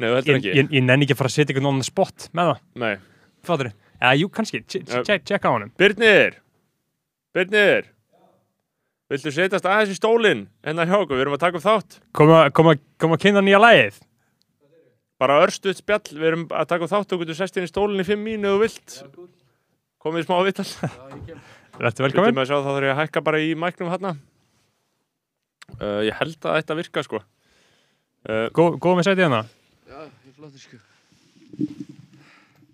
Nei, 0.00 0.08
þú 0.08 0.14
heldur 0.16 0.32
ég, 0.32 0.38
ekki? 0.40 0.52
ég, 0.56 0.70
ég 0.78 0.84
nenni 0.86 1.06
ekki 1.06 1.16
að 1.16 1.20
fara 1.20 1.30
að 1.32 1.36
setja 1.36 1.52
einhvern 1.52 1.70
on 1.72 1.82
the 1.82 1.86
spot 1.88 2.28
með 2.36 2.52
það 2.52 2.62
Nei. 2.82 2.94
Fattur 3.46 3.68
þið? 3.70 3.74
Já, 4.02 4.12
jú, 4.18 4.28
kannski, 4.34 4.62
Já. 4.64 5.02
check, 5.06 5.26
check 5.28 5.44
á 5.44 5.50
honum 5.52 5.72
Birnir! 5.78 6.38
Birnir! 7.36 7.90
Viltu 9.12 9.32
setjast 9.34 9.68
aðeins 9.68 9.92
í 9.92 9.98
stólinn? 9.98 10.46
Hérna 10.64 10.86
hjá 10.88 10.96
okkur, 11.02 11.18
við 11.18 11.26
erum 11.26 11.34
að 11.36 11.42
taka 11.42 11.58
upp 11.60 11.64
þátt. 11.66 11.98
Koma 12.16 12.72
að 12.72 13.20
kynna 13.20 13.42
nýja 13.44 13.60
lægið 13.60 13.98
Bara 15.20 15.36
örstuð 15.44 15.76
spjall, 15.78 16.06
við 16.16 16.28
erum 16.30 16.46
að 16.50 16.70
taka 16.72 16.86
upp 16.88 16.90
þátt 16.94 17.12
og 17.14 17.20
getur 17.22 17.36
sest 17.38 17.58
inn 17.60 17.68
í 17.68 17.70
stólinn 17.70 18.00
í 18.02 18.06
fimm 18.08 18.24
mínu 18.26 18.48
ef 18.48 18.56
þú 18.56 18.62
vilt. 18.64 18.96
Komið 20.02 20.24
í 20.24 20.26
smá 20.26 20.38
vital. 20.48 20.64
Þetta 20.66 20.88
Viltu 20.88 21.28
velkomin 21.28 21.61
með 22.36 22.42
að 22.44 22.48
sjá 22.50 22.56
þá 22.58 22.68
þarf 22.68 22.86
ég 22.86 22.92
að 22.92 23.00
hækka 23.00 23.22
bara 23.24 23.40
í 23.42 23.52
mæknum 23.58 23.90
hérna. 23.92 24.12
Uh, 25.80 26.00
ég 26.06 26.16
held 26.18 26.36
að 26.44 26.58
þetta 26.60 26.76
virka 26.78 27.04
sko. 27.06 27.22
Uh, 28.28 28.46
Gó- 28.54 28.76
Góð 28.78 28.98
með 29.00 29.06
sætið 29.08 29.24
hérna 29.24 29.38
Já, 29.88 29.98
ég 30.04 30.28
er 30.28 30.34
flottur 30.36 30.62
sko. 30.62 30.80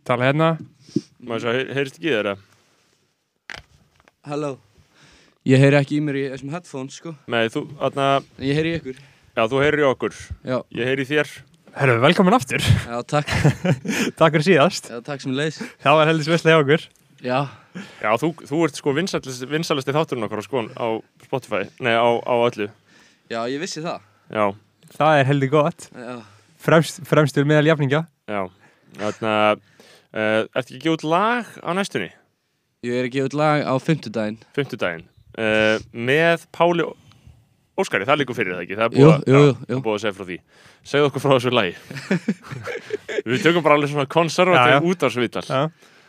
Tala 0.08 0.26
hérna 0.28 0.48
maður 1.22 1.44
svo, 1.44 1.54
heyr- 1.56 1.70
heyrist 1.76 1.98
ekki 2.00 2.12
þér 2.12 2.30
að? 2.34 2.42
Halló. 4.28 4.50
Ég 5.48 5.62
heyri 5.62 5.78
ekki 5.78 5.98
í 5.98 6.02
mér 6.04 6.18
í 6.20 6.24
þessum 6.34 6.52
headphones 6.52 6.98
sko. 7.00 7.14
Nei, 7.32 7.46
þú, 7.52 7.62
En 7.80 8.44
ég 8.44 8.58
heyri 8.58 8.74
í 8.74 8.80
ykkur. 8.80 8.98
já, 9.38 9.42
þú 9.48 9.62
heyrir 9.62 9.84
í 9.84 9.88
okkur. 9.88 10.18
Já, 10.44 10.58
Ég 10.76 10.90
heyri 10.90 11.06
í 11.06 11.08
þér. 11.08 11.32
Herru, 11.78 11.98
velkomin 12.02 12.34
aftur 12.34 12.58
já, 12.64 12.96
takk. 13.06 13.28
Takk 14.18 14.32
fyrir 14.34 14.44
síðast 14.48 14.88
Já, 14.90 14.98
takk 15.04 15.20
sem 15.22 15.32
leiðis. 15.36 15.60
Það 15.84 15.98
var 16.00 16.08
heldur 16.10 16.24
hjá 16.50 16.60
okkur 16.64 16.86
Já, 17.24 17.48
Já, 18.02 18.10
þú, 18.18 18.28
þú 18.46 18.60
ert 18.66 18.78
sko 18.78 18.92
vinsalasti 18.94 19.94
þátturinn 19.94 20.26
okkar 20.26 20.42
sko, 20.46 20.64
á 20.74 20.86
Spotify. 21.24 21.64
Nei, 21.82 21.94
á, 21.94 22.06
á 22.22 22.34
öllu. 22.46 22.68
já, 23.30 23.40
ég 23.50 23.58
vissi 23.62 23.82
það. 23.84 24.00
Já, 24.30 24.44
Það 24.88 25.18
er 25.20 25.26
heldur 25.28 25.50
gott 25.52 25.88
Já, 25.92 26.14
Fremst, 26.58 27.02
Fremstur 27.04 27.44
meðal 27.44 27.66
jafninga 27.68 28.06
já. 28.28 28.40
Þarna, 28.98 29.32
uh, 29.58 30.46
ertu 30.56 30.74
ekki 30.74 30.78
að 30.78 30.84
gefa 30.86 30.94
út 30.96 31.04
lag 31.04 31.50
á 31.60 31.70
næstunni? 31.76 32.08
ég 32.86 32.94
er 32.94 33.04
að 33.08 33.12
gefa 33.16 33.28
út 33.28 33.34
lag 33.36 33.66
á 33.66 33.74
fimmtudaginn. 33.82 34.38
Fimmtudaginn. 34.56 35.04
Uh, 35.38 35.76
með 35.92 36.46
Páli 36.54 36.86
Óskari, 37.78 38.06
það 38.08 38.18
líkur 38.22 38.34
fyrir 38.38 38.54
það 38.56 38.62
ekki. 38.64 38.76
Það 38.78 38.86
er 38.86 38.96
Jú, 38.98 39.04
búið, 39.04 39.12
að- 39.12 39.28
jú, 39.28 39.34
já, 39.34 39.38
jú, 39.38 39.52
það 39.58 39.68
jú. 39.68 39.76
er 39.76 39.82
búið 39.84 39.98
að 39.98 40.02
segja 40.02 40.16
frá 40.16 40.26
því. 40.30 40.38
Segðu 40.88 41.08
okkur 41.10 41.22
frá 41.22 41.34
þessu 41.36 41.52
lagi. 41.54 41.74
Við 43.28 43.44
tökum 43.44 43.62
bara 43.66 43.76
alveg 43.78 43.92
svona 43.92 44.04
Já, 44.04 44.08
já. 44.08 44.14
konservativ 44.16 44.88
út 44.88 44.98
á 44.98 45.06
þessu 45.06 45.22
vital. 45.22 45.44
Já, 45.46 45.60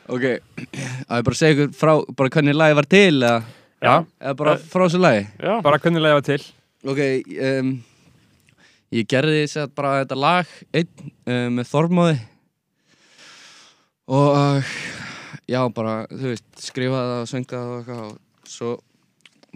Ok, 0.09 0.23
að 0.25 1.19
ég 1.19 1.25
bara 1.27 1.37
segja 1.37 1.53
ykkur 1.55 1.73
frá, 1.77 1.91
bara 2.17 2.31
hvernig 2.33 2.55
lagi 2.57 2.77
var 2.79 2.87
til 2.89 3.19
eða, 3.21 3.43
já 3.83 3.93
eða 4.19 4.35
bara 4.39 4.53
Eh. 4.57 4.63
frá 4.71 4.81
þessu 4.87 5.01
lagi. 5.03 5.27
Já, 5.39 5.53
bara 5.61 5.79
hvernig 5.79 6.01
leiða 6.01 6.23
til 6.25 6.39
Ok, 6.89 6.99
um, 7.59 7.69
ég 8.95 9.05
gerði 9.11 9.43
þess 9.43 9.57
að 9.65 9.73
bara 9.75 9.91
þetta 10.03 10.17
lag 10.17 10.53
einn 10.73 11.11
um, 11.27 11.55
með 11.59 11.69
Þormóði 11.69 12.17
og 14.09 14.29
uh, 14.33 14.69
já, 15.49 15.59
bara, 15.75 15.95
þú 16.09 16.31
veist, 16.33 16.47
skrifaði 16.63 17.11
það 17.11 17.21
og 17.23 17.29
söngdaði 17.33 17.59
það 17.59 17.69
og 17.69 17.79
eitthvað 17.79 18.05
og 18.09 18.49
svo 18.49 18.71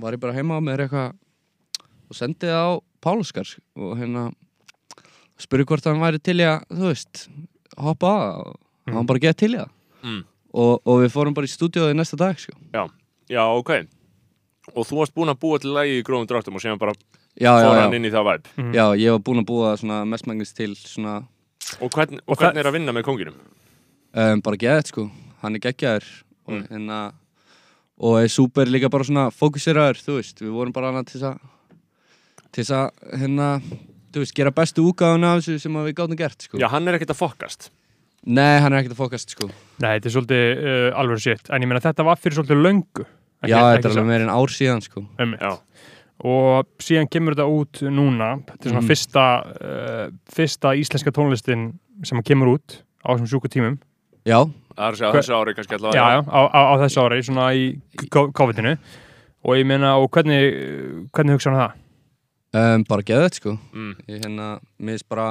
var 0.03 0.13
ég 0.17 0.21
bara 0.21 0.35
heima 0.37 0.57
á 0.59 0.65
mér 0.65 0.83
eitthvað 0.85 1.15
og 2.11 2.17
sendið 2.19 2.53
það 2.53 2.67
á 2.69 2.73
Páluskar 3.03 3.49
og 3.75 3.95
hérna 3.99 4.27
spurði 5.41 5.65
hvort 5.71 5.87
hann 5.89 6.03
væri 6.03 6.21
til 6.23 6.37
í 6.39 6.45
að, 6.47 6.61
þú 6.69 6.91
veist, 6.91 7.23
hoppa 7.81 8.11
á 8.13 8.17
það 8.21 8.43
og 8.53 8.93
hann 8.99 9.09
bara 9.09 9.23
gett 9.25 9.41
til 9.41 9.55
í 9.55 9.61
það 9.63 9.71
Mm. 10.03 10.17
Og, 10.53 10.81
og 10.85 11.01
við 11.03 11.11
fórum 11.13 11.33
bara 11.33 11.47
í 11.49 11.51
stúdíóði 11.53 11.95
næsta 11.97 12.17
dag, 12.19 12.37
sko. 12.39 12.53
já, 13.29 13.43
ok. 13.57 13.71
Og 14.75 14.85
þú 14.87 14.99
varst 15.01 15.13
búinn 15.15 15.31
að 15.33 15.39
búa 15.41 15.59
til 15.59 15.73
lagi 15.75 15.97
í 15.99 16.03
grófum 16.05 16.27
dráttum 16.29 16.55
og 16.55 16.61
síðan 16.63 16.79
bara 16.79 16.93
Já, 17.33 17.49
já, 17.57 17.65
fór 17.65 17.75
já. 17.75 17.81
hann 17.81 17.93
inn 17.97 18.05
í 18.05 18.11
það 18.13 18.25
væp. 18.29 18.47
Mhm. 18.57 18.73
Já, 18.77 18.85
ég 18.95 19.11
var 19.11 19.19
búinn 19.25 19.41
að 19.41 19.47
búa 19.49 19.71
svona 19.77 20.03
mestmængist 20.05 20.55
til 20.55 20.75
svona 20.75 21.23
Og 21.81 21.89
hvern, 21.91 22.19
Og 22.21 22.21
og 22.27 22.37
hvernig 22.37 22.59
er 22.61 22.67
að 22.69 22.73
vinna 22.77 22.91
með 22.93 23.03
konginum? 23.03 23.35
um, 24.13 24.41
bara 24.41 24.57
geðið 24.57 24.87
sko, 24.91 25.09
hann 25.41 25.55
er 25.55 25.59
geggjaður 25.59 26.05
og 26.47 26.53
Mm. 26.53 26.67
hérna 26.69 27.13
og 27.99 28.17
er 28.21 28.27
súper 28.27 28.65
líka 28.67 28.89
bara 28.91 29.03
svona 29.03 29.31
fókuseraður 29.31 29.97
þú 30.03 30.15
veist, 30.19 30.39
við 30.41 30.51
vorum 30.51 30.73
bara 30.73 30.91
hana 30.91 31.03
til 31.03 31.19
þess 31.21 31.33
að 31.33 31.39
til 32.51 32.63
þess 32.63 32.71
að 32.71 33.19
hérna 33.19 33.61
þú 34.13 34.19
veist, 34.21 34.33
gera 34.35 34.51
bestu 34.51 34.83
úgáðuna 34.85 35.33
af 35.35 35.41
þessu 35.43 35.59
sem 35.61 35.73
að 35.73 35.87
við 35.89 35.95
gátum 35.95 36.17
gert 36.17 36.41
sko. 36.41 36.57
Já, 36.59 36.67
hann 36.69 36.87
er 36.87 36.93
ekkert 36.99 37.09
að 37.15 37.21
fokkast. 37.23 37.69
Nei, 38.25 38.59
hann 38.63 38.71
er 38.73 38.79
ekkert 38.83 38.95
að 38.95 39.01
fókast 39.03 39.33
sko. 39.35 39.49
Nei, 39.83 39.97
þetta 39.99 40.07
er 40.07 40.13
svolítið 40.15 40.61
uh, 40.63 40.99
alveg 41.01 41.19
shit 41.19 41.49
En 41.51 41.61
ég 41.61 41.67
meina 41.67 41.81
þetta 41.83 42.05
var 42.07 42.15
fyrir 42.21 42.37
svolítið 42.39 42.61
löngu 42.63 43.03
Ekki- 43.43 43.51
Já, 43.51 43.59
þetta 43.73 43.89
er 43.89 43.91
alveg 43.91 44.05
meira 44.07 44.23
en 44.23 44.31
ár 44.31 44.53
síðan 44.53 44.79
sko. 44.85 45.03
Já. 45.19 45.51
Og 46.23 46.67
síðan 46.79 47.09
kemur 47.11 47.35
þetta 47.35 47.47
út 47.51 47.81
núna 47.91 48.29
Þetta 48.47 48.61
er 48.63 48.69
svona 48.71 48.83
Mhm. 48.83 48.89
fyrsta 48.93 49.25
uh, 49.43 50.05
fyrsta 50.31 50.71
íslenska 50.79 51.11
tónlistin 51.11 51.65
sem 52.07 52.21
kemur 52.23 52.53
út 52.55 52.79
á 53.03 53.11
þessum 53.11 53.27
sjúku 53.33 53.49
tímum 53.51 53.79
Já, 54.23 54.39
Það 54.73 54.87
er 54.87 54.93
að 55.03 55.15
þessu 55.19 55.33
ári 55.35 55.53
kannski 55.53 55.75
allavega. 55.75 55.99
Já, 55.99 56.05
já, 56.15 56.19
á, 56.23 56.39
á, 56.47 56.61
á 56.63 56.73
þessu 56.81 57.01
ári, 57.03 57.17
svona 57.27 57.47
í 57.53 57.65
COVID-inu 58.09 58.77
og 59.43 59.57
ég 59.59 59.65
meina, 59.67 59.97
og 59.99 60.07
hvernig 60.15 61.09
hvernig 61.11 61.35
hugsa 61.35 61.51
hann 61.51 61.59
það? 61.59 61.73
um, 62.55 62.83
bara 62.87 63.03
geðið 63.03 63.35
sko. 63.37 63.57
Mm. 63.75 63.91
ég 64.07 64.23
hérna, 64.23 64.47
mér 64.79 64.95
finnst 64.95 65.09
bara 65.11 65.27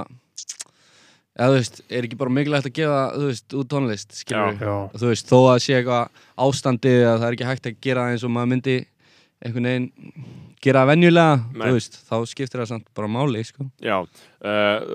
eða 1.33 1.49
þú 1.49 1.59
veist, 1.59 1.83
er 1.88 2.09
ekki 2.09 2.21
bara 2.21 2.37
mikilvægt 2.37 2.68
að 2.68 2.79
gefa 2.79 3.03
þú 3.16 3.27
veist, 3.31 3.59
út 3.59 3.73
tónlist, 3.73 4.16
skilur 4.21 4.57
Já, 4.61 4.75
þú 5.01 5.12
veist, 5.12 5.29
þó 5.33 5.38
að 5.40 5.61
sé 5.64 5.77
eitthvað 5.79 6.25
ástandi 6.47 6.95
að 7.01 7.18
það 7.18 7.29
er 7.29 7.37
ekki 7.38 7.51
hægt 7.51 7.68
að 7.71 7.79
gera 7.88 8.09
eins 8.12 8.27
og 8.27 8.35
maður 8.35 8.53
myndi 8.53 8.79
einhvern 9.42 9.68
veginn 9.68 9.90
gera 10.62 10.85
venjulega, 10.87 11.38
Nei. 11.57 11.64
þú 11.64 11.75
veist, 11.75 11.97
þá 12.07 12.14
skiptir 12.31 12.61
það 12.62 12.68
samt 12.71 12.85
bara 12.95 13.09
máli, 13.11 13.40
sko. 13.47 13.64
Já, 13.83 13.97
uh, 13.99 14.92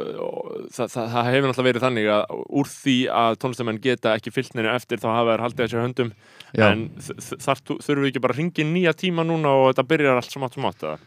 það, 0.71 0.93
það, 0.93 1.09
það 1.11 1.27
hefur 1.27 1.49
náttúrulega 1.49 1.67
verið 1.67 1.83
þannig 1.83 2.07
að 2.13 2.37
úr 2.61 2.69
því 2.71 2.95
að 3.19 3.39
tónlistamenn 3.41 3.81
geta 3.83 4.13
ekki 4.15 4.33
fyllt 4.35 4.55
neina 4.55 4.77
eftir 4.77 5.01
þá 5.03 5.09
hafa 5.11 5.33
þær 5.33 5.43
haldið 5.43 5.63
þessi 5.65 5.81
höndum 5.81 6.13
Já. 6.55 6.69
en 6.69 6.85
þar 7.03 7.63
þurfum 7.73 8.05
við 8.05 8.11
ekki 8.13 8.23
bara 8.23 8.37
að 8.37 8.41
ringa 8.41 8.63
í 8.63 8.67
nýja 8.69 8.95
tíma 9.03 9.27
núna 9.27 9.51
og 9.57 9.67
þetta 9.73 9.87
byrjar 9.91 10.21
allt 10.21 10.31
samátt 10.31 10.55
samátt 10.55 10.87
eða? 10.87 11.01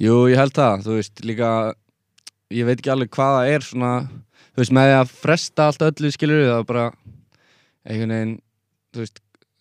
Jú, 0.00 0.16
ég 0.32 0.42
held 0.42 0.56
það, 0.58 0.84
þú 0.88 0.98
veist, 0.98 1.24
líka, 1.28 1.52
ég 2.50 2.66
veit 2.68 2.78
ekki 2.80 2.92
alveg 2.92 3.10
hvað 3.14 3.34
það 3.38 3.50
er 3.54 3.66
svona, 3.66 3.90
þú 4.50 4.62
veist, 4.62 4.74
með 4.76 4.94
að 4.98 5.12
fresta 5.22 5.66
allt 5.70 5.84
öllu, 5.88 6.10
skilur 6.14 6.40
við, 6.42 6.48
það 6.50 6.62
er 6.62 6.68
bara 6.70 6.86
einhvern 7.90 8.14
veginn, 8.16 8.32
þú 8.94 9.04
veist, 9.04 9.20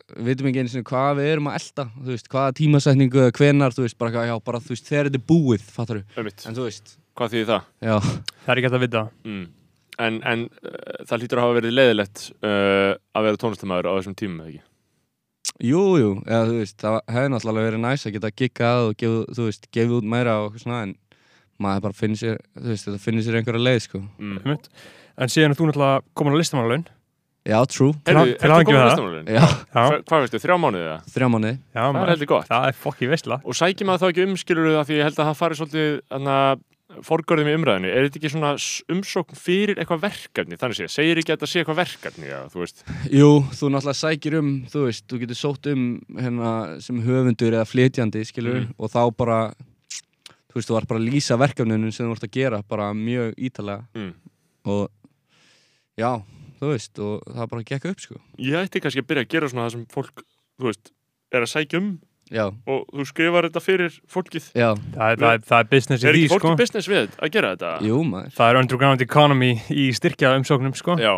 við 0.10 0.26
veitum 0.32 0.50
ekki 0.50 0.64
einu 0.64 0.72
sinni 0.74 0.88
hvað 0.90 1.12
við 1.20 1.28
erum 1.36 1.50
að 1.52 1.60
elda, 1.60 1.86
þú 2.00 2.10
veist, 2.16 2.30
hvaða 2.34 2.56
tímasetningu 2.60 3.22
eða 3.26 3.36
hvenar, 3.38 3.76
þú 3.78 3.86
veist, 3.86 3.98
bara, 4.02 4.26
já, 4.30 4.34
bara, 4.50 4.62
þú 4.66 4.74
veist, 4.74 4.88
þegar 4.90 5.10
þetta 5.12 5.22
er 5.22 5.28
búið, 5.30 5.68
fattar 5.78 6.02
Ömmitt, 6.18 6.46
en 6.50 6.58
þú 6.58 6.66
veist, 6.66 6.96
hvað 7.20 7.36
þýðir 7.36 7.50
það? 7.52 7.70
já, 7.90 7.96
Það 8.00 8.54
er 8.54 8.62
ekki 8.62 8.70
hægt 8.70 8.80
að 8.80 8.86
vita 8.88 9.06
Mm. 9.30 9.48
En, 10.00 10.18
en 10.24 10.44
uh, 10.64 11.04
það 11.10 11.20
hlýtur 11.20 11.40
að 11.42 11.44
hafa 11.44 11.56
verið 11.58 11.74
leiðilegt 11.76 12.22
uh, 12.40 12.94
að 13.20 13.26
vera 13.26 13.40
tónlistamæður 13.42 13.90
á 13.92 13.98
þessum 14.00 14.14
tímum 14.16 14.38
eða 14.46 14.52
ekki? 14.54 14.62
jú, 15.68 15.82
jú, 16.00 16.12
eða, 16.24 16.46
þú 16.48 16.54
veist, 16.62 16.78
það 16.80 16.96
hefði 17.12 17.32
náttúrulega 17.34 17.66
verið 17.68 17.82
næs 17.84 18.06
að 18.08 18.14
geta 18.16 18.30
giggað 18.40 18.84
og 18.86 18.94
gefið, 19.02 19.18
þú 19.36 19.48
veist, 19.50 19.68
gefið 19.76 19.98
út 19.98 20.08
meira 20.14 20.38
og 20.40 20.46
eitthvað 20.48 20.64
svona, 20.64 20.80
en 20.88 20.94
maður 21.60 21.82
bara 21.88 21.94
finnir 22.00 22.18
sér, 22.22 22.38
þú 22.58 22.70
veist, 22.74 22.88
þetta 22.88 23.02
finnir 23.04 23.26
sér 23.28 23.40
einhverja 23.42 23.64
leið, 23.68 23.82
sko. 23.88 24.02
Mm. 24.20 24.58
En 25.20 25.28
síðan 25.34 25.52
er 25.52 25.60
þú 25.60 25.68
náttúrulega 25.70 26.02
komin 26.16 26.36
á 26.36 26.42
listamannalaun 26.42 26.88
Já, 27.50 27.58
true, 27.72 27.94
ertu 28.06 28.20
hamingju 28.20 28.66
komin 28.68 28.80
á 28.80 28.84
það. 28.84 28.90
listamannalaun? 28.90 29.28
já, 29.28 29.44
Já, 29.44 29.84
Hva- 29.90 30.02
Hvað 30.08 30.24
veistu, 30.26 30.40
þrjá 30.44 30.58
mánuðið 30.64 30.90
það? 30.90 31.06
þrjá 31.16 31.28
mánuði. 31.34 31.54
já 31.76 31.84
Það 31.90 32.02
er 32.04 32.12
heldur 32.14 32.30
gott 32.34 32.48
það 32.50 32.68
er 32.68 32.76
fokki 32.84 33.08
veistla 33.10 33.38
Og 33.44 33.56
sækir 33.56 33.88
maður 33.90 34.02
þá 34.04 34.10
ekki 34.14 34.26
umskilur 34.28 34.68
það 34.76 34.88
því 34.90 34.98
ég 35.00 35.08
held 35.08 35.20
að 35.20 35.30
það 35.30 35.40
fari 35.40 35.56
svolítið 35.60 36.02
þannig 36.12 36.36
að 36.40 36.66
forgörðum 37.06 37.48
í 37.50 37.54
umræðinu 37.54 37.90
er 37.94 38.06
þetta 38.08 38.18
ekki 38.20 38.30
svona 38.34 38.52
umsókn 38.90 39.38
fyrir 39.38 39.78
eitthvað 39.78 40.00
verkefni 40.08 40.58
þannig 40.58 40.78
sé, 40.80 40.88
segir 40.90 41.20
ekki 41.22 41.32
að 41.32 41.38
þetta 41.38 41.50
sé 41.52 41.60
eitthvað 41.62 41.78
verkefni 41.84 42.26
já, 42.32 42.40
þú 42.50 42.64
veist, 42.64 42.82
Jú, 43.14 43.28
þú 43.54 43.70
náttúrulega 43.70 44.00
sækir 44.00 44.38
um, 44.40 44.50
þú 44.74 44.82
veist, 44.88 45.06
þú 45.06 45.20
getur 45.22 45.38
sótt 45.38 45.70
um 45.70 45.84
hérna 46.18 46.54
sem 46.82 46.98
höfundur 47.06 47.54
eða 47.54 47.68
flytjandi, 47.70 48.24
skilur, 48.26 48.58
Mhm. 48.66 48.74
og 48.80 48.90
þá 48.90 49.02
bara, 49.22 49.38
þú 50.60 50.62
veist, 50.62 50.70
þú 50.70 50.76
var 50.78 50.88
bara 50.92 51.00
að 51.00 51.08
lýsa 51.14 51.38
verkefninu 51.40 51.92
sem 51.96 52.06
þú 52.06 52.14
vart 52.14 52.28
að 52.28 52.36
gera, 52.36 52.62
bara 52.68 52.90
mjög 52.94 53.34
ítalega 53.40 53.86
Mm. 53.96 54.14
og 54.66 54.90
já, 56.00 56.12
þú 56.60 56.74
veist, 56.74 57.00
og 57.00 57.24
það 57.32 57.50
bara 57.56 57.64
gekk 57.72 57.90
upp, 57.94 58.00
sko. 58.04 58.20
ég 58.40 58.60
ætti 58.60 58.82
kannski 58.84 59.02
að 59.04 59.08
byrja 59.10 59.24
að 59.26 59.34
gera 59.34 59.50
svona 59.50 59.66
það 59.68 59.72
sem 59.78 59.86
fólk, 59.96 60.24
þú 60.60 60.70
veist, 60.70 60.92
er 61.32 61.42
að 61.46 61.52
sækja 61.56 61.78
um 61.84 61.90
Já, 62.30 62.44
og 62.70 62.84
þú 62.94 63.04
skrifar 63.10 63.48
þetta 63.48 63.62
fyrir 63.66 63.96
fólkið 64.06 64.52
já, 64.54 64.68
Það 64.94 65.08
er, 65.10 65.16
það 65.18 65.32
er, 65.34 65.40
það 65.50 65.60
er 65.64 65.70
business 65.72 66.04
í 66.04 66.06
er 66.06 66.14
því 66.14 66.20
ekki 66.28 66.30
fólki 66.36 66.46
sko 66.46 66.58
business 66.60 66.88
við 66.92 67.16
að 67.26 67.32
gera 67.34 67.50
þetta? 67.56 67.72
jú 67.88 68.02
maður. 68.06 68.36
Það 68.38 68.50
er 68.52 68.60
underground 68.60 69.02
economy 69.02 69.50
í 69.74 69.86
styrkja 69.98 70.34
umsóknum 70.38 70.76
sko 70.78 70.98
Já, 71.02 71.16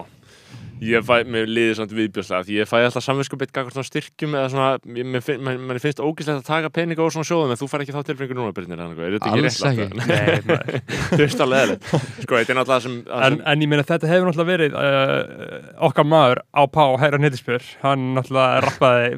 ég 0.81 1.03
fæ, 1.05 1.21
mér 1.29 1.45
liðir 1.49 1.77
samt 1.77 1.91
viðbjörslega 1.93 2.45
því 2.47 2.55
ég 2.57 2.69
fæ 2.69 2.75
alltaf 2.79 3.03
samvinskupið 3.05 3.51
gagvart 3.53 3.75
svona 3.75 3.85
styrkjum 3.85 4.37
eða 4.39 4.47
svona, 4.49 4.69
mér 5.13 5.23
finn, 5.25 5.49
finnst 5.83 6.01
ógæslegt 6.01 6.41
að 6.41 6.47
taka 6.47 6.71
peninga 6.73 7.03
úr 7.05 7.13
svona 7.13 7.27
sjóðum 7.29 7.53
en 7.53 7.59
þú 7.59 7.67
fær 7.69 7.83
ekki 7.85 7.95
þá 7.95 8.01
tilfengur 8.07 8.39
núna 8.39 8.55
Byrnir, 8.57 8.81
þannig 8.81 9.03
er 9.05 9.15
þetta 9.17 9.29
ekki 9.29 9.43
Alls 9.45 9.59
réttlátt? 9.61 9.81
ekki. 9.81 9.99
Nei. 10.09 10.81
Þú 11.11 11.21
veist 11.21 11.43
alveg 11.45 11.61
eðlilegt. 11.61 11.85
Sko, 12.25 12.39
þetta 12.39 12.55
er 12.55 12.59
náttúrulega 12.59 12.71
það 12.71 12.87
sem, 12.87 12.97
en, 13.27 13.37
en 13.53 13.65
ég 13.65 13.71
meina 13.71 13.87
þetta 13.91 14.11
hefur 14.11 14.29
náttúrulega 14.31 14.51
verið 14.55 14.79
uh, 14.81 15.69
okkar 15.89 16.09
maður 16.09 16.43
á 16.49 16.63
Pá, 16.73 16.83
Hæra 17.03 17.21
Nýttisbjör 17.21 17.69
hann 17.85 18.11
náttúrulega 18.17 18.65
rappaði 18.65 19.15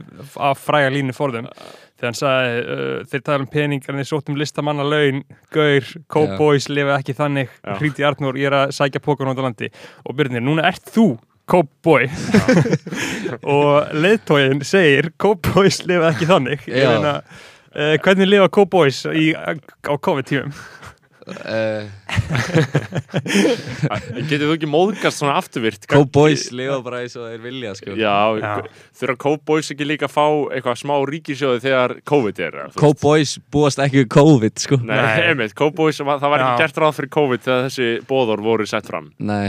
af 0.51 0.63
fræga 0.67 0.93
línu 0.93 1.15
forðum 1.15 1.47
þegar 2.03 2.09
hann 2.09 2.19
sagði 2.19 2.63
uh, 2.75 2.95
þeir 3.07 3.23
tala 3.23 3.43
um 3.45 3.51
peningar 3.53 3.93
en 3.95 4.01
þeir 4.03 4.09
sóttum 4.11 4.39
listamanna 4.39 4.83
laun 4.83 5.21
gaur, 5.55 5.91
cowboys 6.11 6.67
lifa 6.67 6.97
ekki 6.99 7.15
þannig 7.15 7.53
hríti 7.79 8.03
Arnór, 8.03 8.39
ég 8.41 8.51
er 8.51 8.57
að 8.65 8.73
sækja 8.75 9.03
pókan 9.03 9.31
út 9.31 9.39
á 9.39 9.45
landi 9.47 9.69
og 10.03 10.17
Byrnir, 10.17 10.43
núna 10.43 10.65
ert 10.67 10.91
þú 10.91 11.13
cowboy 11.53 12.07
og 13.55 13.93
leiðtóin 14.03 14.63
segir 14.67 15.11
cowboys 15.21 15.81
lifa 15.87 16.11
ekki 16.13 16.29
þannig 16.29 16.67
meina 16.69 17.17
uh, 17.21 17.95
hvernig 18.03 18.27
lifa 18.33 18.49
cowboys 18.53 19.03
í, 19.13 19.31
á 19.37 19.93
COVID-tímum 19.93 20.53
Uh, 21.23 21.85
Getur 24.27 24.49
þú 24.49 24.55
ekki 24.57 24.67
móðgast 24.67 25.21
svona 25.21 25.37
afturvirt? 25.39 25.85
Cowboys 25.87 26.49
lifa 26.51 26.81
bara 26.83 26.99
eins 27.03 27.15
og 27.15 27.29
þeir 27.29 27.39
vilja, 27.45 27.71
sko. 27.79 27.93
Já, 27.95 28.11
Já. 28.41 28.51
þurfa 28.99 29.15
cowboys 29.23 29.71
ekki 29.71 29.87
líka 29.87 30.09
að 30.09 30.15
fá 30.17 30.25
eitthvað 30.57 30.81
smá 30.81 30.95
ríkisjóði 31.07 31.63
þegar 31.63 31.93
COVID 32.11 32.41
er? 32.43 32.57
Cowboys 32.75 33.37
búast 33.55 33.79
ekki 33.83 34.01
við 34.03 34.09
COVID, 34.17 34.55
sko. 34.65 34.81
Nei, 34.83 34.97
Nei. 34.99 35.23
einmitt, 35.29 35.55
cowboys, 35.55 36.01
það 36.03 36.27
var 36.27 36.43
ekki 36.43 36.51
Já. 36.51 36.59
gert 36.65 36.81
ráð 36.83 36.97
fyrir 36.99 37.11
COVID 37.15 37.47
þegar 37.47 37.63
þessi 37.69 37.87
bóðor 38.11 38.43
voru 38.43 38.67
sett 38.67 38.91
fram. 38.91 39.07
Nei, 39.23 39.47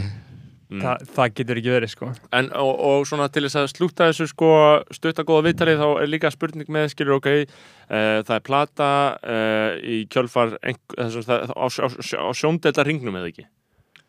Mm. 0.75 0.83
Þa, 0.83 0.95
það 1.15 1.35
getur 1.39 1.59
ekki 1.61 1.71
verið 1.71 1.91
sko 1.93 2.09
En, 2.35 2.49
og, 2.59 2.73
og 2.89 3.05
svona 3.07 3.29
til 3.31 3.45
þess 3.45 3.61
að 3.61 3.69
slúta 3.71 4.09
þessu 4.09 4.27
sko 4.33 4.49
stuttagóða 4.97 5.45
viðtalið 5.47 5.83
þá 5.85 5.87
er 6.03 6.11
líka 6.11 6.33
spurning 6.35 6.73
með 6.75 6.89
skilur 6.91 7.19
ok, 7.21 7.29
uh, 7.45 8.19
það 8.27 8.35
er 8.35 8.45
plata 8.49 8.89
uh, 9.21 9.77
í 9.79 10.01
kjölfar 10.11 10.57
þessum, 10.65 11.27
það, 11.29 11.55
á, 11.55 11.67
á, 11.71 11.89
á 12.27 12.31
sjóndelda 12.35 12.87
ringnum 12.89 13.21
eða 13.21 13.31
ekki 13.31 13.47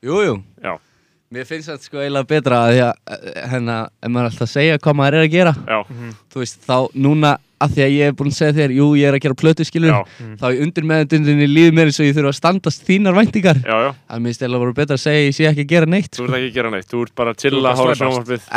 jú, 0.06 0.22
jú. 0.26 0.36
Já. 0.64 0.74
Mér 1.36 1.48
finnst 1.50 1.70
þetta 1.70 1.90
sko 1.90 2.02
eiginlega 2.02 2.30
betra 2.30 2.62
að 2.64 2.72
því 2.72 2.82
að, 2.86 2.98
eh, 3.16 3.40
hérna, 3.52 3.78
ef 4.02 4.12
maður 4.14 4.30
alltaf 4.30 4.46
að 4.46 4.52
segja 4.54 4.82
hvað 4.82 4.98
maður 5.00 5.18
er 5.18 5.26
að 5.26 5.34
gera, 5.34 5.54
Já, 5.66 5.80
þú 6.32 6.44
veist, 6.44 6.60
þá 6.66 6.78
núna 7.06 7.32
að 7.64 7.76
því 7.76 7.84
að 7.86 7.94
ég 7.96 8.10
hef 8.10 8.18
búin 8.20 8.32
að 8.32 8.38
segja 8.40 8.56
þér, 8.60 8.74
jú, 8.76 8.88
ég 9.00 9.10
er 9.10 9.18
að 9.18 9.24
gera 9.26 9.38
plötu 9.40 9.68
skilur, 9.68 9.94
já, 9.94 10.26
þá 10.42 10.46
í 10.50 10.60
undir 10.66 10.88
meðundinni 10.90 11.48
líður 11.50 11.78
mér 11.78 11.92
eins 11.92 12.02
og 12.02 12.10
ég 12.10 12.18
þurfa 12.18 12.34
að 12.34 12.40
standast 12.42 12.84
þínar 12.88 13.18
væntingar. 13.20 13.62
Já, 13.64 13.78
já. 13.86 13.92
Að 14.12 14.26
mér 14.26 14.38
stela 14.38 14.62
bara 14.62 14.76
betra 14.82 15.00
að 15.00 15.06
segja 15.06 15.24
ég 15.24 15.38
sé 15.38 15.48
ekki 15.52 15.66
að 15.66 15.72
gera 15.72 15.92
neitt. 15.96 16.12
Þú 16.18 16.28
ert 16.28 16.38
ekki 16.40 16.52
að 16.52 16.60
gera 16.60 16.76
neitt, 16.76 16.92
þú 16.92 17.06
ert 17.06 17.16
bara 17.22 17.36
að 17.36 17.46
chilla, 17.46 17.76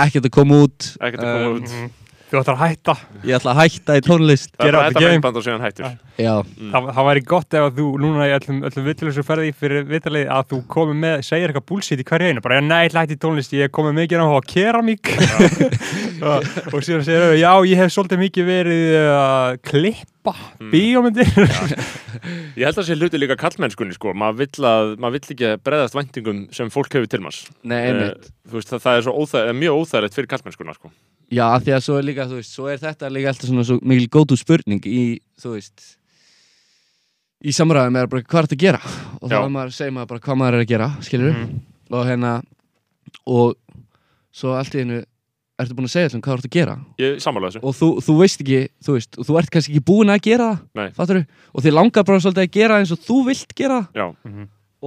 ekkert 0.07 0.29
að 0.29 0.35
koma 0.41 0.61
út. 0.67 0.93
Ekkert 0.99 1.25
að 1.25 1.35
koma 1.39 1.55
um, 1.55 1.63
út 1.63 2.05
Þú 2.29 2.37
ætlar 2.43 2.59
að 2.59 2.63
hætta. 2.69 2.95
Ég 3.25 3.39
ætla 3.39 3.53
að 3.55 3.59
hætta 3.63 3.95
í 3.97 4.03
tónlist. 4.05 4.51
Það 4.59 4.69
er 4.69 4.77
þetta 4.79 5.01
game. 5.01 5.13
myndband 5.15 5.39
og 5.41 5.45
síðan 5.47 5.63
hættur 5.65 5.87
já, 6.19 6.33
Mm. 6.59 6.71
Það, 6.75 6.89
það 6.97 7.07
væri 7.09 7.23
gott 7.31 7.55
ef 7.55 7.65
að 7.65 7.77
þú 7.79 7.87
núna 8.03 8.27
í 8.27 8.33
öllum, 8.35 8.59
öllum 8.69 8.87
vittilegur 8.89 9.25
ferði 9.29 9.53
fyrir 9.55 9.85
vittalegi 9.89 10.27
að 10.35 10.49
þú 10.51 10.59
komið 10.75 10.99
með, 11.05 11.15
segir 11.29 11.53
eitthvað 11.53 11.67
bullshit 11.71 12.03
í 12.03 12.07
hverju 12.09 12.29
einu, 12.33 12.43
bara 12.45 12.61
nei, 12.61 12.89
hlætti 12.91 13.15
í 13.15 13.21
tónlist, 13.23 13.55
ég 13.55 13.71
komið 13.71 13.95
mikið 14.01 14.25
á 14.25 14.29
að 14.29 14.49
keramík 14.51 15.13
og, 16.29 16.49
og 16.73 16.83
síðan 16.83 17.07
segir 17.07 17.23
þau, 17.23 17.39
já, 17.39 17.53
ég 17.71 17.83
hef 17.85 17.95
svolítið 17.95 18.23
mikið 18.27 18.51
verið 18.51 18.99
að 19.15 19.59
klippa 20.23 20.35
Mm. 20.59 20.71
bíómyndir 20.73 21.29
Ég 22.59 22.65
held 22.67 22.75
að 22.75 22.79
það 22.81 22.87
sé 22.89 22.95
hluti 22.99 23.19
líka 23.21 23.37
kallmennskunni 23.39 23.95
sko. 23.95 24.11
Maður 24.19 24.39
vill, 24.41 24.65
að, 24.67 24.89
maður 24.99 25.15
vill 25.15 25.35
ekki 25.35 25.51
bregðast 25.65 25.95
væntingum 25.95 26.41
sem 26.53 26.71
fólk 26.75 26.91
hefur 26.93 27.07
til 27.09 27.21
manns. 27.23 27.45
Nei, 27.63 27.79
einmitt. 27.93 28.27
Þú 28.49 28.59
veist, 28.59 28.73
það, 28.73 28.83
það 28.85 28.99
er 28.99 29.09
óþæg, 29.13 29.51
mjög 29.61 29.79
óþægilegt 29.83 30.17
fyrir 30.19 30.29
kallmennskuna 30.33 30.75
sko. 30.75 30.91
Já, 31.31 31.47
því 31.63 31.75
að 31.77 31.85
svo 31.87 31.97
er 32.01 32.07
líka, 32.09 32.27
þú 32.29 32.41
veist, 32.41 32.53
svo 32.57 32.67
er 32.73 32.81
þetta 32.83 33.11
líka 33.15 33.31
alltaf 33.33 33.49
svona 33.53 33.65
svo 33.69 33.79
mikil 33.87 34.09
góð 34.19 34.35
spurning 34.41 34.89
í, 34.91 35.03
þú 35.41 35.55
veist 35.55 35.87
í 37.47 37.55
samræðum 37.55 38.01
er 38.01 38.11
bara 38.11 38.23
hvað 38.27 38.41
er 38.43 38.49
þetta 38.49 38.59
að 38.59 38.65
gera. 38.67 38.81
Og 39.23 39.31
þá 39.31 39.37
er 39.45 39.53
maður, 39.55 39.75
segir 39.79 39.95
maður 39.95 40.11
bara 40.17 40.25
hvað 40.27 40.41
maður 40.43 40.59
er 40.59 40.65
að 40.67 40.73
gera 40.73 40.89
skilur 41.07 41.37
Mhm. 41.39 41.61
og 41.95 42.07
hérna 42.11 42.33
og 43.27 43.55
svo 44.35 44.57
allt 44.59 44.75
í 44.75 44.83
einu 44.83 45.05
ertu 45.59 45.75
búin 45.79 45.89
að 45.89 45.93
segja 45.95 46.09
allum 46.11 46.23
hvað 46.23 46.33
þú 46.33 46.39
ert 46.39 46.49
að 46.49 46.57
gera 46.57 46.75
Ég 47.03 47.21
sammála 47.25 47.51
þessu 47.51 47.63
og 47.67 47.77
þú, 47.79 47.89
þú 48.07 48.17
veist 48.21 48.43
ekki, 48.45 48.61
þú 48.87 48.97
veist, 48.97 49.19
og 49.19 49.29
þú 49.29 49.39
ert 49.41 49.53
kannski 49.55 49.73
ekki 49.75 49.85
búin 49.91 50.13
að 50.15 50.21
gera 50.29 50.49
Nei. 50.79 50.87
það, 50.87 50.95
fattarðu? 51.01 51.25
og 51.53 51.65
þið 51.67 51.77
langar 51.79 52.07
bara 52.09 52.23
svolítið 52.25 52.45
að 52.47 52.53
gera 52.59 52.79
eins 52.79 52.93
og 52.95 53.01
þú 53.09 53.17
vilt 53.27 53.55
gera. 53.59 53.79
Já, 53.97 54.07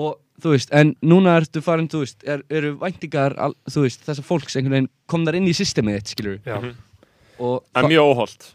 og 0.02 0.12
þú 0.42 0.54
veist, 0.56 0.72
en 0.74 0.94
núna 1.04 1.36
ertu 1.42 1.62
farin, 1.62 1.90
þú 1.92 2.06
veist, 2.06 2.24
er, 2.24 2.42
eru 2.50 2.72
væntingar, 2.82 3.36
al, 3.38 3.54
þú 3.70 3.84
veist, 3.86 4.06
þessar 4.08 4.26
fólks 4.26 4.56
einhvern 4.58 4.78
veginn 4.78 4.90
komnar 5.12 5.38
inn 5.38 5.50
í 5.52 5.54
systemið 5.58 6.00
þitt, 6.00 6.14
skilur 6.16 6.40
Já. 6.48 6.56
Mhm. 6.62 6.74
og 7.42 7.64
en 7.76 7.90
mjög 7.92 8.14
óholt 8.14 8.48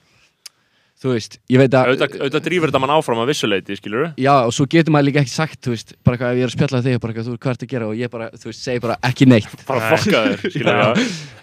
þú 0.97 1.13
veist, 1.13 1.37
ég 1.53 1.61
veit 1.61 1.75
að 1.77 1.91
Auðvitað 1.93 2.45
drífur 2.47 2.71
þetta 2.71 2.81
mann 2.81 2.95
áfram 2.95 3.21
að 3.21 3.29
vissuleiti, 3.33 3.77
skilur 3.77 4.07
já, 4.17 4.33
og 4.47 4.53
svo 4.57 4.65
getur 4.73 4.93
maður 4.95 5.09
líka 5.11 5.21
ekki 5.23 5.35
sagt, 5.35 5.59
þú 5.65 5.71
veist, 5.75 5.89
bara 6.07 6.17
hvað 6.21 6.31
ef 6.33 6.37
ég 6.41 6.45
er 6.47 6.51
að 6.51 6.55
spjalla 6.57 6.81
við 6.81 6.87
þig, 6.89 7.01
bara 7.03 7.13
hvað 7.17 7.27
þú, 7.27 7.35
hvað 7.43 7.53
ert 7.53 7.65
að 7.67 7.73
gera 7.73 7.87
og 7.91 7.95
ég 8.01 8.09
bara, 8.13 8.27
þú 8.33 8.47
veist, 8.49 8.63
segi 8.65 8.83
bara 8.87 8.97
ekki 9.05 9.25
neitt. 9.29 9.57
Bara 9.69 9.81
fokka 9.93 10.19
þér, 10.27 10.39
skilur 10.55 10.75
Já. 10.77 10.89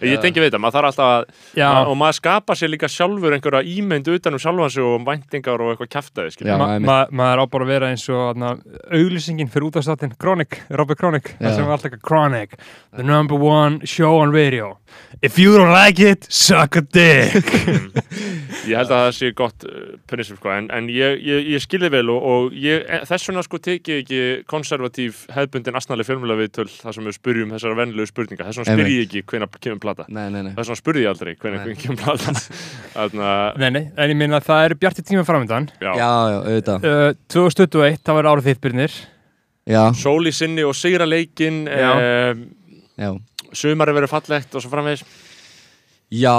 Ég 0.03 0.17
tengi 0.23 0.39
við 0.41 0.47
þetta, 0.49 0.59
maður 0.63 0.75
þarf 0.77 0.89
alltaf 0.89 1.07
að 1.13 1.21
Já, 1.59 1.67
ma 1.69 1.81
og 1.85 1.95
maður 2.01 2.17
skapar 2.17 2.55
sér 2.59 2.69
líka 2.73 2.89
sjálfur 2.91 3.31
einhverja 3.37 3.61
ímynd 3.73 4.09
utan 4.13 4.35
um 4.35 4.41
sjálfan 4.41 4.73
sig 4.73 4.83
og 4.83 5.05
væntingar 5.07 5.59
og 5.63 5.67
eitthvað 5.73 5.91
kjaftaði, 5.93 6.27
Já. 6.27 6.35
skilur 6.35 6.59
ma 6.59 6.67
einmitt. 6.73 6.89
ma 6.89 6.97
maður 7.21 7.39
á 7.39 7.45
bara 7.53 7.63
að 7.67 7.71
vera 7.71 7.91
eins 7.93 8.05
og 8.11 8.41
na, 8.41 8.49
auglýsingin 8.89 9.51
fyrir 9.53 9.69
útastáttin 9.69 10.17
Gott 19.43 19.67
uh, 19.67 19.93
prinsip 20.09 20.39
sko, 20.39 20.49
en, 20.55 20.69
en 20.73 20.89
ég, 20.91 21.19
ég, 21.21 21.51
ég 21.53 21.63
skilði 21.63 21.91
vel 21.93 22.05
og, 22.13 22.25
og 22.33 22.57
ég, 22.57 22.83
e, 22.87 23.01
þess 23.09 23.29
vegna 23.29 23.43
sko 23.45 23.59
teki 23.63 23.93
ég 23.97 24.03
ekki 24.05 24.21
konservatív 24.49 25.23
hefðbundin 25.35 25.77
asnaleg 25.79 26.07
fjölmjöla 26.07 26.39
við 26.39 26.51
töl 26.57 26.67
þar 26.71 26.97
sem 26.97 27.09
við 27.09 27.17
spurjum 27.19 27.53
þessara 27.57 27.79
venlulegu 27.81 28.11
spurninga. 28.13 28.47
Þess 28.49 28.61
vegna 28.63 28.77
spyr 28.77 28.91
ég 28.93 29.07
ekki 29.09 29.23
hvenær 29.33 29.51
kemur 29.59 29.81
plata. 29.83 30.07
Nei, 30.07 30.25
nei, 30.33 30.41
nei. 30.47 30.53
Þess 30.55 30.71
vegna 30.71 30.79
spurði 30.81 31.03
ég 31.03 31.11
aldrei 31.13 31.33
hvenær 31.35 31.67
Nei. 31.67 31.75
kemur 31.83 31.99
plata. 32.01 32.35
Nei, 33.59 33.69
nei, 33.73 33.81
en 33.99 34.11
ég 34.11 34.17
minna 34.17 34.37
að 34.39 34.47
það 34.47 34.67
eru 34.67 34.77
bjartir 34.79 35.05
tíma 35.07 35.23
framöndan 35.27 35.65
já, 35.81 35.89
Já, 35.97 36.09
auðvitað. 36.39 36.85
Uh, 36.87 37.09
2021, 37.33 37.99
það 38.05 38.17
var 38.17 38.29
árið 38.31 38.47
þitt 38.49 38.61
byrnir 38.63 38.95
Já, 39.69 39.81
sól 39.95 40.27
í 40.27 40.33
sinni 40.35 40.63
og 40.67 40.75
sigra 40.77 41.07
leikin 41.07 41.63
Já. 41.67 41.91
um, 42.33 42.43
já. 42.99 43.09
sumari 43.55 43.95
verður 43.95 44.11
fallegt 44.11 44.55
og 44.55 44.63
svo 44.63 44.71
framvegis. 44.71 45.03
Já, 46.13 46.35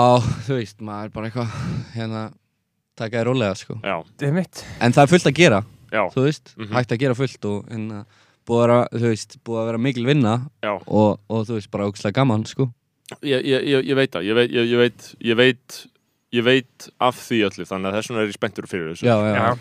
þú 0.47 0.59
veist, 0.61 0.79
maður 0.85 1.09
er 1.09 1.15
bara 1.15 1.31
eitthvað 1.31 1.55
hérna, 1.97 2.25
taka 2.97 3.21
þér 3.21 3.29
rólega 3.31 3.55
sko. 3.59 3.79
Já, 3.83 3.97
En 4.81 4.93
það 4.93 5.03
er 5.03 5.13
fullt 5.15 5.27
að 5.31 5.35
gera, 5.39 5.63
já, 5.93 6.03
þú 6.15 6.25
veist. 6.27 6.55
Mhm. 6.57 6.73
hægt 6.75 6.93
að 6.93 6.99
gera 7.05 7.15
fullt 7.15 7.45
og 7.51 7.65
hérna 7.71 8.05
búið 8.47 8.75
að 8.75 9.01
veist, 9.09 9.39
búið 9.45 9.61
að 9.63 9.67
vera 9.71 9.79
mikil 9.79 10.07
vinna 10.07 10.35
já. 10.63 10.73
og, 10.87 11.21
og 11.29 11.47
þú 11.49 11.55
veist, 11.59 11.71
bara 11.71 11.87
ógæslega 11.89 12.13
gaman 12.21 12.45
sko. 12.47 12.69
Ég, 13.23 13.41
ég, 13.45 13.65
ég, 13.69 13.85
ég 13.85 13.97
veit 13.97 14.11
það, 14.13 14.25
ég 14.25 14.35
veit, 14.35 14.51
ég, 14.53 14.69
ég 14.71 14.79
veit 14.79 15.09
ég 15.21 15.37
veit, 15.37 15.81
ég 16.33 16.45
veit 16.45 16.87
af 17.01 17.17
því 17.21 17.43
öllu 17.49 17.67
þannig 17.69 17.91
að 17.91 17.97
þess 17.99 18.11
vegna 18.11 18.23
er 18.23 18.31
ég 18.31 18.39
spenntur 18.39 18.67
fyrir 18.71 18.93
þessu. 18.95 19.05
Já, 19.07 19.17
já, 19.21 19.35
Já, 19.35 19.59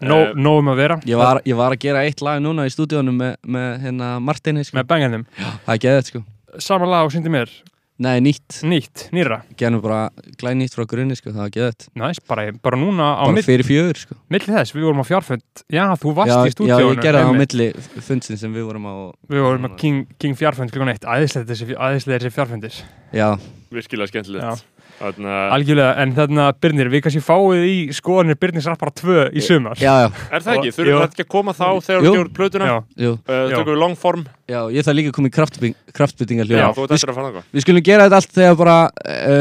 Nó, 0.00 0.14
Eh, 0.28 0.32
nóg 0.38 0.60
um 0.60 0.68
að 0.70 0.76
vera. 0.78 0.96
Ég 1.10 1.16
var, 1.18 1.40
ég 1.44 1.56
var 1.58 1.72
að 1.74 1.80
gera 1.82 2.04
eitt 2.06 2.20
lag 2.22 2.38
núna 2.40 2.62
í 2.68 2.70
stúdíónu 2.70 3.10
með, 3.10 3.32
með 3.50 3.80
hérna 3.82 4.10
Martini 4.22 4.62
sko. 4.64 4.76
með 4.78 4.86
bengarnum 4.86 5.24
Það 5.66 5.72
er 5.74 5.80
geðið 5.82 6.04
sko. 6.06 6.20
Sama 6.62 6.86
lag 6.86 7.04
og 7.08 7.10
syndi 7.12 7.28
mér, 7.34 7.50
Nei, 7.98 8.20
nýtt, 8.22 8.60
nýtt, 8.62 9.08
nýra 9.10 9.40
genum 9.58 9.80
bara 9.82 10.04
glæð 10.38 10.54
nýtt 10.60 10.76
frá 10.76 10.84
grunni 10.86 11.16
sko, 11.18 11.32
það 11.34 11.40
var 11.42 11.52
geðið 11.56 11.86
Næs, 11.98 12.20
bara, 12.30 12.44
bara 12.62 12.78
núna 12.78 13.08
á 13.18 13.26
Bara 13.26 13.34
mill, 13.34 13.42
fyrir 13.42 13.66
fjögur 13.66 13.98
sko. 14.04 14.18
milli 14.30 14.54
þess, 14.54 14.74
við 14.76 14.86
vorum 14.86 15.02
á 15.02 15.06
fjárfund 15.08 15.64
Já, 15.74 15.82
þú 15.98 16.12
varst 16.14 16.30
Já, 16.30 16.36
í 16.38 16.46
já, 16.46 16.54
stúdíónu 16.54 16.92
ég 16.94 17.02
gerði 17.02 17.24
það 17.24 17.32
á 17.34 17.40
milli 17.42 17.66
fundsin 18.06 18.38
sem 18.38 18.54
við 18.54 18.68
vorum 18.68 18.86
á 18.86 18.94
Við 19.34 19.42
vorum 19.48 19.66
á 19.66 19.70
King, 19.82 20.06
King 20.22 20.38
fjárfund 20.38 20.70
klukkan 20.70 20.92
eitt. 20.94 21.02
Æðislega 21.10 21.50
þessi, 21.50 21.74
þessi 22.06 22.32
fjárfundir 22.38 22.78
Já, 23.18 23.28
virkilega 23.74 24.12
skemmtilegt. 24.12 24.46
Já. 24.46 24.77
Þannig 24.98 25.30
að 25.34 25.52
Algjörlega, 25.56 25.90
en 26.02 26.14
þarna 26.16 26.46
Byrnir, 26.62 26.90
við 26.92 27.04
kannski 27.06 27.22
fáið 27.24 27.66
í 27.68 27.76
skoðanir 27.96 28.38
Byrnir 28.42 28.66
rappara 28.68 28.94
2 29.00 29.28
í 29.30 29.44
sumar. 29.44 29.78
Já, 29.78 29.92
já, 30.04 30.08
er 30.30 30.44
það 30.46 30.58
ekki, 30.58 30.74
þurfum 30.78 30.98
við 30.98 31.06
ekki 31.06 31.26
að 31.26 31.30
koma 31.36 31.54
þá 31.56 31.68
þegar 31.86 32.02
við 32.02 32.10
gefum 32.16 32.32
plötuna? 32.38 32.70
Já, 32.70 32.76
jú. 33.04 33.14
Uh, 33.22 33.44
tökum 33.52 33.70
við 33.70 33.80
longform? 33.84 34.26
Já, 34.48 34.60
ég 34.74 34.88
þarf 34.88 34.98
líka 34.98 35.12
að 35.12 35.16
koma 35.18 35.30
í 35.30 35.36
kraftbyttingar 35.38 36.50
já, 36.50 36.58
hljóð 36.58 36.76
þú 36.78 36.88
ert 36.88 36.98
eftir 36.98 37.12
að 37.14 37.20
fara 37.20 37.32
það 37.38 37.54
Við 37.54 37.66
skulum 37.66 37.86
gera 37.88 38.08
þetta 38.08 38.20
allt 38.22 38.36
þegar 38.38 38.60
bara 38.62 38.78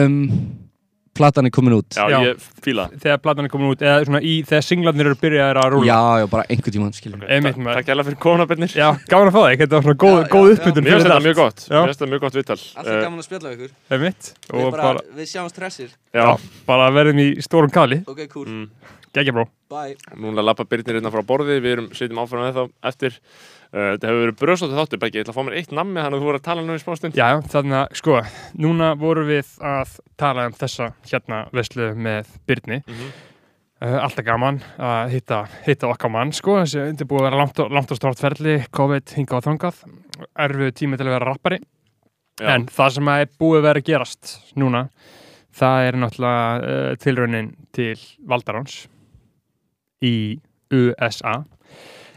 um, 0.06 0.18
platan 1.18 1.46
er 1.50 1.54
komin 1.54 1.74
út. 1.78 1.90
Já, 1.98 2.06
Já. 2.12 2.18
ég 2.24 2.44
fíla 2.64 2.86
það. 2.88 3.00
þegar 3.04 3.18
platan 3.26 3.46
er 3.48 3.52
komin 3.54 3.72
út 3.74 3.82
eða 3.86 4.06
svona 4.08 4.22
í, 4.22 4.34
þegar 4.48 4.64
singlarnir 4.68 5.10
eru 5.12 5.18
byrjaðir 5.22 5.60
að 5.62 5.70
rúla 5.74 5.88
Já, 5.90 6.00
já, 6.22 6.28
bara 6.32 6.44
einhver 6.50 6.74
tímann, 6.78 6.94
skiljum 6.98 7.22
Ok, 7.24 7.30
Einmitt, 7.30 7.58
takk- 7.58 7.88
hérlega 7.92 8.08
fyrir 8.08 8.20
konabennir 8.24 8.72
Já, 8.78 8.90
gaman 9.10 9.28
að 9.32 9.38
fá 9.38 9.42
þig, 9.48 9.58
þetta 9.64 9.76
var 9.78 9.84
svona 9.88 10.00
góð, 10.06 10.20
góð 10.32 10.48
já. 10.48 10.56
uppbytun 10.58 10.84
mér 10.88 10.94
finnst 10.98 11.08
þetta 11.08 11.26
mjög 11.28 11.36
gott. 11.42 11.66
Mér 11.68 11.88
finnst 11.88 12.00
þetta 12.02 12.12
mjög 12.14 12.22
gott 12.28 12.38
viðtal. 12.40 12.60
Eh, 12.78 13.02
gaman 13.04 13.20
að 13.20 13.28
spjalla 13.28 13.54
ykkur. 13.58 13.72
Það 13.90 13.98
er 13.98 14.04
mitt 14.06 14.34
og 14.54 14.72
bara, 14.78 15.00
Við 15.18 15.32
sjáum 15.34 15.50
stressir. 15.52 15.90
Já, 16.14 16.28
bara 16.66 16.92
verðum 16.92 17.20
í 17.20 17.28
stórum 17.42 17.72
kali. 17.74 18.04
Ok, 18.08 18.28
cool, 18.32 18.46
mm, 18.46 18.70
Gægja 19.14 19.34
bró 19.34 19.48
bye. 19.70 19.96
Núna 20.16 20.44
lappa 20.44 20.64
Byrnir 20.64 21.02
Uh, 23.68 23.94
þetta 23.98 24.08
hefur 24.08 24.22
verið 24.24 24.38
bröðsóttu 24.40 24.78
þáttur, 24.78 25.00
Beggi, 25.02 25.20
ég 25.20 25.26
ætla 25.26 25.34
að 25.34 25.38
fá 25.38 25.46
mér 25.48 25.56
eitt 25.60 25.72
nammi 25.76 26.00
þannig 26.00 26.18
að 26.18 26.22
þú 26.24 26.28
voru 26.30 26.40
að 26.40 26.46
tala 26.48 26.62
nú 26.64 26.76
í 26.78 26.82
smástund. 26.84 27.18
Já, 27.20 27.28
þannig 27.52 27.78
að 27.82 27.96
sko, 28.00 28.20
núna 28.64 28.92
vorum 29.02 29.28
við 29.28 29.50
að 29.68 29.96
tala 30.18 30.46
um 30.48 30.56
þessa 30.56 30.88
hérna 31.12 31.40
veslu 31.52 31.90
með 31.96 32.30
Byrni 32.48 32.78
Mhm. 32.88 33.10
uh, 33.82 33.98
Alltaf 34.06 34.26
gaman 34.26 34.62
að 34.80 35.12
hitta, 35.18 35.42
hitta 35.68 35.90
okkar 35.92 36.10
mann 36.16 36.32
sko, 36.32 36.56
þessi 36.64 36.80
er 36.88 37.06
búið 37.06 37.20
að 37.26 37.28
vera 37.28 37.42
langt 37.44 37.60
og, 37.60 37.72
langt 37.76 37.92
og 37.92 37.98
stort 38.00 38.20
ferli 38.24 38.56
COVID 38.72 39.16
hingað 39.20 39.42
og 39.42 39.48
þangað. 39.50 39.84
Erfið 40.48 40.72
tími 40.80 40.98
til 40.98 41.08
að 41.10 41.16
vera 41.18 41.32
rappari. 41.34 41.60
Já. 42.40 42.52
en 42.54 42.68
það 42.70 42.92
sem 42.94 43.08
er 43.10 43.30
búið 43.42 43.58
að 43.58 43.64
vera 43.66 43.82
gerast 43.82 44.54
núna, 44.56 44.84
það 45.58 45.88
er 45.88 45.96
náttúrulega 45.98 46.58
uh, 46.62 46.96
tilraunin 47.02 47.48
til 47.74 47.96
Valdaráns 48.30 48.88
í 50.06 50.40
USA 50.72 51.40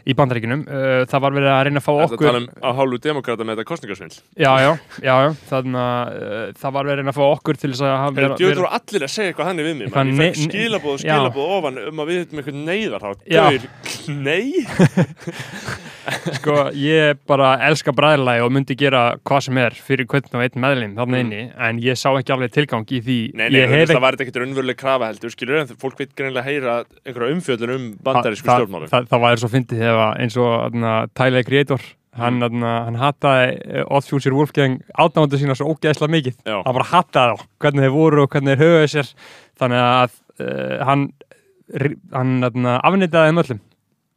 í 0.05 0.15
bandaríkinum, 0.17 0.61
uh, 0.67 1.03
það 1.11 1.21
var 1.25 1.35
verið 1.37 1.51
að 1.53 1.61
reyna 1.67 1.81
að 1.81 1.85
fá 1.85 1.91
okkur 2.05 2.27
tala 2.27 2.41
um 2.41 2.47
að 2.71 2.77
hálfu 2.81 2.97
demokrata 3.05 3.45
með 3.45 3.53
þetta 3.59 3.67
kostningarsvill 3.71 4.15
Já, 4.41 4.51
já, 4.61 4.71
já, 5.01 5.13
já, 5.25 5.29
þannig 5.51 5.81
að 5.81 6.01
uh, 6.21 6.53
það 6.61 6.71
var 6.77 6.83
verið 6.89 6.93
að 6.93 7.01
reyna 7.01 7.13
að 7.13 7.19
fá 7.19 7.25
okkur 7.27 7.55
til 7.61 7.71
þess 7.71 7.83
að 7.85 8.19
Þegar 8.21 8.35
djöður 8.41 8.61
voru 8.61 8.71
allir 8.77 9.05
að 9.05 9.11
segja 9.13 9.31
eitthvað 9.31 9.47
hann 9.51 9.61
við 9.61 9.75
mig. 9.77 9.87
Ég 9.91 10.17
fekk 10.21 10.35
skilabóð 10.41 10.91
og 10.91 10.99
skilabóð 11.03 11.53
ofan 11.57 11.79
um 11.81 12.01
að 12.01 12.11
við 12.11 12.17
hefum 12.21 12.41
eitthvað 12.41 12.59
neyðar. 12.65 13.03
Döður, 13.31 13.63
nei? 14.21 14.45
Sko, 16.37 16.55
ég 16.73 17.19
bara 17.29 17.51
elska 17.67 17.93
bræðilagi 17.93 18.41
og 18.41 18.51
myndi 18.55 18.75
gera 18.79 19.03
hvað 19.21 19.41
sem 19.45 19.57
er 19.61 19.75
fyrir 19.77 20.07
hvern 20.09 20.33
og 20.33 20.41
einn 20.41 20.61
meðlim 20.63 20.95
þarna 20.97 21.11
Mm. 21.11 21.19
inni, 21.21 21.41
en 21.57 21.79
ég 21.83 21.95
sá 21.99 22.09
ekki 22.17 22.33
alveg 22.33 22.51
tilgang 22.55 22.85
í 22.89 23.01
því. 23.05 23.17
Nei, 23.37 23.49
nei, 23.49 23.59
ég 23.61 23.87
það 23.91 24.01
var 24.01 24.17
ekkert 24.17 24.39
raunveruleg 24.41 24.77
krafa 24.77 25.11
heldur 25.11 25.29
þegar 29.91 30.21
eins 30.23 30.37
og 30.41 30.77
Tyler 31.17 31.43
Creator 31.47 31.81
hann, 32.19 32.41
Mm. 32.43 32.63
hann 32.63 32.97
hataði 32.99 33.51
uh, 33.79 33.85
Odd 33.95 34.03
Future 34.09 34.35
Wolfgang 34.35 34.79
átnámandu 34.99 35.37
sína 35.39 35.55
svo 35.55 35.69
ógeðslega 35.71 36.11
mikið 36.11 36.35
Já. 36.43 36.57
hann 36.65 36.75
bara 36.75 36.89
hataði 36.91 37.37
þá, 37.37 37.45
hvernig 37.63 37.85
þeir 37.85 37.93
voru 37.95 38.23
og 38.25 38.31
hvernig 38.33 38.57
þeir 38.57 38.65
höfuðu 38.65 38.89
sér 38.91 39.11
þannig 39.61 39.83
að 39.85 40.17
uh, 40.43 40.81
hann, 40.89 41.05
hann 42.11 42.33
þarna, 42.43 42.73
afnýtaði 42.83 43.31
þeim 43.31 43.43
öllum 43.45 43.61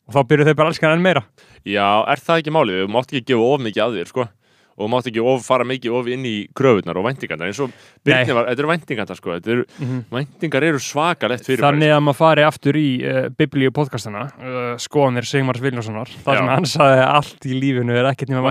og 0.04 0.16
þá 0.16 0.20
byrjuðu 0.32 0.48
þeir 0.50 0.58
bara 0.58 0.72
alls 0.72 0.82
enn 0.90 1.04
meira 1.06 1.22
Já, 1.64 1.86
er 2.12 2.20
það 2.20 2.42
ekki 2.42 2.52
málið? 2.52 2.80
Þú 2.82 2.88
mátt 2.92 3.12
ekki 3.14 3.24
gefa 3.30 3.46
of 3.54 3.62
mikið 3.64 3.84
að 3.86 3.94
þér, 4.00 4.10
sko 4.10 4.26
og 4.74 4.90
mátt 4.90 5.08
ekki 5.10 5.22
of, 5.22 5.44
fara 5.46 5.66
mikið 5.68 5.94
of 5.94 6.08
inn 6.10 6.24
í 6.26 6.34
kröfunar 6.56 6.98
og 6.98 7.06
væntingarnar 7.06 7.50
eins 7.50 7.60
og 7.62 7.74
Birnir 8.04 8.34
var, 8.34 8.48
þetta 8.50 8.64
eru 8.64 8.70
væntingarnar 8.72 9.18
sko 9.20 9.34
þetta 9.36 9.52
eru, 9.54 9.66
mm 9.78 10.00
væntingar 10.14 10.66
eru 10.66 10.80
svakalegt 10.82 11.46
fyrir 11.46 11.62
Þannig 11.64 11.92
að 11.94 12.02
maður 12.06 12.18
fari 12.18 12.46
aftur 12.46 12.78
í 12.78 12.88
uh, 13.06 13.20
biblíu 13.38 13.74
podcastana, 13.74 14.24
uh, 14.38 14.74
skoðanir 14.82 15.28
Sigmars 15.28 15.62
Viljónssonar, 15.62 16.10
þar 16.26 16.40
sem 16.40 16.50
hann 16.50 16.68
sagði 16.70 17.04
að 17.04 17.14
allt 17.20 17.48
í 17.48 17.60
lífinu 17.60 17.96
er 17.98 18.10
ekkert 18.10 18.34
nema 18.34 18.44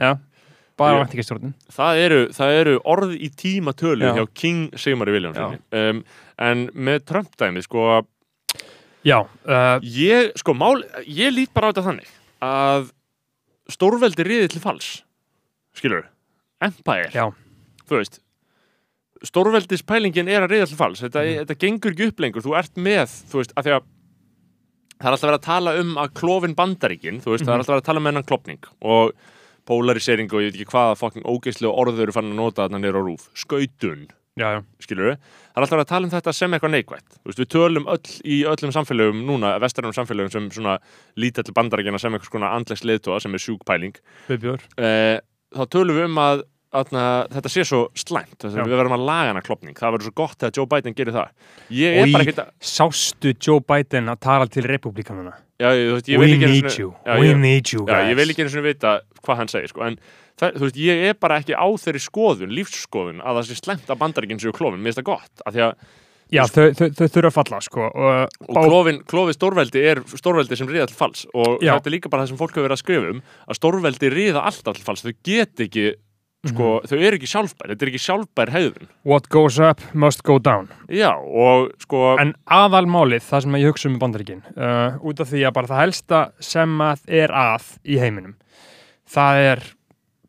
Já, 0.00 0.12
bara 0.80 1.04
væntingastjórnin. 1.04 1.54
það 1.76 2.02
eru, 2.06 2.20
það 2.36 2.58
eru 2.62 2.76
orð 2.96 3.16
í 3.16 3.30
tíma 3.44 3.76
tölu 3.76 4.08
Já. 4.08 4.14
hjá 4.18 4.26
King 4.34 4.76
Sigmari 4.80 5.16
Viljámsson 5.16 5.56
um, 5.80 6.04
en 6.48 6.68
með 6.72 7.06
Trump-dæmi 7.12 7.64
sko, 7.64 8.02
Já, 9.06 9.20
uh, 9.22 9.78
ég, 9.84 10.32
sko, 10.40 10.56
mál, 10.56 10.80
ég 11.06 11.32
lít 11.32 11.52
bara 11.54 11.68
á 11.68 11.72
þetta 11.72 11.88
þannig 11.92 12.14
að 12.44 12.88
stórveldi 13.72 14.24
riði 14.26 14.54
til 14.54 14.62
fals 14.62 14.96
skilur, 15.76 16.06
empire. 16.64 17.10
Já, 17.14 17.28
þú 17.86 18.00
veist 18.00 18.20
stórveldispælingin 19.26 20.28
er 20.28 20.44
að 20.44 20.52
reyða 20.52 20.66
til 20.70 20.76
fals 20.78 21.00
þetta, 21.02 21.22
þetta 21.42 21.56
gengur 21.62 21.94
ekki 21.94 22.08
upp 22.10 22.20
lengur, 22.24 22.44
þú 22.44 22.56
ert 22.58 22.76
með 22.80 23.14
þú 23.30 23.40
veist, 23.40 23.54
að 23.56 23.64
því 23.68 23.72
að 23.76 23.86
það 24.96 25.06
er 25.06 25.14
alltaf 25.14 25.26
verið 25.30 25.38
að 25.38 25.46
tala 25.46 25.72
um 25.80 25.94
að 26.02 26.12
klófin 26.20 26.56
bandaríkin 26.58 27.22
þú 27.24 27.32
veist, 27.32 27.44
það 27.44 27.48
er 27.48 27.56
Mhm. 27.56 27.60
alltaf 27.64 27.72
verið 27.74 27.82
að 27.82 27.88
tala 27.88 28.00
um 28.02 28.06
hennan 28.10 28.24
klopning 28.28 28.68
og 28.82 29.12
polarisering 29.66 30.28
og 30.32 30.40
ég 30.44 30.52
veit 30.52 30.60
ekki 30.60 30.70
hvaða 30.72 30.96
fokking 31.00 31.24
ógeðslega 31.26 31.72
orður 31.74 32.02
eru 32.06 32.12
fann 32.12 32.30
að 32.30 32.36
nota 32.36 32.68
þarna 32.68 32.78
nýra 32.84 33.00
á 33.00 33.06
rúf 33.08 33.28
skautun, 33.34 34.06
skilur 34.80 35.16
það 35.16 35.56
er 35.56 35.62
alltaf 35.64 35.76
verið 35.76 35.86
að 35.86 35.92
tala 35.94 36.04
um 36.06 36.10
þetta 36.12 36.32
sem 36.34 36.50
eitthvað 36.52 36.74
neikvætt. 36.76 37.08
Þú 37.24 37.26
veist, 37.30 37.40
við 37.40 37.50
tölum 37.56 37.86
öll 37.88 38.08
í 38.24 38.36
öllum 38.44 38.72
samfélögum 38.76 39.24
núna, 39.24 39.58
vestrænum 39.58 39.96
samfélögum 39.96 40.30
sem 40.30 40.50
svona 40.50 40.78
lítill 41.16 41.52
bandaríkina 41.56 41.98
sem 41.98 42.12
eitthvað 42.12 42.30
svona 42.36 42.52
andlegs 42.52 42.84
leiðtóa 42.84 43.20
sem 43.20 43.32
er 43.32 43.38
sjúkpæling. 43.40 43.96
Eh, 44.76 45.20
þá 45.54 45.64
tölum 45.72 45.98
við 45.98 46.08
um 46.08 46.20
að 46.22 46.44
atna, 46.76 47.02
þetta 47.32 47.50
sé 47.52 47.64
svo 47.66 47.80
slæmt 47.96 48.44
að 48.44 48.58
við 48.58 48.74
verðum 48.76 48.96
að 48.98 49.06
laga 49.08 49.30
hana 49.30 49.42
klopning 49.44 49.76
það 49.78 49.94
verður 49.94 50.08
svo 50.08 50.14
gott 50.18 50.36
þegar 50.42 50.54
Joe 50.58 50.68
Biden 50.72 50.96
gerir 50.98 51.14
það 51.14 51.52
ég 51.78 51.98
Oj. 52.02 52.14
ekkert 52.20 52.42
að 52.42 52.50
Sástu 52.72 53.32
Joe 53.32 53.62
Biden 53.64 54.10
að 54.12 54.22
tala 54.26 54.48
til 54.50 54.66
republikanuna? 54.66 55.36
ég, 55.62 56.02
ég 56.10 56.20
We 56.20 56.36
need 56.36 56.70
you, 56.76 56.92
já, 57.06 57.18
we 57.20 57.30
ég, 57.30 57.38
need 57.40 57.72
you 57.72 57.86
guys. 57.86 58.10
ég 58.10 58.18
vil 58.18 58.28
ekki 58.32 58.44
einu 58.44 58.52
sinni 58.52 58.66
vita 58.66 58.98
hvað 59.22 59.40
hann 59.40 59.52
segir 59.52 59.72
sko. 59.72 59.84
en 59.86 59.96
það, 60.36 60.58
þú 60.58 60.66
veist, 60.66 60.80
ég 60.82 61.04
er 61.10 61.16
bara 61.20 61.38
ekki 61.40 61.56
á 61.56 61.66
þeirri 61.80 62.02
skoðun 62.04 62.52
lífsskoðun 62.58 63.22
að 63.22 63.40
það 63.40 63.48
sé 63.48 63.60
slæmt 63.62 63.92
að 63.92 64.02
bandaríkinn 64.02 64.42
séu 64.42 64.52
klofin, 64.56 64.82
mér 64.82 64.92
finnst 64.92 65.00
það 65.00 65.08
gott 65.14 65.46
af 65.46 65.56
því 65.56 65.64
að, 65.70 65.88
Já, 66.34 66.42
þau, 66.50 66.72
þau, 66.74 66.88
þau 66.90 67.06
þurfa 67.14 67.28
að 67.30 67.34
falla, 67.36 67.58
sko. 67.62 67.84
Og, 67.86 68.38
og 68.50 68.56
klofin, 68.66 68.96
klofið 69.06 69.36
stórveldi 69.38 69.82
er 69.92 70.00
stórveldi 70.10 70.56
sem 70.58 70.66
riða 70.66 70.88
til 70.90 70.96
fals 70.98 71.26
og 71.32 71.60
Já. 71.62 71.76
þetta 71.76 71.86
er 71.86 71.94
líka 71.94 72.10
bara 72.10 72.24
það 72.24 72.32
sem 72.32 72.40
fólk 72.40 72.56
hefur 72.56 72.66
verið 72.66 72.76
að 72.78 72.82
skrifa 72.82 73.12
um 73.12 73.20
að 73.46 73.58
stórveldi 73.60 74.10
riða 74.10 74.42
alltaf 74.48 74.74
til 74.80 74.82
fals 74.88 75.04
þau 75.06 75.12
get 75.22 75.62
ekki, 75.66 75.84
sko, 76.46 76.66
Mhm. 76.82 76.88
þau 76.90 76.98
eru 77.06 77.16
ekki 77.20 77.30
sjálfbær 77.30 77.70
þetta 77.72 77.82
er 77.86 77.90
ekki 77.92 78.02
sjálfbær 78.06 78.50
hegðun 78.56 78.88
what 79.04 79.28
goes 79.28 79.58
up 79.58 79.80
must 79.94 80.22
go 80.26 80.38
down. 80.38 80.68
já, 80.90 81.12
og 81.14 81.70
sko 81.82 82.16
En 82.18 82.34
aðalmálið, 82.50 83.22
það 83.22 83.42
sem 83.42 83.52
ég 83.62 83.70
hugsa 83.70 83.86
um 83.88 83.96
í 83.96 84.02
bandaríkin, 84.02 84.42
uh, 84.56 84.98
út 85.06 85.20
af 85.20 85.30
því 85.30 85.46
að 85.46 85.52
bara 85.52 85.66
það 85.70 85.82
helsta 85.84 86.20
sem 86.40 86.78
að 86.78 87.00
er 87.08 87.28
að 87.30 87.62
í 87.86 87.98
heiminum, 88.02 88.34
það 89.08 89.42
er 89.52 89.62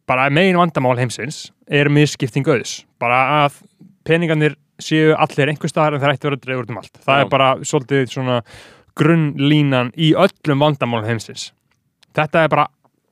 bara 0.07 0.29
megin 0.29 0.55
vandamál 0.61 0.95
heimsins, 0.97 1.51
er 1.67 1.89
misskipting 1.89 2.45
auðs. 2.47 2.85
Bara 2.99 3.47
að 3.49 3.57
peningarnir 4.05 4.55
séu 4.81 5.13
allir 5.17 5.51
einhver 5.51 5.71
staðar 5.71 5.97
en 5.97 6.03
það 6.03 6.15
ætti 6.15 6.27
að 6.27 6.29
vera 6.31 6.41
dreifur 6.43 6.65
út 6.65 6.73
um 6.73 6.81
allt. 6.81 6.99
Það 7.05 7.19
Já. 7.19 7.21
er 7.21 7.31
bara 7.31 7.49
svolítið 7.61 8.11
svona 8.13 8.41
grunnlínan 8.97 9.93
í 9.97 10.11
öllum 10.17 10.65
vandamálum 10.65 11.07
heimsins. 11.07 11.51
Þetta 12.17 12.43
er 12.43 12.53
bara 12.53 12.67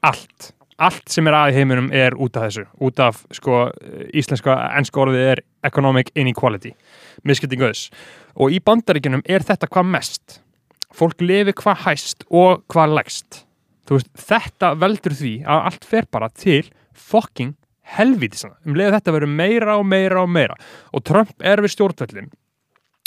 allt. 0.05 0.51
Allt 0.75 1.07
sem 1.07 1.27
er 1.29 1.37
að 1.37 1.53
í 1.53 1.55
heiminum 1.55 1.91
er 1.95 2.17
út 2.19 2.35
af 2.35 2.49
þessu. 2.49 2.65
Út 2.83 2.99
af 2.99 3.21
sko 3.33 3.69
íslenska 4.11 4.57
ennska 4.75 5.05
orðið 5.05 5.27
er 5.31 5.43
economic 5.63 6.11
inequality 6.19 6.73
miskipting 7.23 7.63
auðs. 7.63 7.89
Og 8.35 8.51
í 8.51 8.61
bandaríkjunum 8.63 9.23
er 9.25 9.45
þetta 9.45 9.69
hvað 9.71 9.91
mest. 9.93 10.39
Fólk 10.95 11.21
lifi 11.23 11.55
hvað 11.55 11.85
hæst 11.85 12.25
og 12.29 12.65
hvað 12.71 12.97
lægst. 12.99 13.43
Þú 13.85 13.99
veist, 13.99 14.09
þetta 14.17 14.71
veldur 14.81 15.15
því 15.15 15.33
að 15.45 15.69
allt 15.69 15.87
fer 15.87 16.07
bara 16.11 16.29
til 16.33 16.63
fucking 16.95 17.53
helvítisana 17.95 18.57
um 18.65 18.75
leið 18.77 18.89
að 18.89 18.97
þetta 18.97 19.15
verður 19.15 19.33
meira 19.39 19.77
og 19.79 19.85
meira 19.87 20.23
og 20.23 20.31
meira. 20.31 20.57
Og 20.93 21.05
Trump 21.05 21.33
er 21.45 21.61
við 21.63 21.75
stjórnvöldin 21.75 22.31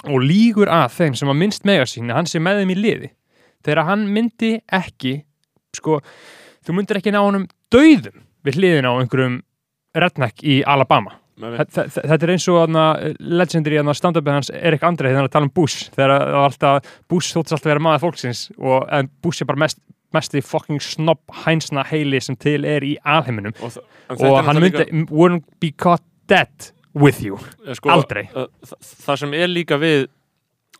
og 0.06 0.22
lígur 0.22 0.70
að 0.70 0.92
þeim 0.94 1.16
sem 1.18 1.30
að 1.30 1.40
minnst 1.40 1.66
mega 1.66 1.86
sín 1.88 2.12
að 2.12 2.20
hann 2.20 2.30
sé 2.30 2.42
með 2.42 2.62
þeim 2.62 2.74
í 2.74 2.78
liði. 2.78 3.12
Þegar 3.66 3.88
hann 3.88 4.06
myndi 4.14 4.52
ekki 4.78 5.16
sko, 5.76 5.98
þú 6.64 6.76
myndir 6.76 7.00
ekki 7.00 7.14
ná 7.14 7.20
honum 7.24 7.48
dauðum 7.72 8.22
við 8.46 8.60
hliðin 8.60 8.86
á 8.86 8.92
einhverjum 8.94 9.40
redneck 9.98 10.44
í 10.46 10.60
Alabama. 10.62 11.18
Þetta 11.38 12.16
er 12.16 12.32
eins 12.34 12.48
og 12.50 12.56
þarna, 12.64 12.84
legendary 13.18 13.78
stand-upið 13.94 14.34
hans 14.34 14.50
Erik 14.50 14.82
Andrei 14.86 15.12
þegar 15.12 15.20
hann 15.20 15.28
að 15.28 15.34
tala 15.36 15.46
um 15.46 15.52
Bush 15.54 15.90
þegar 15.94 16.14
alltaf, 16.40 16.88
Bush 17.10 17.36
þóttist 17.36 17.54
alltaf 17.54 17.70
vera 17.70 17.82
maður 17.84 18.08
fólksins 18.08 18.40
og 18.58 18.88
Bush 19.22 19.44
er 19.44 19.50
bara 19.50 19.62
mest, 19.62 19.78
mest 20.14 20.34
í 20.34 20.40
fucking 20.44 20.80
snobb 20.80 21.20
hænsna 21.44 21.84
heili 21.90 22.20
sem 22.24 22.36
til 22.36 22.64
er 22.64 22.80
í 22.86 22.94
alheiminum. 23.04 23.52
Og, 23.62 23.76
og 24.16 24.38
hann 24.46 24.56
myndi, 24.62 24.78
náttúrulega 24.86 25.10
wouldn't 25.12 25.44
be 25.60 25.70
caught 25.72 26.02
dead 26.28 26.70
with 26.94 27.20
you. 27.22 27.36
Líka- 27.64 27.74
sko, 27.76 27.90
aldrei. 27.90 28.28
uh, 28.34 28.46
þa- 28.64 28.80
það 29.06 29.18
sem 29.24 29.34
er 29.34 29.48
líka 29.52 29.76
við 29.78 30.06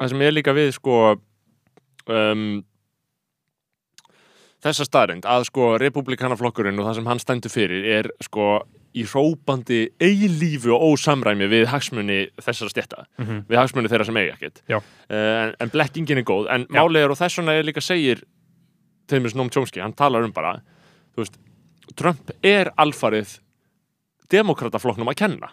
það 0.01 0.09
sem 0.15 0.23
er 0.23 0.33
líka 0.33 0.55
við 0.57 0.73
sko 0.79 0.97
um, 2.09 2.65
þessa 4.65 4.87
staðrind 4.89 5.27
að 5.29 5.45
sko 5.51 5.69
republikanaflokkurinn 5.83 6.79
og 6.81 6.89
það 6.89 6.99
sem 6.99 7.07
hann 7.13 7.23
stendur 7.23 7.53
fyrir 7.53 7.85
er 7.99 8.09
sko 8.25 8.49
í 8.99 9.05
hrópandi 9.07 9.83
eilífu 10.03 10.73
og 10.75 10.95
ósamræmi 10.97 11.47
við 11.53 11.67
hagsmunni 11.71 12.17
þessara 12.41 12.73
stjætta 12.73 13.05
Mhm. 13.21 13.45
við 13.47 13.59
hagsmunni 13.61 13.89
þeirra 13.93 14.07
sem 14.09 14.17
eiga 14.17 14.35
ekkert. 14.35 14.63
Uh, 14.71 14.81
en, 15.13 15.55
en 15.61 15.71
blekkingin 15.71 16.19
er 16.19 16.25
góð. 16.27 16.49
En 16.51 16.67
er 16.97 17.11
og 17.13 17.19
þess 17.21 17.39
vegna 17.39 17.53
er 17.59 17.63
líka 17.69 17.83
segir 17.85 18.25
til 19.09 19.21
mér 19.25 19.33
Snóm 19.35 19.51
Tjómski, 19.51 19.81
hann 19.83 19.97
talar 19.97 20.25
um 20.27 20.33
bara 20.37 20.59
þú 21.17 21.25
veist, 21.25 21.39
Trump 21.97 22.31
er 22.45 22.71
alfarið 22.79 23.39
demokrataflokknum 24.31 25.09
að 25.13 25.19
kenna 25.23 25.49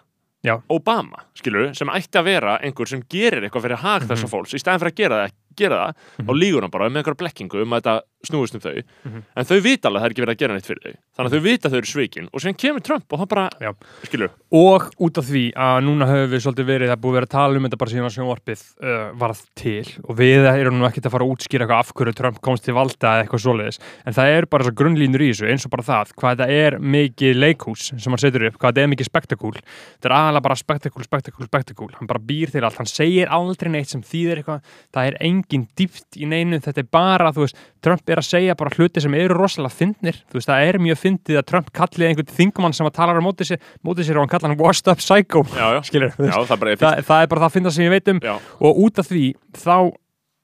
Já. 0.46 0.60
Obama, 0.70 1.24
skilur 1.34 1.72
sem 1.74 1.90
ætti 1.90 2.20
að 2.20 2.28
vera 2.28 2.58
einhver 2.62 2.86
sem 2.92 3.00
gerir 3.10 3.42
eitthvað 3.48 3.64
fyrir 3.66 3.80
hag 3.82 4.02
Mhm. 4.04 4.10
þessa 4.12 4.28
fólks, 4.30 4.54
í 4.54 4.60
stæðan 4.62 4.80
fyrir 4.84 4.92
að 4.92 5.00
gera 5.00 5.16
það, 5.24 5.32
gera 5.56 5.80
það 5.86 5.96
Mhm. 6.16 6.28
þá 6.28 6.32
lígur 6.42 6.62
hann 6.62 6.72
bara 6.72 6.90
með 6.90 7.04
einhverja 7.04 7.22
blekkingu 7.24 7.62
um 7.62 7.74
að 7.76 7.82
þetta 7.82 8.02
snúist 8.26 8.56
um 8.56 8.62
þau. 8.62 8.82
Mhm. 9.06 9.22
en 9.38 9.46
þau 9.46 9.60
vita 9.62 9.86
alveg 9.90 10.00
að 10.00 10.02
það 10.02 10.06
er 10.06 10.14
ekki 10.16 10.24
verið 10.26 10.36
að 10.36 10.40
gera 10.42 10.54
neitt 10.56 10.66
fyrir 10.66 10.82
þau. 10.86 10.94
Þannig 11.16 11.30
að 11.30 11.36
þau 11.36 11.44
vita 11.46 11.68
að 11.70 11.72
þau 11.72 11.78
eru 11.78 11.92
svikin 11.92 12.30
og 12.34 12.40
síðan 12.42 12.58
kemur 12.58 12.82
Trump 12.84 13.06
og 13.14 13.20
hann 13.20 13.28
bara, 13.28 13.50
Já. 13.62 13.72
skilur. 14.04 14.30
Og 14.52 14.82
út 15.00 15.18
af 15.22 15.26
því 15.30 15.44
að 15.54 15.78
núna 15.86 16.06
höfum 16.10 16.32
við 16.34 16.42
svolítið 16.46 16.66
verið 16.66 16.90
það 16.90 17.02
búið 17.06 17.14
vera 17.16 17.26
að 17.26 17.36
tala 17.36 17.56
um 17.56 17.64
þetta 17.70 17.78
bara 17.78 17.92
síðan 17.94 18.10
að 18.10 18.16
sjónvarpið 18.16 18.62
uh, 18.82 19.12
varð 19.22 19.42
til. 19.56 19.86
Og 20.10 20.16
við 20.18 20.42
erum 20.50 20.80
nú 20.80 20.86
ekkert 20.90 21.06
að 21.06 21.12
fara 21.14 21.26
að 21.26 21.32
útskýra 21.36 21.62
eitthvað 21.66 21.80
af 21.86 21.94
hverju 21.94 22.16
Trump 22.16 22.42
komst 22.42 22.64
til 22.66 22.74
valda 22.74 23.14
eða 23.14 23.22
eitthvað 23.28 23.44
svoleiðis. 23.46 23.80
En 24.06 24.14
það 24.18 24.28
er 24.40 24.46
bara 24.50 24.64
svo 24.66 24.74
grunnlínur 24.74 25.22
í 25.22 25.30
þessu 25.30 25.50
eins 25.52 25.66
og 25.66 25.72
bara 25.72 25.84
það 25.86 26.14
hvað 26.18 26.36
þetta 26.36 26.50
er 26.66 26.80
mikið 26.80 27.36
leikhús 27.46 27.86
sem 28.02 28.12
hann 28.12 28.18
setur 28.26 28.48
upp, 28.50 28.58
hvað 28.58 28.74
þetta 28.74 28.82
er 28.84 28.92
mikið 28.96 29.10
spektakúl. 29.12 29.54
Þetta 30.02 30.10
er 30.10 30.16
aðalega 30.18 30.42
bara 30.50 30.56
spektakúl, 30.56 31.06
spektakúl, 31.06 31.46
spektakúl. 31.48 31.92
Hann 32.00 32.08
bara 32.10 32.20
býr 32.20 32.52
til 32.52 32.64
allt, 32.66 32.76
hann 32.82 32.90
segir 32.90 33.28
aldrei 33.30 33.70
neitt 33.72 33.88
sem 33.94 34.02
þýðir 34.02 34.42
eitthvað, 34.44 34.62
það 34.92 35.08
er 35.14 35.18
engin 35.46 35.66
dýpt 35.78 36.18
í 36.20 36.30
neinu, 36.30 36.60
þetta 36.64 36.82
er 36.82 36.88
bara, 36.98 37.32
þú 37.36 37.46
veist 37.46 37.60
Trump 37.86 38.10
er 38.10 38.22
að 38.22 38.28
segja 38.28 38.56
bara 38.58 38.74
hluti 38.74 39.04
sem 39.04 39.18
eru 39.18 39.38
rosalega 39.38 39.78
fyndnir, 39.78 40.18
þú 40.30 40.40
veist, 40.40 40.50
það 40.50 40.70
er 40.70 40.80
mjög 40.82 41.02
fyndið 41.02 41.42
að 41.42 41.46
Trump 41.52 41.70
kalli 41.76 42.10
einhvern 42.10 42.34
þingumann 42.40 42.78
sem 42.78 42.90
að 42.90 42.96
tala 42.98 43.18
á 43.18 43.24
móti 43.24 43.48
sér, 43.48 43.62
móti 43.86 44.08
sér 44.08 44.20
og 44.20 44.26
hann 44.26 44.34
kalla 44.34 44.52
hann 44.52 44.60
washed 44.60 44.90
up 44.92 45.04
psycho 45.04 45.46
já, 45.54 45.68
já, 45.78 45.82
skilur, 45.90 46.16
já, 46.18 46.34
það 46.50 46.58
bara 46.64 46.74
er 46.74 46.82
það, 46.82 47.04
það 47.12 47.22
er 47.22 47.30
bara 47.32 47.46
það 47.46 47.50
að 47.52 47.56
finna 47.60 47.76
sem 47.76 47.86
ég 47.86 47.94
veit 47.94 48.12
um. 48.12 48.24
Og 48.66 48.82
út 48.86 49.00
af 49.02 49.10
því 49.12 49.28
þá 49.56 49.78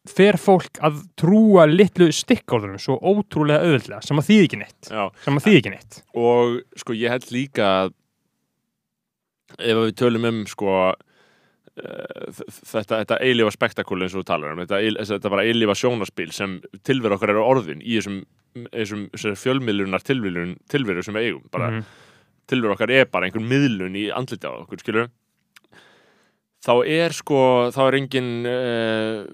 fer 0.10 0.38
fólk 0.42 0.80
að 0.82 1.02
trúa 1.20 1.68
litlu 1.70 2.08
stikkórðunum 2.16 2.82
svo 2.82 2.98
ótrúlega 2.98 3.62
auðvöldlega 3.62 4.02
sem 4.06 4.18
að 4.18 4.30
þýði 4.32 4.48
ekki 4.48 4.60
neitt. 4.62 4.90
Sem 4.90 5.38
að 5.38 5.46
þýði 5.46 5.60
ekki 5.60 5.74
neitt. 5.76 6.00
Og 6.18 6.56
sko 6.82 6.96
ég 6.98 7.14
held 7.14 7.28
líka 7.34 7.68
ef 9.60 9.82
við 9.84 9.94
tölum 10.00 10.28
um 10.30 10.42
sko 10.50 10.76
þetta, 11.82 13.00
þetta 13.02 13.18
eilífa 13.26 13.52
spektakúli 13.56 14.06
eins 14.06 14.14
og 14.16 14.22
þú 14.24 14.28
talar 14.32 14.54
um 14.56 14.62
þetta, 14.64 14.80
þetta 15.10 15.32
bara 15.34 15.46
eilífa 15.50 15.76
sjónaspil 15.80 16.32
sem 16.36 16.60
tilveru 16.88 17.18
okkar 17.18 17.34
eru 17.34 17.44
orðin 17.48 17.82
í 17.82 17.98
þessum, 17.98 18.20
þessum, 18.74 19.08
þessum 19.16 19.40
fjölmiðlunar 19.42 20.06
tilveru, 20.06 20.46
tilveru 20.70 21.04
sem 21.06 21.18
við 21.18 21.30
eigum 21.32 21.48
bara 21.52 21.72
Mhm. 21.72 21.86
tilveru 22.52 22.74
okkar 22.76 22.92
er 22.92 23.06
bara 23.12 23.26
einhver 23.30 23.42
miðlun 23.48 23.96
í 23.96 24.10
andliti 24.12 24.46
á 24.50 24.52
okkur 24.62 24.80
skilur 24.84 25.10
þá 26.62 26.74
er 26.86 27.14
sko 27.16 27.72
þá 27.74 27.80
er 27.88 27.96
engin 27.98 28.32
uh, 28.46 29.26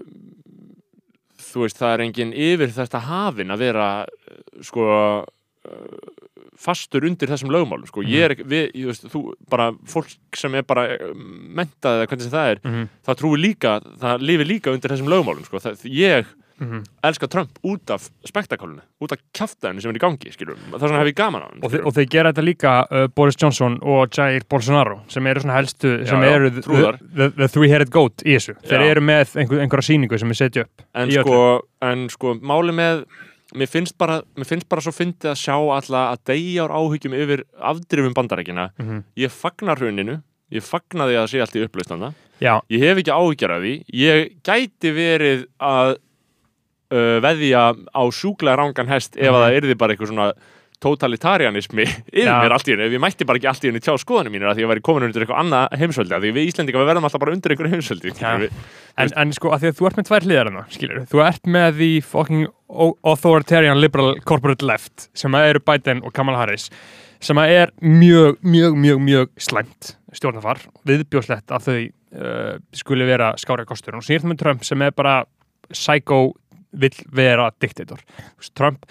þú 1.48 1.66
veist 1.66 1.80
það 1.80 1.93
er 1.95 2.04
engin 2.06 2.34
yfir 2.34 2.72
þetta 2.76 3.02
hafin 3.08 3.52
að 3.52 3.64
vera 3.66 3.88
uh, 4.06 4.62
sko 4.64 4.86
uh, 5.26 6.37
fastur 6.58 7.05
undir 7.08 7.30
þessum 7.32 7.53
lögmálum 7.53 7.88
sko. 7.89 8.03
ég 8.05 8.26
er 8.32 8.36
við, 8.41 8.72
ég 8.74 8.89
veist, 8.89 9.05
þú 9.12 9.24
bara 9.51 9.70
fólk 9.89 10.18
sem 10.38 10.58
er 10.58 10.66
bara 10.68 10.88
eh, 10.95 11.14
mentað 11.14 12.01
eða 12.01 12.10
hvernig 12.10 12.34
það 12.34 12.51
er, 12.55 12.66
Mhm, 12.68 12.89
það 13.05 13.22
trúi 13.22 13.38
líka 13.38 13.78
það 14.01 14.28
lifir 14.32 14.51
líka 14.51 14.74
undir 14.74 14.93
þessum 14.93 15.12
lögmálum 15.14 15.45
sko. 15.45 15.62
það, 15.62 15.86
ég 15.86 16.26
mhm. 16.58 16.82
elska 17.05 17.30
Trump 17.30 17.60
út 17.64 17.93
af 17.93 18.10
spektakálinu, 18.26 18.82
út 19.01 19.14
af 19.14 19.22
kjaftaðinu 19.38 19.82
sem 19.82 19.93
er 19.93 19.99
í 19.99 20.01
gangi, 20.01 20.34
skilur, 20.34 20.58
þess 20.72 20.82
vegna 20.88 21.03
hef 21.03 21.12
ég 21.12 21.20
gaman 21.22 21.45
á 21.45 21.47
hann 21.51 21.62
og, 21.62 21.78
og 21.86 21.93
þeir 21.93 22.10
gera 22.10 22.34
þetta 22.34 22.47
líka 22.47 22.74
uh, 22.89 23.05
Boris 23.14 23.38
Johnson 23.38 23.78
og 23.86 24.10
Jair 24.18 24.41
Bolsonaro 24.49 25.03
sem 25.14 25.30
eru 25.30 25.45
svona 25.45 25.60
helstu, 25.62 25.93
sem 26.10 26.26
já, 26.26 26.34
eru 26.34 26.49
the, 26.49 26.66
trúðar. 26.66 26.99
the, 27.14 27.30
the 27.38 27.47
three-headed 27.53 27.93
goat 27.93 28.26
í 28.26 28.34
þessu 28.39 28.58
þeir 28.66 28.82
Já. 28.82 28.89
eru 28.95 29.05
með 29.05 29.38
einhver, 29.38 29.62
einhverja 29.62 29.89
sýningu 29.91 30.18
sem 30.18 30.34
við 30.34 30.41
setja 30.41 30.66
upp 30.66 30.86
en 30.97 31.14
sko, 31.14 31.41
en 31.86 32.08
sko 32.10 32.38
máli 32.41 32.74
með 32.74 33.05
mér 33.56 33.68
finnst 33.72 33.98
bara, 33.98 34.22
mér 34.36 34.45
finnst 34.45 34.68
bara 34.70 34.82
svo 34.82 34.91
fyndið 34.91 35.32
að 35.32 35.39
sjá 35.39 35.56
alla 35.56 36.02
að 36.14 36.24
deyja 36.28 36.66
ár 36.68 36.74
áhyggjum 36.80 37.14
yfir 37.16 37.43
afdrifum 37.60 38.14
bandarækina 38.14 38.70
Mhm. 38.80 39.04
ég 39.18 39.32
fagnar 39.32 39.78
hruninu, 39.80 40.22
ég 40.52 40.64
fagnar 40.64 41.08
því 41.08 41.16
að 41.16 41.24
það 41.24 41.32
sé 41.32 41.41
allt 41.41 41.56
í 41.56 41.64
upplaustanda, 41.68 42.14
ég 42.70 42.80
hef 42.84 42.98
ekki 42.98 43.12
áhyggjur 43.16 43.52
af 43.56 43.62
því, 43.64 43.74
ég 43.93 44.34
gæti 44.43 44.91
verið 44.93 45.45
að 45.60 45.98
uh, 46.91 47.20
veðja 47.20 47.76
á 47.91 48.02
sjúklega 48.16 48.56
rángan 48.58 48.88
hest 48.88 49.18
ef 49.18 49.28
að 49.28 49.34
Mhm. 49.34 49.43
það 49.43 49.58
yrði 49.62 49.78
bara 49.78 49.93
eitthvað 49.95 50.08
svona 50.08 50.34
totalitarianismi 50.84 51.86
yfir 52.19 52.30
mér 52.30 52.53
allt 52.55 52.69
í 52.69 52.75
hennu, 52.75 52.89
ég 52.93 53.01
mætti 53.01 53.25
bara 53.28 53.39
ekki 53.41 53.49
allt 53.51 53.65
í 53.65 53.71
hennu 53.71 53.82
tjá 53.84 53.95
skoðanum 54.01 54.36
mínir 54.36 54.49
að 54.49 54.59
því 54.59 54.61
að 54.61 54.67
ég 54.67 54.71
væri 54.73 54.86
komin 54.86 55.07
undir 55.07 55.25
eitthvað 55.25 55.41
annað 55.41 55.80
heimsöldi, 55.82 56.15
að 56.17 56.28
því 56.28 56.34
við 56.36 56.51
Íslendinga 56.51 56.84
við 56.84 56.91
verðum 56.91 57.07
alltaf 57.09 57.23
bara 57.23 57.34
undir 57.34 57.53
einhverju 57.55 57.73
heimsöldi 57.73 58.13
við, 58.13 58.61
en, 58.97 59.15
en 59.23 59.34
sko 59.34 59.51
að 59.55 59.63
því 59.63 59.71
að 59.71 59.80
þú 59.80 59.89
ert 59.89 59.99
með 59.99 60.09
tvær 60.11 60.28
hliðar 60.28 60.51
hana, 60.51 60.63
skilur, 60.73 61.01
þú 61.09 61.23
ert 61.25 61.51
með 61.57 61.82
því 61.82 61.89
fucking 62.11 62.47
authoritarian 63.13 63.82
liberal 63.82 64.13
corporate 64.28 64.65
left 64.65 65.09
sem 65.17 65.34
að 65.38 65.53
eru 65.53 65.63
Biden 65.65 66.05
og 66.05 66.13
Kamala 66.13 66.43
Harris 66.43 66.69
sem 67.23 67.39
að 67.41 67.53
er 67.55 67.73
mjög, 67.82 68.38
mjög, 68.45 68.78
mjög, 68.78 68.99
mjög 69.01 69.32
slæmt 69.41 69.93
stjórnarfar, 70.15 70.61
viðbjóðslegt 70.88 71.53
að 71.53 71.67
þau 71.67 71.78
uh, 71.82 72.53
skuli 72.75 73.07
vera 73.07 73.34
skára 73.41 73.65
kostur. 73.67 73.97
Og 73.97 74.05
síðan 74.05 74.32
með 74.32 74.43
Trump 74.43 74.67
sem 74.67 74.84
er 74.86 74.93
bara 74.95 75.19
psycho 75.71 76.21
vill 76.78 76.95
vera 77.15 77.49
diktator. 77.61 78.01
Trump 78.57 78.86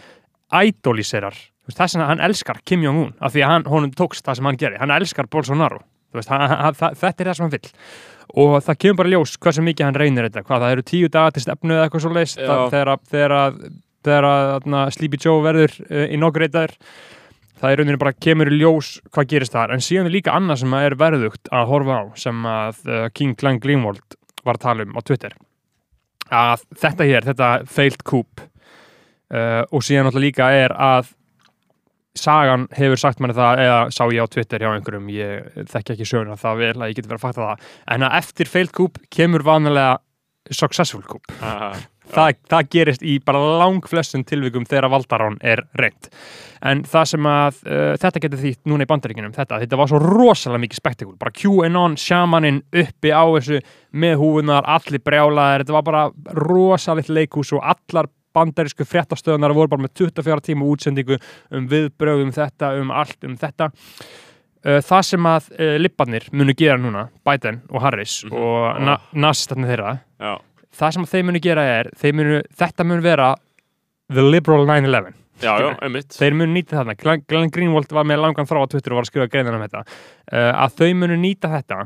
idoliserar 0.53 1.37
þess 1.75 1.99
að 1.99 2.11
hann 2.11 2.23
elskar 2.23 2.61
Kim 2.65 2.85
Jong-un 2.85 3.15
af 3.19 3.35
því 3.35 3.43
að 3.43 3.53
hann, 3.53 3.65
honum 3.73 3.95
tókst 3.97 4.27
það 4.27 4.39
sem 4.39 4.49
hann 4.51 4.59
gerir 4.61 4.83
hann 4.83 4.95
elskar 4.95 5.27
Bolsonaro. 5.31 5.81
Veist, 6.15 6.31
hann, 6.31 6.47
hann, 6.51 6.77
það, 6.77 7.01
þetta 7.01 7.23
er 7.23 7.31
það 7.31 7.39
sem 7.39 7.47
hann 7.47 7.57
vill. 7.57 7.73
Og 8.37 8.55
það 8.67 8.79
kemur 8.83 9.01
bara 9.01 9.13
ljós 9.15 9.35
hversu 9.43 9.65
mikið 9.65 9.87
hann 9.87 9.99
reynir 9.99 10.29
þetta. 10.29 10.45
Hvað 10.47 10.65
það 10.65 10.77
eru 10.77 10.87
tíu 10.91 11.11
daga 11.13 11.35
til 11.35 11.45
stefnu 11.45 11.77
eða 11.77 11.87
eitthvað 11.87 12.05
svo 12.05 12.15
leist 12.15 12.41
Já. 12.41 12.55
þegar 14.07 14.29
að, 14.31 14.89
Sleepy 14.95 15.21
Joe 15.23 15.45
verður 15.45 15.77
uh, 15.87 16.07
inaugurator. 16.15 16.75
Það 17.57 17.73
er 17.73 17.81
rauninni 17.81 18.01
bara 18.01 18.13
kemur 18.13 18.51
ljós 18.53 18.97
hvað 19.15 19.31
gerist 19.33 19.55
þar. 19.57 19.73
En 19.73 19.85
síðan 19.85 20.11
er 20.11 20.17
líka 20.19 20.35
annað 20.37 20.63
sem 20.63 20.75
er 20.79 20.99
verðugt 21.01 21.51
að 21.55 21.71
horfa 21.71 22.01
á 22.03 22.05
sem 22.21 22.49
að 22.51 22.83
uh, 22.87 23.05
King 23.17 23.37
Glenn 23.41 23.61
Greenwald 23.63 24.19
var 24.47 24.59
að 24.59 24.67
tala 24.67 24.87
um 24.87 24.99
á 24.99 25.01
Twitter. 25.01 25.37
Að 26.27 26.67
þetta 26.83 27.07
hér, 27.07 27.27
þetta 27.27 27.51
failed 27.71 28.03
coup 28.07 28.43
uh, 28.43 29.63
og 29.71 29.87
síðan 29.87 30.09
náttúrulega 30.09 30.27
líka 30.27 30.51
er 30.55 30.75
að 30.75 31.15
sagan 32.21 32.67
hefur 32.77 33.01
sagt 33.01 33.21
manni 33.23 33.37
það 33.37 33.63
eða 33.65 33.81
sá 33.95 34.03
ég 34.13 34.25
á 34.25 34.33
Twitter 34.33 34.65
hjá 34.65 34.71
einhverjum 34.73 35.11
ég 35.15 35.61
þekki 35.73 35.97
ekki 35.97 36.09
söguna 36.09 36.39
það 36.41 36.63
vel 36.63 36.73
að 36.77 36.89
ég 36.91 36.99
geti 36.99 37.11
verið 37.11 37.21
að 37.21 37.27
fakta 37.27 37.51
það. 37.51 37.69
En 37.95 38.07
að 38.07 38.17
eftir 38.21 38.53
failed 38.53 38.75
coup 38.77 38.99
kemur 39.13 39.47
vanalega 39.47 39.99
successful 40.55 41.03
coup. 41.07 41.37
Það, 42.07 42.37
það 42.47 42.69
gerist 42.71 43.03
í 43.03 43.17
bara 43.19 43.41
langflestum 43.65 44.23
tilvikum 44.27 44.67
þegar 44.69 44.93
valdarán 44.93 45.41
er 45.43 45.65
reynd 45.75 46.07
en 46.65 46.83
það 46.89 47.09
sem 47.11 47.29
að 47.29 47.59
uh, 47.67 47.93
þetta 48.01 48.23
getur 48.25 48.43
þýtt 48.43 48.71
núna 48.71 48.87
í 48.87 48.91
bandaríkinum 48.91 49.35
þetta, 49.37 49.61
þetta 49.63 49.81
var 49.81 49.91
svo 49.91 50.01
rosalega 50.03 50.63
mikið 50.63 50.81
spektakul 50.81 51.17
bara 51.21 51.35
QAnon, 51.37 51.97
shamaninn 52.01 52.63
uppi 52.71 53.13
á 53.13 53.25
þessu 53.37 53.61
með 53.97 54.17
húfunar, 54.23 54.69
allir 54.77 55.03
brjálaðir 55.05 55.65
þetta 55.65 55.77
var 55.77 55.87
bara 55.91 56.05
rosalegt 56.39 57.13
leikhús 57.13 57.53
og 57.57 57.65
allar 57.67 58.11
bandarísku 58.37 58.85
fréttastöðunar 58.87 59.55
voru 59.57 59.73
bara 59.73 59.87
með 59.87 59.95
24 60.05 60.45
tíma 60.51 60.69
útsendingu 60.69 61.19
um 61.57 61.67
viðbröð 61.73 62.23
um 62.29 62.33
þetta, 62.37 62.75
um 62.83 62.93
allt 62.95 63.25
um 63.29 63.37
þetta. 63.41 63.71
Uh, 64.67 64.81
það 64.83 65.03
sem 65.07 65.27
að 65.31 65.51
uh, 65.57 65.75
lipparnir 65.79 66.25
munu 66.35 66.55
gera 66.59 66.79
núna, 66.81 67.05
Biden 67.27 67.61
og 67.71 67.83
Harris 67.85 68.25
Mhm. 68.27 68.33
og 68.35 68.81
na 68.83 68.97
nazistarnir 69.15 69.69
þeirra 69.71 69.93
Já, 70.19 70.33
það 70.81 70.95
sem 70.97 71.05
að 71.05 71.13
þeir 71.13 71.27
munu 71.29 71.43
gera 71.45 71.67
er 71.77 71.91
munu, 72.17 72.41
þetta 72.59 72.87
mun 72.89 73.03
vera 73.05 73.29
the 74.11 74.23
liberal 74.23 74.67
9-11 74.67 75.15
já, 75.43 75.53
já, 75.61 75.69
einmitt. 75.83 76.09
Þeir 76.17 76.35
munu 76.35 76.53
nýta 76.57 76.81
þarna, 76.81 76.97
Glenn, 77.29 77.51
Greenwald 77.51 77.93
var 77.93 78.05
með 78.09 78.23
langan 78.25 78.47
frá 78.49 78.59
á 78.59 78.67
Twitter 78.73 78.93
og 78.95 78.99
var 79.03 79.07
að 79.07 79.11
skrifa 79.13 79.29
greinar 79.31 79.55
um 79.55 79.63
þetta. 79.67 79.85
Uh, 80.33 80.53
að 80.65 80.77
þau 80.81 80.91
munu 81.05 81.17
nýta 81.21 81.51
þetta 81.53 81.79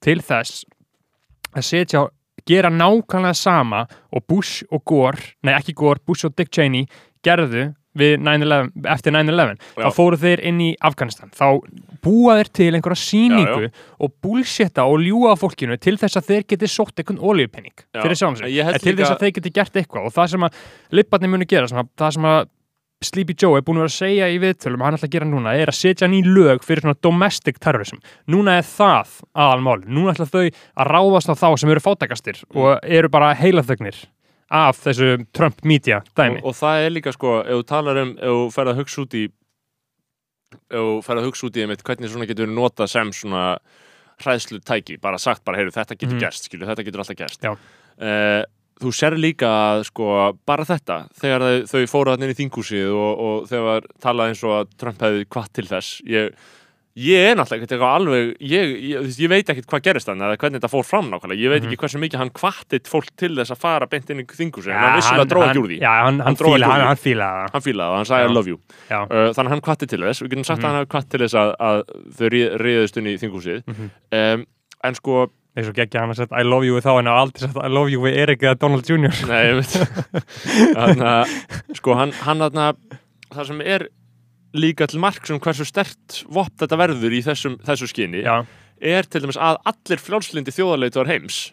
til 0.00 0.18
þess 0.24 0.64
að 1.54 1.66
setja 1.68 2.04
gera 2.48 2.70
nákvæmlega 2.70 3.34
sama 3.38 3.86
og 4.12 4.26
Bush 4.28 4.64
og 4.72 4.84
Gore, 4.84 5.18
nei 5.42 5.54
ekki 5.58 5.74
Gore 5.74 6.00
Bush 6.06 6.26
og 6.26 6.34
Dick 6.36 6.50
Cheney 6.52 6.86
gerðu 7.24 7.72
við 7.94 8.16
9/11 8.18 8.72
eftir 8.90 9.12
9-11 9.14 9.54
Já. 9.78 9.84
þá 9.86 9.90
fóru 9.94 10.16
þeir 10.18 10.40
inn 10.50 10.58
í 10.60 10.70
Afganistan. 10.82 11.30
Þá 11.30 11.60
búa 12.02 12.34
þeir 12.40 12.48
til 12.58 12.74
einhverja 12.74 12.98
síningu 12.98 13.68
og 14.02 14.12
bullshitta 14.20 14.82
og 14.90 14.98
ljúa 14.98 15.36
fólkinu 15.38 15.78
til 15.78 15.94
þess 15.96 16.18
að 16.18 16.26
þeir 16.32 16.42
geti 16.50 16.66
sótt 16.66 16.98
einhvern 16.98 17.22
olíupenning 17.22 17.72
Já. 17.94 18.02
fyrir 18.02 18.18
sjálfum 18.18 18.36
sig, 18.42 18.50
til 18.82 18.96
líka- 18.96 19.04
þess 19.04 19.14
að 19.14 19.22
þeir 19.22 19.34
geti 19.38 19.50
gert 19.54 19.72
eitthvað. 19.78 20.06
Og 20.06 20.12
það 20.12 20.30
sem 20.34 20.40
að 20.40 20.52
lipparnir 20.90 21.30
muni 21.30 21.46
gera 21.46 21.68
sem 21.68 21.78
að, 21.78 21.88
það 21.96 22.12
sem 22.18 22.24
að 22.24 22.48
Sleepy 23.04 23.34
Joe 23.38 23.58
er 23.58 23.62
búin 23.66 23.78
að 23.78 23.84
vera 23.84 23.92
að 23.92 23.98
segja 23.98 24.28
í 24.32 24.38
viðtölum 24.42 24.82
að 24.82 24.88
hann 24.88 24.96
ætla 24.98 25.08
að 25.08 25.14
gera 25.14 25.28
núna 25.30 25.54
er 25.60 25.70
að 25.72 25.78
setja 25.78 26.08
ný 26.10 26.22
lög 26.26 26.64
fyrir 26.66 26.82
svona 26.84 26.98
domestic 27.04 27.58
terrorism. 27.62 28.00
Núna 28.30 28.58
er 28.60 28.66
það 28.68 29.14
aðalmál. 29.34 29.84
Núna 29.86 30.14
ætla 30.14 30.26
þau 30.30 30.44
að 30.48 30.90
ráðast 30.90 31.30
á 31.30 31.34
þá 31.36 31.48
sem 31.60 31.70
eru 31.74 31.84
fátækastir 31.84 32.42
og 32.54 32.78
eru 32.82 33.08
bara 33.12 33.34
heilaþögnir 33.38 34.02
af 34.54 34.76
þessu 34.84 35.26
Trump 35.32 35.62
media 35.64 36.02
dæmi. 36.16 36.42
Og, 36.42 36.52
og 36.52 36.58
það 36.60 36.84
er 36.86 36.90
líka 36.94 37.12
sko, 37.16 37.38
ef 37.42 37.56
þú 37.62 37.64
talar 37.70 38.02
um 38.04 38.12
ef 38.18 38.28
þú 38.36 38.44
ferð 38.54 38.74
að 38.74 38.82
hugsa 38.82 39.00
út 39.06 39.14
í 39.18 39.24
ef 40.54 40.76
þú 40.78 41.00
ferð 41.02 41.20
að 41.22 41.26
hugsa 41.28 41.46
út 41.48 41.56
í 41.58 41.64
einmitt, 41.64 41.82
hvernig 41.86 42.12
svona 42.12 42.28
getur 42.30 42.46
notað 42.52 42.92
sem 42.92 43.10
svona 43.16 43.44
hræðslu 44.22 44.60
tæki, 44.62 45.00
bara 45.02 45.18
sagt 45.18 45.42
bara, 45.44 45.58
heyru, 45.58 45.72
þetta 45.74 45.96
getur 45.98 46.14
Mhm. 46.14 46.20
gerst, 46.22 46.44
skilju, 46.46 46.66
þetta 46.68 46.84
getur 46.86 47.02
alltaf 47.02 47.16
gerst. 47.18 47.40
Já. 47.42 47.56
Þú 48.82 48.90
sér 48.90 49.14
líka 49.20 49.46
að 49.46 49.84
sko, 49.86 50.08
bara 50.46 50.64
þetta, 50.66 50.96
þegar 51.20 51.44
þau, 51.46 51.60
þau 51.70 51.86
fóru 51.92 52.10
hann 52.10 52.22
inn 52.26 52.32
í 52.34 52.40
þingúsið 52.40 52.90
og, 52.90 53.20
og 53.28 53.44
þegar 53.48 53.86
talað 54.02 54.32
eins 54.32 54.42
og 54.44 54.56
að 54.58 54.72
Trump 54.82 55.00
hefði 55.06 55.24
hvað 55.30 55.48
til 55.54 55.64
þess 55.70 56.00
ég, 56.10 56.32
ég 56.98 57.28
er 57.30 57.36
náttúrulega 57.38 57.66
eitthvað 57.68 57.94
alveg 58.00 58.32
ég, 58.42 58.72
ég, 58.90 59.06
ég 59.18 59.30
veit 59.30 59.48
ekkert 59.50 59.66
hvað 59.70 59.84
gerist 59.86 60.10
hann 60.10 60.20
eða 60.26 60.36
hvernig 60.42 60.58
þetta 60.58 60.70
fór 60.74 60.84
fram 60.86 61.08
nákvæmlega, 61.10 61.38
ég 61.42 61.50
veit 61.54 61.62
Mhm. 61.62 61.70
ekki 61.70 61.80
hversu 61.84 62.02
mikið 62.02 62.18
hann 62.24 62.30
kvattit 62.34 62.90
fólk 62.90 63.08
til 63.18 63.30
þess 63.38 63.54
að 63.54 63.62
fara 63.62 63.86
beint 63.90 64.10
inn 64.10 64.20
í 64.22 64.26
þingúsið, 64.26 64.70
en 64.74 64.78
hann 64.82 64.98
vissulega 64.98 65.28
dróð 65.30 65.46
ekki 65.48 65.62
úr 65.62 65.70
því 65.70 65.78
Já, 65.80 65.92
hann, 66.04 66.20
hann, 66.26 66.36
fíla, 66.42 66.66
hann, 66.70 66.84
hann 66.90 67.02
fílaði 67.06 67.38
það 67.38 67.54
hann 67.54 67.66
fílaði 67.68 67.90
það, 67.90 67.96
hann 67.98 68.10
sagði 68.10 68.26
Já. 68.26 68.30
I 68.30 68.34
love 68.34 68.48
you 68.50 68.58
uh, 68.90 69.30
þannig 69.38 69.54
hann 69.54 69.64
kvatti 69.70 69.86
til 69.94 70.02
þess, 70.06 70.22
við 70.26 70.34
getum 70.34 70.44
sagt 70.50 70.62
Mhm. 70.62 70.66
að 70.70 70.78
hann 70.82 70.90
kvatt 70.94 71.08
til 71.14 71.20
þess 71.22 71.34
að, 71.34 71.54
að 71.58 71.82
þau 72.18 72.28
réðust 72.66 72.96
inn 73.02 73.06
í 73.06 73.16
þingúsið 73.22 73.62
Mhm. 73.70 73.90
um, 74.18 74.46
en 74.84 74.94
sko, 74.94 75.30
eins 75.54 75.70
og 75.70 75.76
geggja 75.76 76.02
hann 76.02 76.12
að 76.14 76.22
setja 76.22 76.40
I 76.40 76.46
love 76.46 76.66
you 76.66 76.76
við 76.76 76.86
þá 76.86 76.92
en 76.98 77.10
á 77.10 77.14
aldrei 77.14 77.44
setja 77.46 77.66
I 77.66 77.72
love 77.72 77.92
you 77.92 78.02
við 78.02 78.18
Erik 78.24 78.44
eða 78.44 78.58
Donald 78.64 78.88
Jr. 78.90 79.18
nei, 79.30 79.42
ég 79.50 79.60
veit 79.60 79.74
þannig 80.78 81.04
að, 81.10 81.34
sko, 81.78 81.98
hann, 81.98 82.14
hann 82.26 82.42
þarna, 82.44 82.68
það 83.34 83.50
sem 83.52 83.64
er 83.76 83.86
líka 84.54 84.88
til 84.90 85.02
mark 85.02 85.26
sem 85.26 85.40
hversu 85.42 85.66
stert 85.68 86.22
vopt 86.30 86.58
þetta 86.62 86.78
verður 86.78 87.14
í 87.14 87.22
þessum, 87.26 87.58
þessu 87.66 87.90
skinni 87.90 88.24
Já, 88.26 88.42
er 88.82 89.06
til 89.06 89.22
dæmis 89.24 89.38
að 89.38 89.60
allir 89.70 90.02
frjálslindi 90.02 90.54
þjóðarleitur 90.54 91.10
heims 91.10 91.44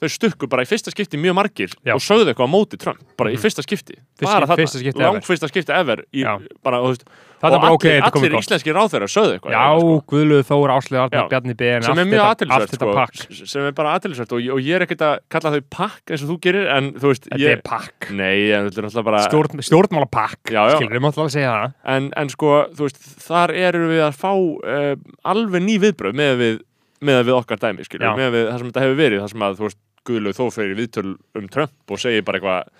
þau 0.00 0.08
stukku 0.08 0.48
bara 0.48 0.62
í 0.64 0.68
fyrsta 0.70 0.90
skipti 0.94 1.18
mjög 1.20 1.34
margir 1.36 1.72
Já. 1.84 1.94
og 1.94 2.00
sögðu 2.00 2.32
eitthvað 2.32 2.48
á 2.48 2.54
móti 2.56 2.78
Trump 2.80 3.00
bara 3.20 3.30
í 3.30 3.36
Mhm. 3.36 3.42
fyrsta 3.44 3.62
skipti 3.66 3.98
bara 4.20 4.46
þarna, 4.46 4.56
fyrsta 4.56 4.78
skipti 4.80 5.00
ever. 5.00 5.12
langt 5.12 5.24
fyrsta 5.28 5.48
skipti 5.50 5.72
ever 5.76 6.04
í, 6.12 6.22
Já. 6.24 6.38
bara, 6.64 6.80
og, 6.80 6.86
þú 6.86 6.94
veist, 6.94 7.04
og 7.40 7.52
er 7.52 7.60
bara 7.60 7.72
ok, 7.72 7.84
allir, 7.84 8.00
þetta 8.00 8.10
komið 8.12 8.24
allir 8.24 8.32
gott 8.36 8.44
íslenski 8.44 8.72
ráþæra 8.76 9.06
sögðu 9.08 9.32
eitthvað 9.36 9.52
Já, 9.52 9.64
sko. 9.80 10.02
Guðluð 10.12 10.42
Þór, 10.50 10.72
Áslið 10.76 10.98
Arnar, 11.00 11.20
Já. 11.24 11.28
Bjarni 11.30 11.54
Ben 11.56 11.82
sem 11.82 11.90
allt 11.92 11.98
er 12.00 12.04
mjög 12.04 12.20
þetta- 12.20 12.24
allt 12.24 12.40
aðtilsvært 12.40 12.70
þetta 12.70 12.76
sko, 12.80 12.94
pakk. 13.00 13.48
sem 13.48 13.62
er 13.62 13.72
bara 13.72 13.92
aðtilsvært 13.98 14.32
og, 14.32 14.40
og 14.56 14.60
ég 14.60 14.74
er 14.76 14.84
ekkert 14.86 15.04
að 15.04 15.18
kalla 15.30 15.50
þau 15.54 15.62
pakk 15.70 16.04
eins 16.10 16.22
og 16.24 16.28
þú 16.32 16.36
gerir 16.40 16.66
en 16.76 16.92
þú 16.92 17.06
veist 17.12 17.24
Þetta 17.30 17.40
ég, 17.40 17.52
er 17.56 17.62
pakk 17.64 18.10
nei, 18.12 18.36
en 18.52 18.68
þetta 18.70 18.78
er 18.78 18.84
alltaf 18.90 19.04
bara 19.04 19.22
Stjórn, 19.28 19.60
Stjórnmálapakk, 19.68 20.42
Já, 20.52 20.62
já. 20.68 20.76
skilur, 20.76 20.96
við 20.96 21.04
máttu 21.04 21.20
alveg 21.24 21.32
segja 21.36 21.52
það 21.56 21.72
en, 21.96 22.10
en 22.16 22.28
sko, 22.28 22.50
þú 22.76 22.82
veist, 22.88 23.00
þar 23.24 23.50
erum 23.56 23.88
við 23.88 24.02
að 24.04 24.16
fá 24.20 24.32
uh, 24.32 24.96
alveg 25.24 25.62
ný 25.64 25.78
viðbröð 25.80 26.14
með 26.20 26.36
við, 26.40 26.60
með 27.00 27.24
við 27.24 27.34
okkar 27.40 27.56
dæmi, 27.56 27.84
Já. 27.88 28.12
með 28.16 28.30
við 28.36 28.44
það 28.52 28.58
sem 28.60 28.68
þetta 28.70 28.84
hefur 28.84 28.98
verið, 29.00 29.20
það 29.24 29.30
sem 29.32 29.40
að, 29.48 29.56
þú 29.56 29.64
veist, 29.70 29.78
Guðlaug 30.08 30.36
þó 30.38 30.46
fyrir 30.54 30.78
viðtöl 30.78 31.10
um 31.36 31.50
Trump 31.52 31.92
og 31.92 32.00
segir 32.00 32.24
bara 32.26 32.40
eitthvað, 32.40 32.72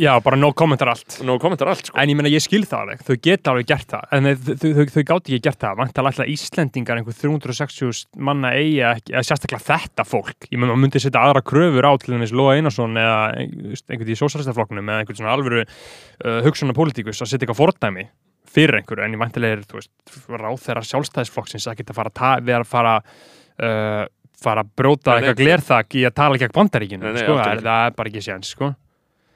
Já, 0.00 0.16
bara 0.24 0.38
no 0.40 0.48
kommentar 0.56 0.88
allt. 0.88 1.18
Nú 1.22 1.34
kommentar 1.38 1.68
allt, 1.68 1.84
sko. 1.86 1.94
En 2.00 2.08
ég 2.10 2.16
meina, 2.16 2.30
ég 2.32 2.40
skil 2.42 2.64
það 2.66 2.80
alveg, 2.80 3.02
þau 3.06 3.16
geta 3.22 3.52
alveg 3.52 3.66
gert 3.68 3.90
það. 3.92 4.06
En 4.16 4.24
þau, 4.24 4.46
þau, 4.48 4.70
þau, 4.78 4.86
þau 4.94 5.02
gátt 5.10 5.28
ekki 5.28 5.38
gert 5.44 5.58
það. 5.62 5.76
Vantar 5.82 6.08
alltaf 6.08 6.30
Íslendingar, 6.32 6.98
einhver 6.98 7.16
360 7.18 8.00
manna 8.28 8.50
ekki, 8.56 9.12
eða 9.12 9.22
sérstaklega 9.28 9.62
þetta 9.68 10.06
fólk. 10.08 10.48
Ég 10.48 10.56
meina, 10.56 10.72
maður 10.72 10.80
myndi 10.86 11.02
setja 11.04 11.22
aðra 11.22 11.44
kröfur 11.44 11.86
á 11.86 11.92
til 12.02 12.16
þess 12.16 12.34
Lóa 12.40 12.56
Einarsson 12.56 12.98
eða 13.04 13.18
ein- 13.36 13.54
einhvern 13.92 14.14
í 14.16 14.18
sósaristaflokknum 14.22 14.90
eða 14.90 15.04
einhvern 15.04 15.20
svona 15.20 15.36
alvöru 15.36 15.62
uh, 15.68 16.40
hugsunar 16.48 16.74
pólitíkus 16.80 17.20
að 17.22 17.30
setja 17.34 17.44
eitthvað 17.44 17.60
fordæmi 17.60 18.06
fyrir 18.52 18.80
einhverju, 18.80 19.04
en 19.06 19.14
ég 19.14 19.20
mæntilega 19.22 19.60
er, 19.60 19.62
þú 19.68 19.78
veist, 19.78 19.92
ráð 20.40 20.58
þeirra 20.64 20.82
sjálfstæðisflokksins 20.88 21.68
að 21.70 21.78
geta 21.84 21.94
fara 22.00 22.10
að 22.32 22.48
vera 22.48 22.64
að 22.66 22.72
fara 22.72 22.96
uh, 22.98 24.02
fara 24.44 24.64
að 24.66 24.72
bróta 24.82 25.16
eitthvað 25.18 25.42
glerþak 25.42 25.98
í 25.98 26.06
að 26.08 26.16
tala 26.22 26.40
gegn 26.42 26.54
bandaríkinu, 26.56 27.12
sko, 27.18 27.36
það 27.40 27.52
er, 27.56 27.62
það 27.68 27.86
er 27.90 27.96
bara 28.00 28.12
ekki 28.12 28.24
séns, 28.28 28.54
sko. 28.56 28.72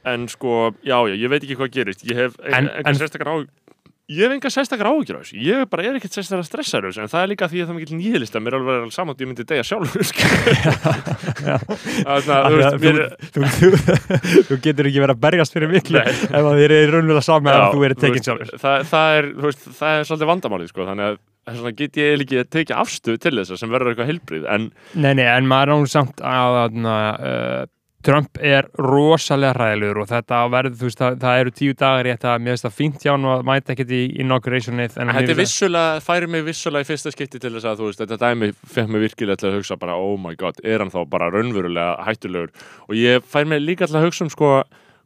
En 0.06 0.28
sko, 0.30 0.56
já, 0.86 0.98
já, 1.10 1.14
ég 1.18 1.30
veit 1.32 1.42
ekki 1.42 1.56
hvað 1.58 1.72
gerist. 1.80 2.04
Ég 2.06 2.16
hef 2.24 2.36
En- 2.46 2.70
en- 2.84 2.94
sérstakar 2.94 3.26
á 3.26 3.36
ég 4.06 4.22
hef 4.22 4.30
enga 4.36 4.50
sérstakar 4.54 4.86
áhyggjur 4.86 5.16
á 5.18 5.20
þessu. 5.26 5.34
Ég 5.42 5.64
bara 5.66 5.82
er 5.82 5.96
ekkert 5.98 6.14
sérstakar 6.14 6.44
að 6.44 6.46
stressa 6.46 6.78
þessu 6.84 7.00
en 7.02 7.10
það 7.10 7.24
er 7.24 7.30
líka 7.32 7.48
því 7.50 7.58
að 7.58 7.66
það 7.66 7.72
er 7.72 7.78
mikill 7.80 7.96
nýðlista 7.98 8.38
mér 8.38 8.54
er 8.54 8.58
alveg 8.60 8.76
alveg 8.78 8.94
saman 8.94 9.16
að 9.16 9.24
ég 9.24 9.30
myndi 9.32 9.46
degja 9.50 9.64
sjálfur 9.66 10.06
sko. 10.12 10.22
Að, 12.06 12.22
þú 14.46 14.58
getur 14.62 14.88
ekki 14.88 15.02
verið 15.02 15.14
að 15.16 15.22
berjast 15.26 15.56
fyrir 15.56 15.70
miklu 15.72 16.02
ef 16.02 16.22
að 16.38 16.58
þér 16.60 16.74
er 16.76 16.92
raunverulega 16.94 17.24
saman 17.26 17.52
að 17.56 17.74
þú 17.74 17.84
er 17.88 17.94
tekinn 17.98 18.26
sjálfur. 18.26 18.52
það, 18.62 18.86
það, 18.92 19.30
það 19.80 19.98
er 20.00 20.06
svolítið 20.10 20.30
vandamálið 20.32 20.70
sko, 20.72 20.86
þannig 20.90 21.10
að 21.10 21.18
þess 21.46 21.62
vegna 21.62 21.78
get 21.78 22.00
ég 22.00 22.26
ekki 22.26 22.42
að 22.42 22.52
tekja 22.56 22.82
afstöð 22.82 23.22
til 23.22 23.34
þess 23.38 23.62
sem 23.62 23.72
verður 23.72 23.92
eitthvað 23.92 24.12
heilbrið 24.12 24.50
en 24.50 24.68
Nei, 24.94 25.14
nei, 25.14 25.26
en 25.30 25.48
maður 25.48 25.74
er 25.76 25.82
nú 25.82 25.90
samt 25.90 26.22
að, 26.24 26.60
að 26.64 26.78
uh, 26.90 27.64
Trump 28.06 28.38
er 28.38 28.68
rosalega 28.78 29.56
hræðilegur 29.56 30.04
og 30.04 30.08
þetta 30.10 30.40
verður, 30.52 30.76
þú 30.78 30.86
veist, 30.86 31.00
það, 31.00 31.16
það 31.24 31.40
eru 31.42 31.52
tíu 31.58 31.76
dagar 31.80 32.06
í 32.06 32.12
þetta, 32.12 32.34
mér 32.38 32.54
finnst 32.54 32.66
það 32.66 32.76
fínt 32.76 33.02
hjá 33.02 33.10
hann 33.12 33.26
og 33.26 33.44
mæta 33.48 33.74
ekkert 33.74 33.94
í 33.96 34.02
inaugurationið 34.22 34.98
en 35.02 35.12
þetta 35.16 35.36
vissulega, 35.40 36.00
færi 36.06 36.30
mig 36.30 36.44
vissulega 36.46 36.86
í 36.86 36.90
fyrsta 36.90 37.12
skipti 37.14 37.40
til 37.42 37.52
þess 37.56 37.66
að 37.66 37.82
þú 37.82 37.88
veist, 37.90 38.02
þetta 38.04 38.20
dæmi 38.22 38.52
fekk 38.76 38.92
mig 38.94 39.06
virkilega 39.08 39.42
til 39.42 39.50
að 39.50 39.58
hugsa 39.58 39.78
bara, 39.80 39.98
oh 39.98 40.14
my 40.22 40.38
god, 40.38 40.60
er 40.62 40.84
hann 40.84 40.94
þá 40.94 41.00
bara 41.10 41.32
raunverulega 41.34 41.96
hættulegur? 42.06 42.54
Og 42.86 42.98
ég 43.00 43.26
fær 43.26 43.48
mig 43.50 43.64
líka 43.64 43.90
til 43.90 43.98
að 43.98 44.06
hugsa 44.06 44.26
um 44.26 44.30
sko 44.34 44.52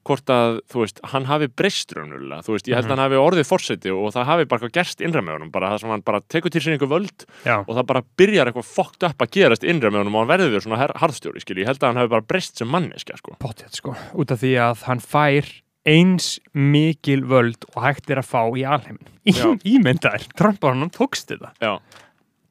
hvort 0.06 0.30
að, 0.32 0.58
þú 0.72 0.82
veist, 0.84 1.00
hann 1.12 1.26
hafi 1.28 1.48
breyst 1.52 1.92
raunverulega, 1.96 2.44
þú 2.46 2.54
veist, 2.54 2.68
ég 2.70 2.76
held 2.78 2.88
að 2.88 2.94
hann 2.94 3.02
hafi 3.04 3.18
orðið 3.20 3.48
fórseti 3.50 3.92
og 3.94 4.10
það 4.14 4.28
hafi 4.30 4.46
bara 4.50 4.70
gerst 4.76 5.02
innra 5.04 5.22
með 5.26 5.36
honum, 5.38 5.50
bara 5.54 5.70
það 5.74 5.82
sem 5.84 5.92
hann 5.94 6.04
bara 6.06 6.20
tekur 6.32 6.54
til 6.54 6.62
sér 6.64 6.76
einhver 6.76 6.90
völd 6.94 7.26
Já, 7.46 7.56
og 7.60 7.72
það 7.76 7.86
bara 7.92 8.02
byrjar 8.22 8.50
eitthvað 8.50 8.68
fokkt 8.70 9.08
upp 9.10 9.24
að 9.26 9.32
gerast 9.36 9.66
innra 9.68 9.90
með 9.92 10.02
honum 10.04 10.16
og 10.18 10.24
hann 10.24 10.32
verður 10.34 10.64
svona 10.64 10.80
her- 10.82 10.96
harðstjóri, 11.02 11.42
skil, 11.44 11.58
ég 11.62 11.70
held 11.70 11.82
að 11.82 11.90
hann 11.92 12.00
hafi 12.02 12.12
bara 12.16 12.28
breyst 12.32 12.60
sem 12.62 12.70
manneskja, 12.72 13.18
sko. 13.20 13.36
potið, 13.42 13.74
sko, 13.80 13.96
út 14.24 14.32
af 14.36 14.40
því 14.44 14.54
að 14.68 14.86
hann 14.88 15.04
fær 15.04 15.50
eins 15.90 16.34
mikil 16.52 17.22
völd 17.28 17.64
og 17.74 17.82
hægt 17.86 18.10
er 18.12 18.20
að 18.20 18.28
fá 18.28 18.42
í 18.52 18.64
alheimin. 18.68 19.06
Ímyndaðir, 19.72 20.26
Trump 20.36 20.60
var 20.62 20.76
hann 20.76 20.90
tókst 20.92 21.32
þetta. 21.32 21.54
Já, 21.60 21.78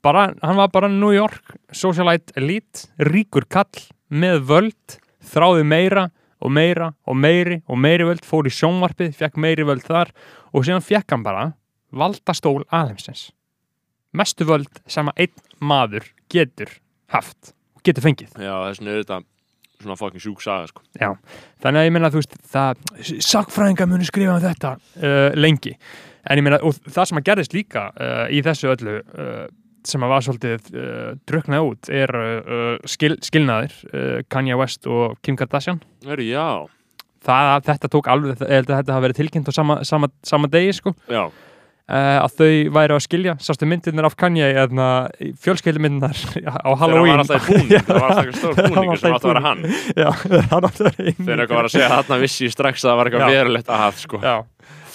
bara, 0.06 0.30
hann 0.41 0.58
var 0.58 0.72
bara 0.74 0.89
New 0.89 1.12
York 1.14 1.54
socialite 1.76 2.34
elite, 2.39 2.88
ríkur 3.06 3.45
kall 3.52 3.84
með 4.10 4.41
völd, 4.50 4.95
þráði 5.30 5.68
meira 5.70 6.08
og 6.40 6.54
meira 6.56 6.92
og 7.08 7.18
meiri 7.20 7.60
og 7.68 7.80
meiri 7.80 8.08
völd, 8.08 8.24
fór 8.26 8.48
í 8.48 8.54
sjónvarpið, 8.54 9.16
fekk 9.18 9.40
meiri 9.42 9.66
völd 9.68 9.86
þar 9.88 10.14
og 10.54 10.66
síðan 10.66 10.86
fekk 10.86 11.16
hann 11.16 11.26
bara 11.26 11.48
valdastól 11.92 12.64
alheimsins. 12.70 13.30
Mestu 14.16 14.48
völd 14.50 14.82
sem 14.90 15.10
að 15.12 15.26
einn 15.26 15.44
maður 15.62 16.08
getur 16.32 16.72
haft 17.14 17.54
og 17.76 17.84
getur 17.86 18.06
fengið. 18.06 18.34
Já, 18.38 18.54
þess 18.70 18.82
vegna 18.82 18.96
er 18.96 19.04
þetta 19.04 19.20
svona 19.80 19.96
fucking 20.00 20.24
sjúk 20.24 20.44
saga, 20.44 20.68
sko. 20.68 20.84
Já, 21.00 21.14
þannig 21.64 21.82
að 21.82 21.88
ég 21.88 21.94
meina 21.96 22.12
þú 22.12 22.22
veist 22.22 22.36
það, 22.52 22.82
sakfræðingar 23.24 23.90
munu 23.90 24.08
skrifa 24.08 24.36
um 24.36 24.44
þetta 24.44 24.74
uh, 24.76 25.38
lengi, 25.40 25.76
en 26.28 26.42
ég 26.42 26.46
meina 26.46 26.60
og 26.66 26.76
það 26.84 27.12
sem 27.12 27.22
að 27.22 27.28
gerðist 27.30 27.56
líka 27.56 27.86
uh, 27.94 28.26
í 28.34 28.42
þessu 28.46 28.74
öllu 28.74 28.98
uh, 29.00 29.46
sem 29.88 30.04
að 30.04 30.12
var 30.14 30.26
svolítið 30.26 30.72
uh, 30.74 31.12
druknað 31.30 31.68
út 31.70 31.92
er 31.94 32.16
uh, 32.20 32.74
skil, 32.90 33.16
skilnaðir 33.24 33.76
uh, 33.92 34.18
Kanye 34.32 34.58
West 34.60 34.90
og 34.90 35.20
Kim 35.26 35.38
Kardashian. 35.40 35.82
Já, 36.04 36.66
það, 37.26 37.68
þetta 37.70 37.92
tók 37.96 38.10
alveg, 38.12 38.42
þetta 38.42 38.82
hafa 38.96 39.06
verið 39.08 39.22
tilkynnt 39.22 39.52
á 39.52 39.54
sama, 39.56 39.80
sama, 39.88 40.12
sama 40.28 40.52
degi 40.52 40.76
sko. 40.82 40.96
Uh, 41.90 42.20
að 42.22 42.34
þau 42.38 42.50
væri 42.76 42.94
að 42.94 43.00
skilja. 43.02 43.34
Sástu 43.42 43.66
myndirnar 43.66 44.06
af 44.06 44.14
Kanye 44.20 44.46
fjölskeildmyndirnar 45.42 46.20
á 46.70 46.70
Halloween? 46.78 47.18
Hann 47.18 47.26
það 47.26 47.90
var 47.90 48.12
alltaf 48.12 48.36
stór 48.38 48.60
hann 48.60 48.76
búningur 48.76 49.00
sem 49.02 49.16
átti 49.16 49.26
að 49.26 49.32
vera 49.32 49.42
hann. 49.48 49.64
Hann 50.52 50.68
Þegar 50.76 51.42
eitthvað 51.42 51.56
var 51.56 51.70
að 51.70 51.74
segja 51.74 51.88
að 51.88 51.96
þarna 51.96 52.20
vissi 52.22 52.52
strax 52.54 52.86
að 52.86 52.92
það 52.92 53.00
var 53.00 53.10
eitthvað 53.10 53.34
verulegt 53.34 53.74
að 53.74 53.82
haf 53.82 54.04
sko. 54.04 54.22
Já, 54.22 54.36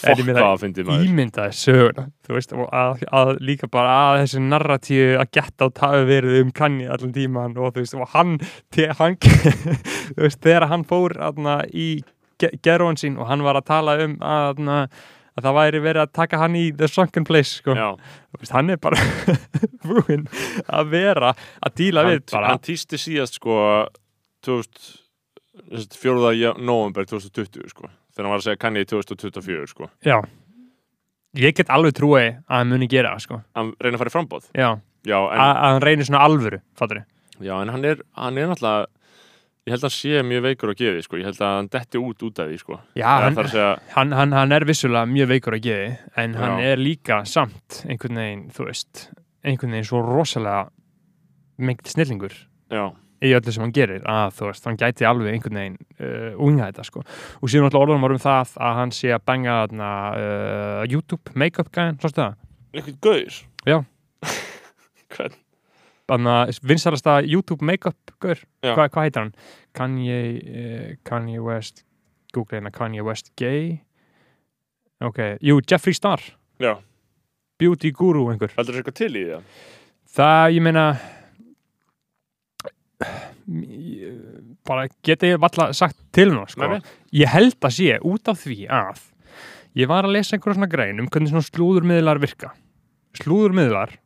En 0.04 0.18
ég 0.20 0.26
meina, 0.26 0.40
hvað 0.40 0.52
að 0.52 0.60
fyndi 0.62 0.84
maður 0.86 1.06
ímyndaði 1.08 1.56
söguna 1.58 2.04
þú 2.26 2.36
veist, 2.36 2.54
að, 2.54 3.02
að 3.20 3.30
líka 3.44 3.68
bara 3.72 3.94
að 4.00 4.20
þessi 4.22 4.42
narratíu 4.44 5.08
að 5.20 5.30
geta 5.38 5.68
á 5.68 5.68
hafi 5.84 6.04
verið 6.08 6.38
um 6.42 6.52
Kanye 6.56 6.90
allan 6.92 7.14
tíman 7.14 7.56
og 7.58 7.74
þú 7.74 7.84
veist, 7.84 7.96
og 7.98 8.14
hann, 8.14 8.36
hann 9.00 9.18
þú 10.14 10.22
veist, 10.26 10.40
þegar 10.44 10.68
hann 10.72 10.86
fór 10.88 11.16
aðna, 11.28 11.58
í 11.70 11.88
gerðun 12.40 13.00
sín 13.00 13.18
og 13.20 13.28
hann 13.30 13.44
var 13.46 13.60
að 13.60 13.68
tala 13.70 13.96
um 14.04 14.16
að, 14.20 14.48
aðna, 14.52 14.78
að 15.34 15.48
það 15.48 15.58
væri 15.60 15.82
verið 15.84 16.04
að 16.04 16.14
taka 16.20 16.42
hann 16.42 16.58
í 16.58 16.64
the 16.76 16.90
sunken 16.90 17.26
place 17.26 17.60
sko. 17.60 17.76
Veist, 18.38 18.54
hann 18.54 18.74
er 18.74 18.80
bara 18.82 19.00
búinn 19.86 20.28
að 20.66 20.92
vera 20.94 21.34
að 21.64 21.80
díla 21.80 22.06
við 22.08 22.20
hann, 22.20 22.28
bara 22.34 22.54
hann 22.54 22.64
týsti 22.64 23.00
síðast 23.00 23.40
sko 23.40 23.58
2000 24.44 25.02
4. 25.94 26.56
november 26.58 27.06
2020 27.06 27.70
sko 27.70 27.86
þegar 28.14 28.26
hann 28.28 28.34
var 28.34 28.40
að 28.42 28.46
segja 28.48 28.62
kann 28.62 28.80
ég 28.80 28.88
2024 28.90 29.70
sko. 29.74 29.90
Já, 30.06 30.18
ég 31.40 31.56
get 31.58 31.72
alveg 31.74 31.96
trúi 31.98 32.24
að 32.24 32.56
hann 32.56 32.72
muni 32.72 32.88
gera 32.90 33.16
sko. 33.22 33.42
hann 33.58 33.74
reyna 33.82 33.98
að 33.98 34.04
fara 34.04 34.12
í 34.12 34.16
frambóð 34.16 34.50
já, 34.54 34.68
já 35.04 35.18
en, 35.18 35.40
að, 35.40 35.54
að 35.54 35.72
hann 35.72 35.86
reynir 35.88 36.08
svona 36.08 36.26
alvöru 36.28 36.60
fattur 36.78 37.02
já, 37.42 37.54
en 37.60 37.72
hann 37.74 37.88
er, 37.90 38.04
hann 38.14 38.38
er 38.38 38.52
náttúrulega 38.52 38.86
ég 39.64 39.72
held 39.72 39.80
að 39.80 39.88
hann 39.88 39.96
sé 39.96 40.22
mjög 40.28 40.42
veikur 40.44 40.72
á 40.72 40.74
geði 40.76 41.02
sko. 41.04 41.16
Ég 41.16 41.28
held 41.30 41.38
að 41.40 41.54
hann 41.56 41.68
detti 41.72 42.00
út 42.00 42.24
út 42.26 42.40
af 42.42 42.50
því 42.50 42.58
sko. 42.60 42.78
Já, 43.00 43.06
hann, 43.08 43.38
að 43.40 43.46
segja, 43.54 43.68
hann, 43.94 44.10
hann, 44.12 44.34
hann 44.36 44.52
er 44.52 44.66
vissulega 44.68 45.08
mjög 45.08 45.30
veikur 45.30 45.56
að 45.56 45.62
geði 45.64 45.86
en 46.20 46.34
hann 46.36 46.58
Já. 46.60 46.66
er 46.72 46.82
líka 46.82 47.20
samt 47.28 47.78
einhvern 47.88 48.20
veginn, 48.20 48.42
þú 48.52 48.66
veist 48.68 49.06
einhvern 49.44 49.72
veginn 49.76 49.88
svo 49.88 50.02
rosalega 50.04 50.66
mengt 51.64 51.88
snillingur. 51.88 52.36
Já, 52.72 52.84
í 53.24 53.32
öllu 53.36 53.54
sem 53.54 53.64
hann 53.64 53.74
gerir 53.74 54.04
að 54.10 54.34
þú 54.38 54.48
veist, 54.50 54.66
hann 54.68 54.80
gæti 54.80 55.08
alveg 55.08 55.36
einhvern 55.36 55.60
veginn 55.60 55.78
uh, 55.98 56.42
unga 56.46 56.68
þetta 56.70 56.84
sko 56.88 57.04
og 57.04 57.50
síðan 57.50 57.68
alltaf 57.68 57.84
orðanum 57.84 58.06
var 58.06 58.16
um 58.16 58.22
það 58.24 58.52
að 58.68 58.76
hann 58.80 58.94
sé 58.94 59.14
að 59.14 59.24
banga 59.30 59.56
uh, 59.64 60.82
YouTube 60.90 61.34
make-up 61.38 61.72
gæðin, 61.74 61.98
sástu 62.02 62.22
það? 62.22 62.36
eitthvað 62.74 63.00
gauður 63.08 63.40
Já. 63.64 63.78
Hvern? 65.14 65.40
Vinsalasta 66.68 67.18
YouTube 67.24 67.64
make-up 67.64 68.14
gaur, 68.20 68.40
Já. 68.60 68.74
Hva, 68.74 68.88
hvað 68.92 69.06
heitir 69.06 69.22
hann? 69.22 69.34
Kanye, 69.74 70.20
uh, 70.44 70.88
Kanye 71.08 71.40
West 71.42 71.84
Google 72.34 72.58
hérna, 72.58 72.72
Kanye 72.74 73.04
West 73.06 73.32
gay 73.40 73.78
ok, 75.04 75.18
jú, 75.40 75.60
Jeffree 75.70 75.94
Star 75.94 76.20
já, 76.60 76.76
beauty 77.58 77.92
guru 77.94 78.28
einhver 78.32 78.52
heldur 78.56 78.74
það 78.74 78.82
eitthvað 78.82 78.98
til 79.00 79.12
í 79.16 79.24
það 79.30 79.48
það, 80.16 80.46
ég 80.56 80.64
meina 80.66 80.84
bara 84.64 84.86
geti 85.04 85.32
ég 85.34 85.40
valla 85.42 85.70
sagt 85.76 85.98
til 86.14 86.30
hún 86.32 86.46
sko. 86.50 86.62
Nei, 86.68 86.78
nei. 86.78 86.94
ég 87.24 87.32
held 87.34 87.56
að 87.60 87.74
sé 87.78 87.98
út 88.06 88.30
af 88.32 88.40
því 88.44 88.58
að 88.70 89.02
ég 89.80 89.90
var 89.90 90.06
að 90.06 90.14
lesa 90.16 90.36
einhverja 90.36 90.58
svona 90.60 90.70
grein 90.70 91.02
um 91.02 91.08
hvernig 91.10 91.32
svona 91.32 91.48
slúðurmiðlar 91.48 92.20
virka 92.22 92.52
slúðurmiðlar 93.18 93.96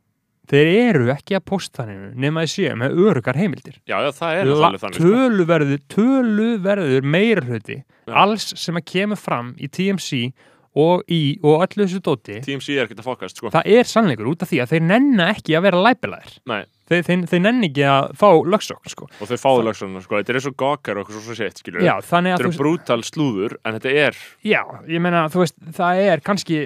þeir 0.49 0.69
eru 0.89 1.09
ekki 1.13 1.37
að 1.37 1.45
posta 1.51 1.85
hennu 1.85 2.11
nema 2.17 2.41
þið 2.45 2.53
séu 2.55 2.77
með 2.81 3.01
örugar 3.05 3.37
heimildir 3.37 3.75
já, 3.85 3.97
já, 4.01 4.09
það 4.17 4.39
er 4.41 4.49
La- 4.49 4.71
þannig 4.81 4.97
sko. 4.97 5.03
töluverður, 5.05 5.81
töluverður 5.93 7.05
meira 7.05 7.45
hluti 7.45 7.79
Já. 8.09 8.13
alls 8.25 8.47
sem 8.57 8.79
að 8.79 8.87
kemur 8.89 9.19
fram 9.21 9.51
í 9.61 9.69
TMC 9.69 10.31
og 10.79 11.03
í 11.09 11.37
og 11.45 11.63
öllu 11.67 11.85
þessu 11.85 12.01
dóti 12.05 12.39
TMC 12.45 12.75
er 12.79 12.87
ekkert 12.87 13.03
að 13.03 13.09
fokast 13.11 13.37
sko 13.41 13.51
það 13.53 13.69
er 13.77 13.89
sannleikur 13.89 14.29
út 14.33 14.41
af 14.45 14.49
því 14.49 14.63
að 14.63 14.73
þeir 14.73 14.83
nenna 14.89 15.29
ekki 15.35 15.53
að 15.57 15.65
vera 15.69 15.83
læpilæðir 15.85 16.35
Nei, 16.49 16.61
þeir, 16.89 17.03
þeir, 17.07 17.25
þeir 17.31 17.41
nenni 17.45 17.69
ekki 17.69 17.85
að 17.87 18.09
fá 18.19 18.27
lögsókn 18.53 18.89
sko. 18.93 19.07
og 19.21 19.29
þau 19.29 19.37
fáðu 19.43 19.65
lögsanna 19.69 20.01
sko 20.03 20.17
þetta 20.19 20.33
er 20.33 20.39
eins 20.39 20.49
og 20.49 20.57
gawkar 20.59 20.97
og 20.97 21.05
eitthvað 21.05 21.27
svo 21.27 21.37
sétt 21.37 21.61
þannig 21.63 22.03
þetta 22.05 22.35
að 22.35 22.45
eru 22.47 22.53
brútal 22.59 22.99
slúður 23.05 23.57
en 23.65 23.77
þetta 23.77 23.93
er 24.07 24.17
já, 24.45 24.61
ég 24.89 25.01
meina 25.03 25.27
þú 25.29 25.43
veist, 25.45 25.55
það 25.77 26.01
er 26.09 26.23
kannski 26.25 26.59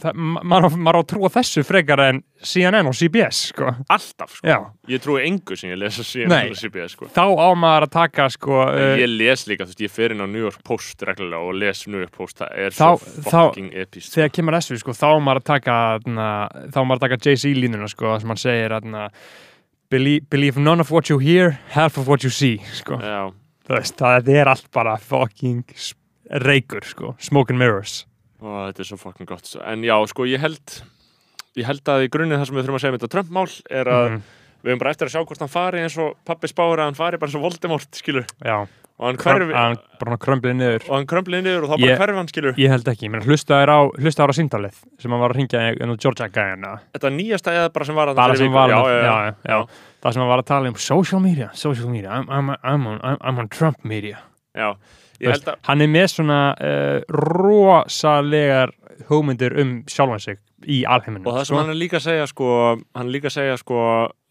það, 0.00 0.14
ma- 0.14 0.44
maður 0.44 0.70
á- 0.70 0.78
maður 0.86 0.98
á 0.98 1.02
að 1.02 1.10
trúa 1.14 1.32
þessu 1.34 1.64
frekar 1.66 2.04
en 2.08 2.22
CNN 2.44 2.86
og 2.90 2.92
CBS 2.98 3.38
sko. 3.54 3.70
alltaf 3.88 4.34
sko 4.36 4.46
Já. 4.48 4.58
ég 4.92 5.00
trúi 5.00 5.22
engu 5.24 5.56
sem 5.56 5.70
ég 5.72 5.78
lesa 5.80 6.02
síðan 6.04 6.28
Nei. 6.34 6.50
til 6.52 6.58
CBS 6.68 6.92
sko 6.92 7.06
þá 7.08 7.24
á 7.40 7.48
maður 7.56 7.86
að 7.86 7.92
taka 7.94 8.26
sko, 8.34 8.58
En 8.68 8.92
uh, 8.92 8.98
ég 9.00 9.08
les 9.08 9.46
líka, 9.48 9.64
þú 9.64 9.72
veist, 9.72 9.80
ég 9.86 9.90
fer 9.94 10.12
inn 10.12 10.20
á 10.20 10.28
New 10.28 10.42
York 10.44 10.60
Post 10.66 11.00
reglulega 11.08 11.40
og 11.40 11.54
les 11.56 11.86
New 11.88 11.98
York 12.02 12.12
Post, 12.12 12.42
það 12.42 12.52
er 12.66 12.70
Þá- 12.76 13.00
svo 13.00 13.22
þá- 13.24 13.30
fucking 13.32 13.70
epist. 13.80 14.12
þegar 14.12 14.34
kemur 14.36 14.58
þessu 14.58 14.78
sko, 14.82 14.92
þá 14.92 15.08
maður 15.24 15.40
að 15.40 15.48
taka 15.54 15.78
þá 16.04 16.78
maður 16.84 16.98
að 17.00 17.04
taka 17.06 17.20
Jay-Z 17.24 17.54
línuna 17.56 17.88
sko, 17.88 18.18
sem 18.20 18.28
hann 18.34 18.36
segir 18.44 18.76
na, 18.84 19.08
believe, 19.94 20.26
believe 20.30 20.58
none 20.60 20.82
of 20.82 20.90
what 20.90 21.08
you 21.12 21.20
hear 21.22 21.54
half 21.76 21.96
of 22.00 22.08
what 22.10 22.24
you 22.26 22.30
see 22.34 22.58
sko. 22.74 22.98
Veist, 23.70 23.94
það 24.00 24.28
er 24.34 24.50
allt 24.50 24.66
bara 24.74 24.96
fucking 25.00 25.62
reykur 26.44 26.84
sko, 26.84 27.14
smoke 27.22 27.52
and 27.54 27.60
mirrors 27.62 28.02
og 28.44 28.58
þetta 28.68 28.82
er 28.82 28.88
svo 28.90 28.98
fucking 29.00 29.28
gott. 29.30 29.46
svo. 29.48 29.62
En 29.64 29.80
já, 29.86 29.94
sko, 30.10 30.26
ég 30.28 30.42
held, 30.42 30.80
ég 31.56 31.64
held 31.64 31.80
að 31.88 32.02
í 32.04 32.08
grunninn 32.12 32.36
það 32.36 32.50
sem 32.50 32.56
við 32.58 32.66
þurfum 32.66 32.76
að 32.76 32.82
segja 32.82 32.92
með 32.94 33.00
þetta 33.04 33.12
Trump-mál 33.14 33.54
er 33.80 33.88
að 33.88 34.08
Mhm. 34.10 34.22
Við 34.64 34.72
höfum 34.72 34.80
bara 34.82 34.94
eftir 34.94 35.06
að 35.10 35.12
sjá 35.14 35.20
hvort 35.28 35.44
hann 35.44 35.52
fari 35.52 35.82
eins 35.84 35.98
og 36.00 36.14
pappi 36.26 36.48
spáir 36.50 36.80
að 36.80 36.88
hann 36.88 36.96
fari 36.98 37.20
bara 37.20 37.28
eins 37.30 37.36
og 37.38 37.44
Voldemort, 37.44 37.90
skilur. 38.00 38.24
já, 38.44 38.64
Og 38.94 39.08
hann 39.08 39.16
hverfi, 39.18 39.50
hann 39.58 39.72
bara 39.98 40.16
krömblið 40.22 40.52
niður. 40.54 40.84
Og 40.86 40.92
hann 40.94 41.06
krömblið 41.10 41.40
niður 41.42 41.64
og 41.66 41.70
þá 41.72 41.74
bara 41.74 41.88
Ég- 41.90 41.98
hverfi 41.98 42.14
hann, 42.20 42.28
skilur. 42.30 42.54
Ég 42.62 42.70
held 42.70 42.86
ekki, 42.92 43.08
menn 43.10 43.24
hlustaður 43.26 43.72
á, 43.74 43.78
hlustaður 43.98 44.30
á 44.30 44.34
síndalið 44.38 44.76
sem 45.02 45.10
hann 45.10 45.20
var 45.24 45.32
að 45.34 45.38
ringja 45.40 45.62
en 45.82 45.90
á 45.90 45.96
Georgia 45.98 46.28
gæðina 46.30 46.70
Þetta 46.94 47.10
nýjasta 47.16 47.50
eða 47.58 47.72
bara 47.74 47.84
sem 47.88 47.94
var 47.98 48.12
að 48.12 48.20
bara 48.20 48.36
sem 48.38 48.52
var 48.54 48.70
já, 48.70 48.78
já, 48.78 49.02
já, 49.02 49.34
já, 49.50 49.58
það 50.04 50.12
sem 50.14 50.22
hann 50.22 50.30
var 50.30 50.38
að 50.44 50.46
tala 50.52 50.68
um 50.70 50.78
social 50.78 51.20
media, 51.20 51.50
social 51.58 51.88
media, 51.90 52.10
I'm, 52.14 52.30
I'm, 52.30 52.54
I'm, 52.62 52.86
on, 52.86 53.00
I'm, 53.02 53.18
I'm 53.20 53.38
on 53.42 53.48
Trump 53.50 53.82
media. 53.84 54.22
Já. 54.54 54.76
Þú 55.18 55.26
Ég 55.26 55.30
held 55.34 55.48
að, 55.50 55.58
hann 55.66 55.80
er 55.82 55.90
með 55.90 56.06
svona 56.14 56.38
uh, 56.54 57.00
rosalegar 57.74 58.70
hugmyndir 59.10 59.54
um 59.60 59.76
sjálfan 59.90 60.20
sig 60.22 60.38
í 60.70 60.84
alheiminu 60.86 61.26
og 61.28 61.40
það 61.40 61.48
sem 61.50 61.58
hann 61.58 61.70
er 61.74 61.78
líka 61.82 61.98
að 61.98 62.06
segja, 62.06 62.26
sko, 62.30 62.48
hann 62.94 63.08
er 63.08 63.12
líka 63.14 63.26
að 63.30 63.34
segja, 63.40 63.56
sko, 63.60 63.78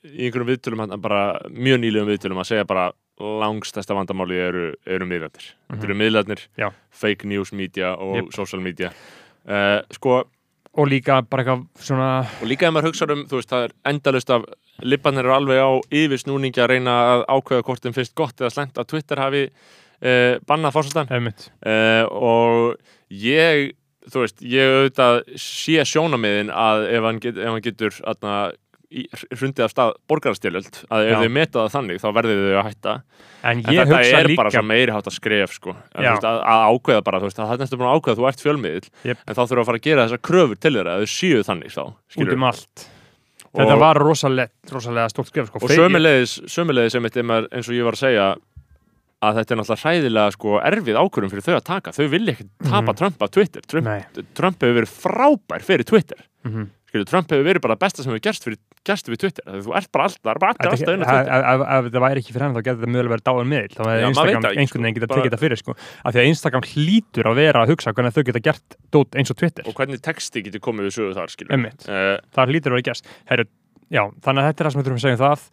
í 0.04 0.28
einhverjum 0.28 0.52
viðtölum, 0.52 0.84
hann 0.84 1.02
bara, 1.04 1.24
mjög 1.50 1.82
nýlegum 1.84 2.12
viðtölum, 2.12 2.42
að 2.44 2.50
segja 2.52 2.68
bara 2.70 2.90
langstæsta 3.24 3.96
vandamáli 3.96 4.40
eru, 4.42 4.64
eru 4.90 5.08
miðlarnir. 5.08 5.52
Þetta 5.70 5.88
eru 5.88 5.98
miðlarnir, 6.00 6.46
Já. 6.60 6.70
fake 6.92 7.30
news 7.30 7.54
media 7.54 7.94
og 7.96 8.16
Jep. 8.18 8.34
social 8.36 8.64
media. 8.64 8.90
Uh, 9.44 9.80
sko, 9.94 10.24
og 10.74 10.90
líka 10.90 11.20
bara 11.30 11.44
eitthvað 11.44 11.86
svona 11.86 12.10
og 12.42 12.50
líka 12.50 12.68
ef 12.68 12.74
maður 12.74 12.90
hugsa 12.90 13.08
um, 13.12 13.26
þú 13.30 13.40
veist, 13.40 13.52
það 13.52 13.68
er 13.68 13.76
endalust 13.92 14.34
af 14.34 14.48
lippanir 14.82 15.28
eru 15.28 15.36
alveg 15.36 15.62
á 15.62 15.72
yfirsnúningi 15.94 16.64
að 16.64 16.72
reyna 16.72 16.96
að 17.12 17.26
ákveða 17.36 17.66
hvort 17.68 17.86
þeim 17.86 17.96
finnst 17.98 18.16
gott 18.18 18.42
eða 18.42 18.54
slengt 18.56 18.80
að 18.82 18.90
Twitter 18.90 19.22
hafi 19.22 19.44
uh, 19.52 20.40
bannað 20.50 20.80
einmitt, 21.14 21.52
uh, 21.68 22.08
og 22.10 22.80
ég 23.14 23.76
þú 24.12 24.24
veist, 24.26 24.42
ég 24.44 24.74
auðvitað 24.74 25.20
sé 25.40 25.84
sjónamiðin 25.88 26.50
að 26.52 26.88
ef 26.92 27.06
hann, 27.08 27.20
get, 27.24 27.38
ef 27.40 27.54
hann 27.54 27.64
getur 27.64 28.00
atna, 28.10 28.34
í, 28.52 28.58
hrundið 29.34 29.64
af 29.66 29.72
stað 29.74 29.92
borgarastjölöld, 30.12 30.78
að 30.94 31.06
ef 31.08 31.14
Já. 31.14 31.20
þau 31.24 31.32
meta 31.38 31.60
það 31.64 31.74
þannig 31.76 32.02
þá 32.04 32.08
verður 32.18 32.42
þau 32.44 32.58
að 32.62 32.68
hætta 32.70 32.94
en 33.44 33.58
en 33.58 33.64
þetta 33.64 34.00
er 34.20 34.30
líka 34.30 34.40
bara 34.40 34.52
svo 34.54 34.64
meiri 34.70 34.94
hátt 34.96 35.10
að 35.10 35.16
skref 35.18 35.56
sko. 35.58 35.76
en, 35.96 36.04
veist, 36.06 36.28
að, 36.30 36.40
að 36.54 36.66
ákveða 36.74 37.04
bara, 37.10 37.20
veist, 37.26 37.40
að 37.40 37.48
það 37.50 37.56
er 37.58 37.64
næstu 37.64 37.80
búin 37.82 37.90
að 37.90 37.98
ákveða 38.00 38.20
þú 38.22 38.28
ert 38.30 38.44
fjölmiðil 38.46 38.88
Jep. 39.10 39.18
en 39.28 39.34
þá 39.36 39.42
þurfa 39.44 39.62
að 39.64 39.70
fara 39.72 39.82
að 39.82 39.88
gera 39.90 40.06
þessar 40.08 40.24
kröfur 40.30 40.62
til 40.62 40.74
þeirra 40.78 40.94
að 40.98 41.04
þau 41.04 41.14
séu 41.18 41.44
þannig 41.50 41.74
þá, 41.74 41.84
út 42.24 42.34
um 42.38 42.48
allt 42.52 42.88
þetta 43.54 43.78
var 43.84 44.00
rosalega, 44.02 44.50
rosalega 44.74 45.10
stórt 45.14 45.30
skrif 45.30 45.50
sko. 45.52 45.60
og 45.62 45.70
sömulegis, 45.74 46.38
sömulegis 46.50 46.96
eins 46.98 47.70
og 47.70 47.76
ég 47.78 47.86
var 47.86 47.98
að 47.98 48.04
segja 48.06 48.28
að 49.24 49.38
þetta 49.40 49.54
er 49.54 49.60
náttúrulega 49.62 49.84
hræðilega 49.88 50.32
sko, 50.36 50.54
erfið 50.68 50.98
ákvörðum 51.00 51.32
fyrir 51.32 51.46
þau 51.46 51.54
að 51.56 51.66
taka 51.70 51.94
þau 51.96 52.08
vilja 52.12 52.34
ekki 52.36 52.48
tapa 52.66 52.92
Mhm. 52.92 52.98
Trump 53.00 53.22
af 53.24 53.32
Twitter 53.32 53.62
Trump. 53.62 53.88
Trump 54.36 54.58
hefur 54.60 54.76
verið 54.82 54.92
frábær 54.92 55.64
fyrir 55.64 55.86
Twitter 55.88 56.20
Mhm. 56.44 56.66
Skilur, 56.90 57.06
Trump 57.08 57.30
hefur 57.32 57.46
verið 57.48 57.62
bara 57.62 57.76
besta 57.80 58.04
sem 58.04 58.12
hefur 58.12 58.20
gerst, 58.22 58.44
fyrir, 58.44 58.58
gerst 58.88 59.08
við 59.10 59.20
Twitter 59.24 59.44
Þegar 59.48 59.64
þú 59.68 59.74
ert 59.80 59.90
bara 59.96 60.04
alltaf, 60.08 60.22
það 60.24 60.32
er 60.34 60.40
bara 60.44 60.52
alltaf 60.54 60.74
ef 60.74 60.80
Twitter 60.80 61.04
ef- 61.04 61.86
þetta 61.88 62.02
væri 62.04 62.24
ekki 62.24 62.34
fyrir 62.36 62.46
hann 62.48 62.56
þá 62.58 62.62
getur 62.68 62.80
þetta 62.84 62.92
mögulega 62.94 63.14
verið 63.14 63.26
dáin 63.30 63.52
miðl 63.54 63.74
þá 63.74 63.82
veit 63.88 64.06
Instagram 64.10 64.44
það 64.44 64.58
einhvern 64.64 64.84
veginn 64.84 64.94
sko. 64.94 65.00
geta 65.00 65.08
Bara- 65.08 65.20
tekið 65.24 65.32
þetta 65.34 65.42
fyrir 65.44 65.62
sko. 65.64 65.76
af 66.04 66.14
því 66.14 66.20
að 66.24 66.30
Instagram 66.34 66.68
hlýtur 66.74 67.30
að 67.32 67.36
vera 67.44 67.64
að 67.64 67.74
hugsa 67.74 67.94
hvernig 67.94 68.14
þau 68.18 68.24
geta 68.30 68.44
gert 68.50 68.78
dót 68.92 69.16
eins 69.20 69.32
og 69.34 69.38
Twitter 69.40 69.64
og 69.68 69.74
hvernig 69.80 70.02
texti 70.04 70.44
getur 70.44 70.60
komið 70.60 70.90
við 70.90 70.96
sögu 71.00 71.14
þar 71.18 71.32
skilur 71.34 71.52
Einmitt. 71.58 71.88
uh, 71.90 72.18
það 72.36 72.52
hlýtur 72.54 72.72
að 72.74 72.78
vera 72.80 72.88
gæst 72.92 73.08
Herru, 73.32 73.46
já, 73.94 74.04
þannig 74.26 74.44
að 74.44 74.52
þetta 74.52 74.64
er 74.64 74.70
það 74.70 74.76
sem 74.76 74.82
við 74.84 74.90
þurfum 74.90 75.02
að 75.02 75.08
segja 75.08 75.20
um 75.20 75.26
það. 75.28 75.50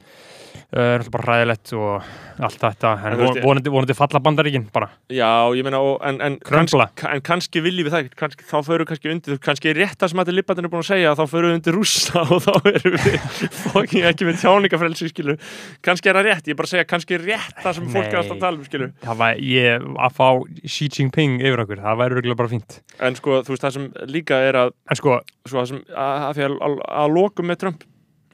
Uh, 0.71 0.79
er 0.79 1.01
alltaf 1.01 1.11
bara 1.17 1.27
ræðilegt 1.27 1.71
og 1.75 2.09
allt 2.47 2.61
þetta 2.63 2.91
en 2.95 3.07
En 3.11 3.15
þú 3.19 3.23
veist, 3.25 3.39
von- 3.41 3.45
vonandi, 3.49 3.71
vonandi 3.75 3.95
falla 3.99 4.21
bandaríkin 4.23 4.69
bara. 4.71 4.87
Já, 5.11 5.51
ég 5.59 5.65
meina, 5.67 5.81
og, 5.83 5.97
en, 6.07 6.21
en, 6.23 6.37
en 6.39 7.23
kannski 7.27 7.63
viljum 7.63 7.89
við 7.89 7.95
það 7.97 8.09
kannski, 8.19 8.47
þá 8.47 8.55
förum 8.67 8.85
við 8.85 8.91
kannski 8.93 9.11
undir, 9.11 9.41
kannski 9.43 9.71
er 9.73 9.81
rétt 9.83 9.99
það 9.99 10.13
sem 10.13 10.23
að 10.23 10.31
Lippatinn 10.37 10.69
er 10.69 10.71
búin 10.71 10.85
að 10.85 10.93
segja, 10.93 11.17
þá 11.19 11.25
förum 11.33 11.51
við 11.51 11.59
undir 11.59 11.75
rússa 11.75 12.23
og 12.37 12.43
þá 12.47 12.71
erum 12.71 12.97
við 13.03 13.19
fokking 13.67 14.07
ekki 14.13 14.31
með 14.31 14.39
tjáningafrelsi, 14.45 15.11
skilu. 15.11 15.37
Kannski 15.83 16.13
er 16.13 16.21
það 16.21 16.29
rétt, 16.31 16.47
ég 16.47 16.55
er 16.55 16.61
bara 16.63 16.71
að 16.71 16.75
segja, 16.77 16.89
kannski 16.95 17.19
er 17.19 17.27
rétt 17.33 17.63
það 17.67 17.79
sem 17.81 17.91
fólk 17.91 18.07
er 18.11 18.19
alltaf 18.23 18.39
að 18.39 18.47
tala 18.47 18.63
um, 18.63 18.67
skilu. 18.71 18.91
það 19.03 19.23
var 19.25 19.45
ég 19.51 19.91
að 20.07 20.19
fá 20.23 20.29
Xi 20.71 20.91
Jinping 20.95 21.43
yfir 21.43 21.67
okkur, 21.67 21.83
það 21.83 22.03
væri 22.05 22.19
örugglega 22.21 22.39
bara 22.45 22.55
fínt. 22.55 22.79
En 23.03 23.19
sko, 23.19 23.43
þú 23.43 23.57
veist, 23.57 23.67
það 23.67 23.79
sem 23.81 23.91
líka 24.07 24.39
er 24.47 24.55
að, 24.69 24.75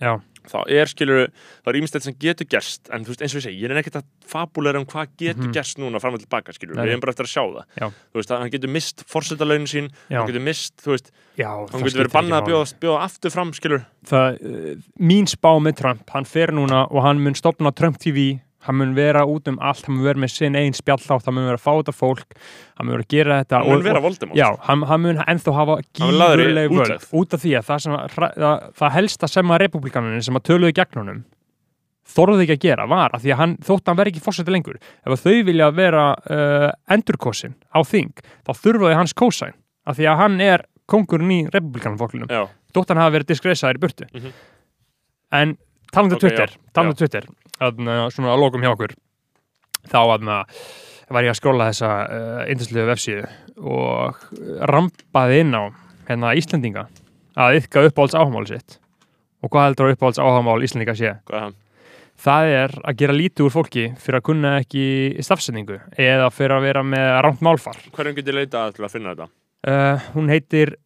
já, 0.01 0.21
þá 0.47 0.59
er, 0.71 0.87
skilur, 0.87 1.23
það 1.65 1.71
er 1.73 1.77
ímestelt 1.81 2.05
sem 2.07 2.15
getur 2.23 2.47
gerst, 2.47 2.89
en 2.95 3.03
þú 3.03 3.11
veist, 3.11 3.23
eins 3.25 3.33
og 3.35 3.41
ég 3.41 3.45
segi, 3.49 3.63
ég 3.65 3.71
er 3.73 3.81
ekkert 3.81 3.97
að 3.99 4.05
fabulera 4.31 4.79
um 4.79 4.87
hvað 4.87 5.09
getur 5.19 5.43
Mhm. 5.49 5.53
gerst 5.57 5.79
núna 5.83 5.99
fram 6.01 6.15
og 6.15 6.21
tilbaka, 6.23 6.53
skilur, 6.55 6.77
við 6.79 6.93
erum 6.93 7.01
bara 7.01 7.11
eftir 7.13 7.27
að 7.27 7.33
sjá 7.35 7.43
það. 7.51 7.65
Já. 7.81 7.87
Þú 8.13 8.21
veist, 8.21 8.31
hann 8.31 8.51
getur 8.55 8.71
mist 8.71 9.05
forsetalaunin 9.11 9.67
sín, 9.67 9.91
já, 10.11 10.19
hann 10.21 10.29
getur 10.31 10.45
mist, 10.47 10.77
þú 10.85 10.95
veist, 10.95 11.11
hann 11.37 11.83
getur 11.83 12.05
verið 12.05 12.15
bannað 12.15 12.43
að 12.43 12.47
bjóða, 12.53 12.75
bjóða 12.81 13.03
aftur 13.09 13.31
fram, 13.31 13.53
skilur. 13.53 13.87
það, 14.07 14.41
uh, 14.41 14.75
mín 15.01 15.27
spá 15.27 15.51
með 15.59 15.77
Trump 15.77 16.11
hann 16.11 16.25
fer 16.25 16.49
núna 16.55 16.87
og 16.93 17.03
hann 17.03 17.19
mun 17.19 17.35
stopna 17.35 17.75
Trump 17.75 17.99
TV 17.99 18.41
hann 18.67 18.77
mun 18.81 18.95
vera 18.97 19.23
út 19.27 19.49
um 19.51 19.59
allt, 19.63 19.87
hann 19.87 19.97
mun 19.97 20.05
vera 20.09 20.21
með 20.23 20.33
sinn 20.35 20.57
einn 20.59 20.75
spjallátt, 20.77 21.25
hann 21.29 21.35
mun 21.37 21.47
vera 21.49 21.59
að 21.61 21.65
fá 21.65 21.73
þetta 21.79 21.95
fólk 21.97 22.37
hann 22.77 22.87
mun 22.89 22.95
vera 22.97 23.05
að 23.07 23.15
gera 23.15 23.39
þetta 23.45 23.61
hann 23.63 23.71
mun 23.71 23.79
og- 23.81 23.87
vera 23.89 24.03
Voldemort. 24.05 24.37
Já, 24.39 24.49
hann, 24.69 24.83
hann 24.91 25.01
mun 25.07 25.23
ennþá 25.27 25.55
hafa 25.61 25.79
gífurleg 25.95 26.71
völd. 26.75 27.09
Út 27.13 27.35
af 27.39 27.41
því 27.47 27.55
að 27.61 27.65
það, 27.71 27.81
sem, 27.87 27.97
að 27.97 28.19
það, 28.19 28.69
það 28.83 28.95
helsta 28.99 29.29
sem 29.31 29.55
að 29.57 29.63
republikanunum 29.67 30.23
sem 30.29 30.37
að 30.41 30.47
töluðu 30.51 30.77
gegn 30.81 31.01
honum 31.03 31.25
þorðuðu 32.07 32.45
ekki 32.47 32.55
að 32.55 32.63
gera 32.63 32.85
var 32.87 33.11
að 33.17 33.25
því 33.25 33.33
að 33.35 33.41
hann 33.41 33.55
þótt 33.67 33.89
hann 33.91 33.97
veri 33.99 34.13
ekki 34.13 34.23
fórseti 34.23 34.53
lengur 34.55 34.77
ef 34.79 35.11
að 35.11 35.23
þau 35.25 35.41
vilja 35.49 35.67
vera 35.75 36.05
uh, 36.15 36.69
endurkosin 36.95 37.57
á 37.75 37.83
þing 37.83 38.13
þá 38.47 38.53
þurfaði 38.63 38.95
hans 39.01 39.15
kósæn 39.19 39.57
af 39.87 39.99
því 39.99 40.07
að 40.13 40.21
hann 40.23 40.37
er 40.45 40.63
kongurinn 40.87 41.33
í 41.35 41.41
republikanumfólkunum 41.51 42.31
þótt 42.31 42.93
hann 42.95 43.01
hafa 43.03 43.17
verið 43.17 43.33
diskresaður 43.33 43.81
í 43.81 43.83
burtu. 43.83 44.07
Mhm. 44.15 44.31
en 45.33 45.57
talandi 45.93 46.15
um 46.15 46.21
Ok, 46.21 46.23
Twitter 46.29 46.47
já, 46.55 46.59
talandi 46.77 46.95
um. 46.95 47.01
Twitter 47.03 47.27
að, 47.63 47.83
svona 48.15 48.35
að 48.35 48.43
lokum 48.43 48.65
hjá 48.65 48.73
okkur 48.75 48.97
þá 49.87 49.99
að 50.03 50.31
var 51.15 51.23
ég 51.23 51.31
að 51.31 51.39
skróla 51.39 51.69
þessa 51.71 51.91
uh, 52.11 52.41
indislegu 52.51 52.89
vefsíðu 52.89 53.27
og 53.63 54.25
rampaði 54.67 55.45
inn 55.45 55.55
á 55.55 55.71
hérna 56.09 56.33
Íslendinga 56.39 56.89
að 57.39 57.61
yfka 57.61 57.85
uppáhalds 57.87 58.17
áhamáli 58.19 58.51
sitt. 58.51 58.81
Og 59.45 59.53
hvað 59.53 59.69
heldur 59.69 59.87
að 59.87 59.95
uppáhalds 59.95 60.19
áhamál 60.19 60.65
Íslendinga 60.67 60.97
sé? 60.99 61.15
Hvað 61.29 61.55
það 62.17 62.51
er 62.57 62.75
að 62.83 62.99
gera 63.03 63.17
lítið 63.17 63.47
úr 63.47 63.55
fólki 63.55 63.87
fyrir 64.01 64.19
að 64.19 64.27
kunna 64.31 64.53
ekki 64.63 64.87
stafsendingu 65.25 65.79
eða 66.01 66.31
fyrir 66.35 66.57
að 66.57 66.69
vera 66.71 66.85
með 66.87 67.09
rámt 67.27 67.43
málfar. 67.45 67.81
Hverjum 67.95 68.17
getur 68.17 68.39
leitað 68.41 68.77
til 68.79 68.87
að 68.87 68.95
finna 68.95 69.15
þetta? 69.15 69.29
uh, 69.67 70.07
hún 70.15 70.31
heitir 70.33 70.77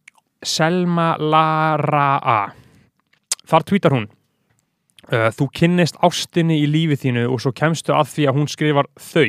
Selma 0.42 1.14
Lara 1.20 2.08
A. 2.18 2.40
Þar 3.50 3.66
tweetar 3.68 3.96
hún 3.96 4.08
þú 5.10 5.48
kynnist 5.58 5.96
ástinni 6.06 6.60
í 6.62 6.68
lífi 6.70 6.96
þínu 7.04 7.26
og 7.32 7.40
svo 7.42 7.50
kemstu 7.56 7.92
að 7.96 8.12
því 8.14 8.28
að 8.30 8.36
hún 8.38 8.48
skrifar 8.52 8.86
þau 8.94 9.26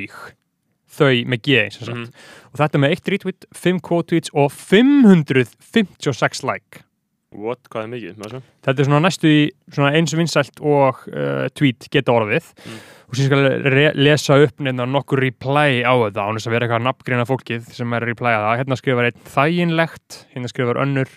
þau 0.92 1.14
með 1.32 1.40
G. 1.48 1.58
Mhm. 1.88 2.08
og 2.52 2.60
þetta 2.60 2.80
með 2.84 2.92
eitt 2.98 3.08
retweet, 3.14 3.46
5 3.56 3.80
quote 3.82 4.08
tweets 4.12 4.30
og 4.36 4.52
556 4.52 6.44
like 6.44 6.84
What? 7.32 7.62
Hvað 7.72 7.86
er 7.86 7.92
mikið? 7.94 8.34
Þetta 8.60 8.74
er 8.84 8.88
svona 8.90 9.00
næstu 9.06 9.30
í 9.32 9.44
svona 9.72 9.94
eins 9.96 10.12
vinsælt 10.20 10.58
og 10.68 10.98
uh, 11.16 11.46
tweet 11.56 11.88
geta 11.94 12.12
orðið 12.12 12.50
Mm. 12.68 12.82
og 13.08 13.16
síðan 13.16 13.30
skal 13.30 13.46
re- 13.72 13.94
lesa 13.96 14.36
upp 14.44 14.60
nefna 14.60 14.84
nokkur 14.92 15.22
reply 15.24 15.80
á 15.88 15.96
þetta 15.96 16.26
án 16.28 16.36
þess 16.36 16.50
að 16.50 16.56
vera 16.58 16.68
eitthvað 16.68 16.84
nafngreina 16.90 17.26
fólkið 17.30 17.72
sem 17.72 17.94
er 17.96 18.04
að 18.04 18.12
replya 18.12 18.42
það 18.44 18.60
hérna 18.60 18.78
skrifar 18.82 19.08
einn 19.08 19.24
þæginlegt 19.32 20.20
hérna 20.36 20.52
skrifar 20.52 20.82
önnur 20.84 21.08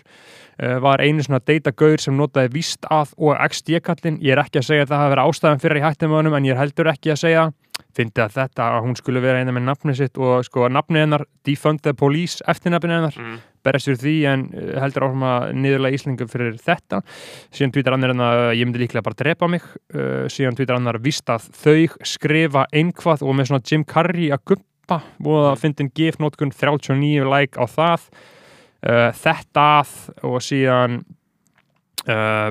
var 0.58 1.02
einu 1.02 1.24
svona 1.24 1.42
datagaur 1.42 2.00
sem 2.02 2.14
notaði 2.16 2.52
víst 2.54 2.86
að 2.92 3.14
og 3.18 3.38
XD-kallin 3.48 4.20
ég 4.22 4.36
er 4.36 4.44
ekki 4.44 4.60
að 4.60 4.68
segja 4.68 4.86
að 4.86 4.92
það 4.92 5.02
hafi 5.02 5.14
verið 5.14 5.30
ástæðan 5.30 5.62
fyrir 5.64 5.76
að 5.76 5.80
ég 5.80 5.88
hætti 5.88 6.08
með 6.10 6.20
honum 6.20 6.36
en 6.38 6.48
ég 6.48 6.54
er 6.54 6.60
heldur 6.62 6.90
ekki 6.92 7.14
að 7.14 7.22
segja 7.24 7.46
fyndi 7.94 8.22
að 8.22 8.36
þetta 8.36 8.68
að 8.70 8.84
hún 8.84 8.94
skulle 8.98 9.22
vera 9.22 9.40
eina 9.42 9.54
með 9.54 9.64
nafni 9.66 9.94
sitt 9.98 10.18
og 10.18 10.44
sko 10.46 10.68
nafni 10.70 11.00
hennar 11.02 11.24
defund 11.46 11.82
the 11.82 11.94
police 11.94 12.42
eftirnafni 12.50 12.94
hennar 12.94 13.18
Mm. 13.18 13.40
berjast 13.64 13.88
fyrir 13.88 13.98
því 14.02 14.14
en 14.30 14.44
uh, 14.52 14.80
heldur 14.82 15.06
áfram 15.06 15.24
að 15.26 15.44
niðurlega 15.56 15.96
Íslingum 15.98 16.28
fyrir 16.28 16.58
þetta. 16.60 17.00
Síðan 17.54 17.72
tvítar 17.74 17.96
annar 17.96 18.12
en 18.12 18.20
að 18.20 18.42
ég 18.58 18.68
myndi 18.68 18.82
líklega 18.82 19.06
bara 19.06 19.18
drepa 19.18 19.48
mig. 19.48 19.64
Uh, 19.94 20.26
síðan 20.28 20.58
tvítar 20.58 20.76
annar 20.76 20.98
víst 21.02 21.30
að 21.32 21.46
þau 21.56 22.04
skrifa 22.04 22.66
einhvað 22.74 23.24
og 23.24 23.34
með 23.38 23.50
svona 23.50 23.64
Jim 23.64 23.86
Carrey 23.88 24.30
að 24.34 24.44
guppa. 24.52 25.00
Og 25.24 25.48
að 25.54 25.62
fyndin 25.62 25.90
gif 25.96 26.20
notkun 26.20 26.52
39 26.52 27.24
like 27.30 27.56
á 27.56 27.64
það 27.64 28.10
uh, 28.86 29.08
þetta 29.16 29.64
að 29.80 29.94
og 30.28 30.42
síðan 30.44 31.00
uh, 32.08 32.50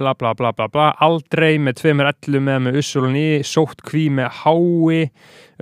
bla 0.00 0.14
bla 0.18 0.32
bla 0.34 0.50
bla 0.56 0.66
bla. 0.72 0.88
Aldrei 1.04 1.58
með 1.62 1.80
tveimur 1.82 2.08
ellu 2.10 2.40
með 2.42 2.60
með 2.66 2.78
ussulun 2.80 3.16
í 3.18 3.26
sótt 3.46 3.82
kví 3.86 4.06
með 4.14 4.30
hái 4.42 5.04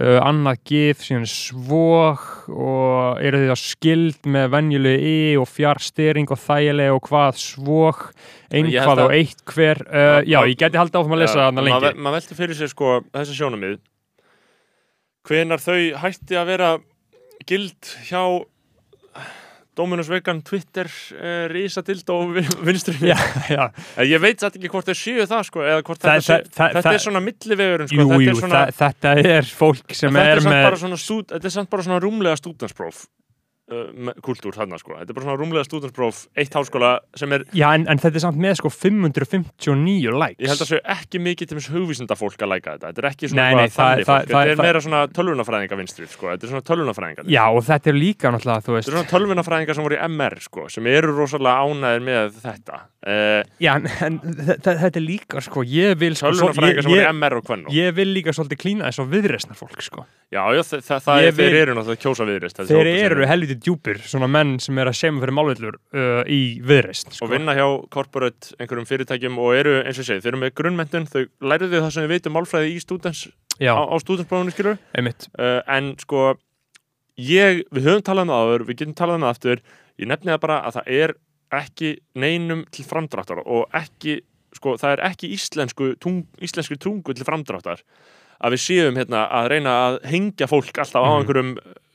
uh, 0.00 0.18
annað 0.24 0.62
gif 0.70 1.02
síðan 1.04 1.26
svog 1.28 2.22
og 2.54 3.20
eru 3.20 3.42
þið 3.42 3.52
að 3.56 3.62
skild 3.64 4.30
með 4.30 4.48
venjulegu 4.54 5.10
í 5.10 5.18
og 5.42 5.50
fjárstyring 5.50 6.30
og 6.32 6.40
þægilega 6.46 6.94
og 6.96 7.04
hvað 7.10 7.40
svog. 7.42 8.04
Einhvað 8.50 8.96
að- 8.96 9.04
og 9.04 9.14
eitt 9.18 9.44
hver 9.50 9.82
já, 10.26 10.40
ég 10.46 10.56
geti 10.58 10.78
haldið 10.80 11.02
áfram 11.02 11.14
að 11.18 11.22
lesa 11.24 11.44
þarna 11.44 11.66
lengi. 11.66 11.80
Maður 11.84 12.02
ma 12.06 12.14
velti 12.16 12.38
fyrir 12.38 12.58
sér 12.58 12.72
sko 12.72 12.96
þessi 13.14 13.36
sjónamið 13.38 13.76
hvenar 15.28 15.60
þau 15.62 15.76
hætti 16.00 16.38
að 16.38 16.48
vera 16.48 16.70
gild 17.46 17.90
hjá 18.08 18.22
Dominus 19.80 20.10
Vegan, 20.12 20.42
Twitter, 20.46 20.88
uh, 21.16 21.46
Rísa 21.52 21.82
Dild 21.86 22.12
og 22.12 22.36
vinstri. 22.68 22.98
Já, 23.10 23.16
já, 23.48 23.66
Ég 24.04 24.20
veit 24.22 24.40
satt 24.44 24.58
ekki 24.60 24.68
hvort 24.72 24.88
þau 24.92 24.98
séu 25.00 25.24
það 25.30 25.46
sko 25.48 25.64
eða 25.64 25.80
hvort 25.86 26.04
Það- 26.04 26.18
þetta, 26.20 26.26
sé, 26.26 26.36
það- 26.36 26.52
það- 26.60 26.74
þetta 26.76 26.84
það- 26.88 26.98
er 27.00 27.04
svona 27.08 27.22
millivegurinn 27.30 27.88
sko 27.88 28.08
þetta 28.10 28.60
þa 28.60 28.66
þetta 28.84 29.14
er 29.38 29.50
fólk 29.62 29.96
sem 29.96 30.12
þetta 30.20 30.36
er 30.36 30.44
með 30.44 30.60
þetta 31.30 31.46
er 31.48 31.54
samt 31.56 31.70
bara 31.72 31.86
svona 31.88 32.00
rúmlega 32.04 32.36
stúdanspróf 32.40 33.06
kultúr 34.24 34.56
þarna 34.56 34.78
sko 34.80 34.96
þetta 34.98 35.12
er 35.12 35.16
bara 35.18 35.26
svona 35.26 35.38
rúmlega 35.40 35.66
stúdanspróf 35.68 36.22
eitt 36.38 36.54
háskóla 36.58 36.92
sem 37.18 37.32
er 37.36 37.44
já, 37.54 37.68
en, 37.76 37.86
en 37.90 38.00
þetta 38.02 38.18
er 38.20 38.24
samt 38.26 38.40
með 38.42 38.56
sko 38.60 38.70
559 38.74 40.14
likes 40.20 40.40
Ég 40.42 40.50
held 40.50 40.64
að 40.64 40.70
séu 40.72 40.80
ekki 40.94 41.20
mikið 41.22 41.50
til 41.50 41.58
þess 41.60 41.70
hugvísinda 41.74 42.16
fólk 42.18 42.40
að 42.44 42.50
læka 42.54 42.74
þetta. 42.76 42.90
Þetta 42.90 43.02
er 43.04 43.08
ekki 43.10 43.30
svona 43.30 43.44
Nei, 43.44 43.54
nei, 43.60 43.68
það- 43.70 43.76
það- 43.76 44.04
það- 44.10 44.26
Þetta 44.30 44.40
er 44.40 44.56
það- 44.56 44.64
meira 44.66 44.80
svona 44.84 45.00
tölvunafræðinga 45.16 45.78
vinstrið, 45.80 46.08
sko. 46.14 46.26
Þetta 46.30 46.44
er 46.46 46.50
svona 46.54 46.66
tölvunafræðingar. 46.70 47.24
já, 47.30 47.44
og 47.50 47.62
þetta 47.66 47.86
er 47.90 47.96
líka 48.00 48.30
náttúrulega, 48.34 48.60
þú 48.60 48.70
Þetta 48.70 48.76
veist 48.76 48.88
er 48.88 48.94
svona 48.96 49.10
tölvunafræðingar 49.14 49.74
sem 49.74 49.84
voru 49.84 49.96
í 49.96 50.02
MR, 50.08 50.40
sko, 50.40 50.68
sem 50.70 50.86
eru 50.86 51.12
rosalega 51.16 51.56
ánæðir 51.66 52.02
með 52.10 52.40
þetta. 52.40 52.80
Uh, 53.00 53.42
já, 53.60 53.74
en, 53.76 53.86
en 54.06 54.18
þetta 54.20 54.74
þetta 54.80 54.96
er 55.00 55.06
líka, 55.06 55.40
sko, 55.40 55.62
ég 55.64 55.96
vil 56.00 56.14
sko, 56.14 56.30
tölvunafræðingar 56.30 56.82
sem 56.82 56.90
voru 56.92 57.04
í 57.04 57.12
MR 57.12 57.36
og 57.40 57.44
hvernig. 57.44 57.70
ég 57.72 57.94
vil 57.94 58.08
líka 58.14 58.34
svolítið 58.36 58.60
klína 58.60 58.88
þess 58.90 59.00
að 59.04 59.12
viðreisna 59.14 59.56
fólk, 59.56 59.80
sko 59.82 60.04
Já, 60.30 60.44
já, 60.54 60.60
þa 60.62 60.78
þa 60.86 60.96
það 61.02 61.20
Ég 61.20 61.26
er, 61.26 61.32
þeir 61.34 61.54
eru 61.60 61.74
náttúrulega 61.74 62.02
kjósa 62.04 62.24
viðrist. 62.28 62.58
þessi 62.60 62.70
þeir 62.70 63.10
eru 63.10 63.26
helviti 63.26 63.56
djúpir, 63.64 63.98
svona 64.02 64.26
menn 64.30 64.56
sem 64.62 64.78
er 64.82 64.90
að 64.90 64.96
semja 64.98 65.22
fyrir 65.24 65.34
málvillur 65.36 65.76
uh, 65.94 66.22
í 66.30 66.60
viðreist 66.64 67.12
sko. 67.16 67.24
og 67.26 67.32
vinna 67.34 67.54
hjá 67.58 67.66
corporate 67.92 68.54
einhverjum 68.58 68.88
fyrirtækjum 68.88 69.38
og 69.38 69.54
eru, 69.58 69.76
eins 69.84 69.98
og 69.98 70.04
ég 70.04 70.08
segi, 70.10 70.24
þeir 70.24 70.32
eru 70.34 70.42
með 70.44 70.54
grunnmentun, 70.60 71.06
þau 71.10 71.24
læriðu 71.52 71.80
það 71.84 71.90
sem 71.96 72.06
við 72.06 72.14
veitum 72.16 72.36
málfræði 72.38 72.74
í 72.74 72.80
stúdens, 72.84 73.24
á, 73.60 73.82
á 73.84 73.94
stúdensprófunu, 74.00 74.54
skilur. 74.54 74.78
uh, 75.38 75.60
en 75.68 75.94
sko 76.00 76.34
ég, 77.20 77.64
við 77.74 77.88
höfum 77.88 78.04
talað 78.06 78.26
um 78.28 78.32
það 78.32 78.44
áður 78.46 78.64
við 78.70 78.78
getum 78.80 78.96
talað 78.98 79.18
um 79.20 79.26
það 79.26 79.34
aftur 79.34 79.62
ég 80.00 80.08
nefni 80.10 80.32
það 80.32 80.42
bara 80.46 80.60
að 80.64 80.78
það 80.78 80.92
er 81.00 81.14
ekki 81.60 81.90
neinum 82.14 82.64
til 82.70 82.84
framdráttar 82.86 83.42
og 83.44 83.66
ekki 83.74 84.20
sko, 84.56 84.76
það 84.80 84.92
er 84.96 85.02
ekki 85.10 85.30
íslensku 85.34 85.92
tung, 86.02 86.22
íslensku 86.42 86.78
tungu 86.80 87.14
til 87.14 87.26
framdráttar 87.26 87.82
að 88.40 88.54
við 88.54 88.62
séum 88.64 88.96
hérna 88.96 89.26
að 89.36 89.48
reyna 89.52 89.72
að 89.88 89.98
hengja 90.08 90.46
fólk 90.48 90.70
alltaf 90.80 91.02
á 91.04 91.10
Mhm. 91.10 91.18
einhverjum 91.20 91.50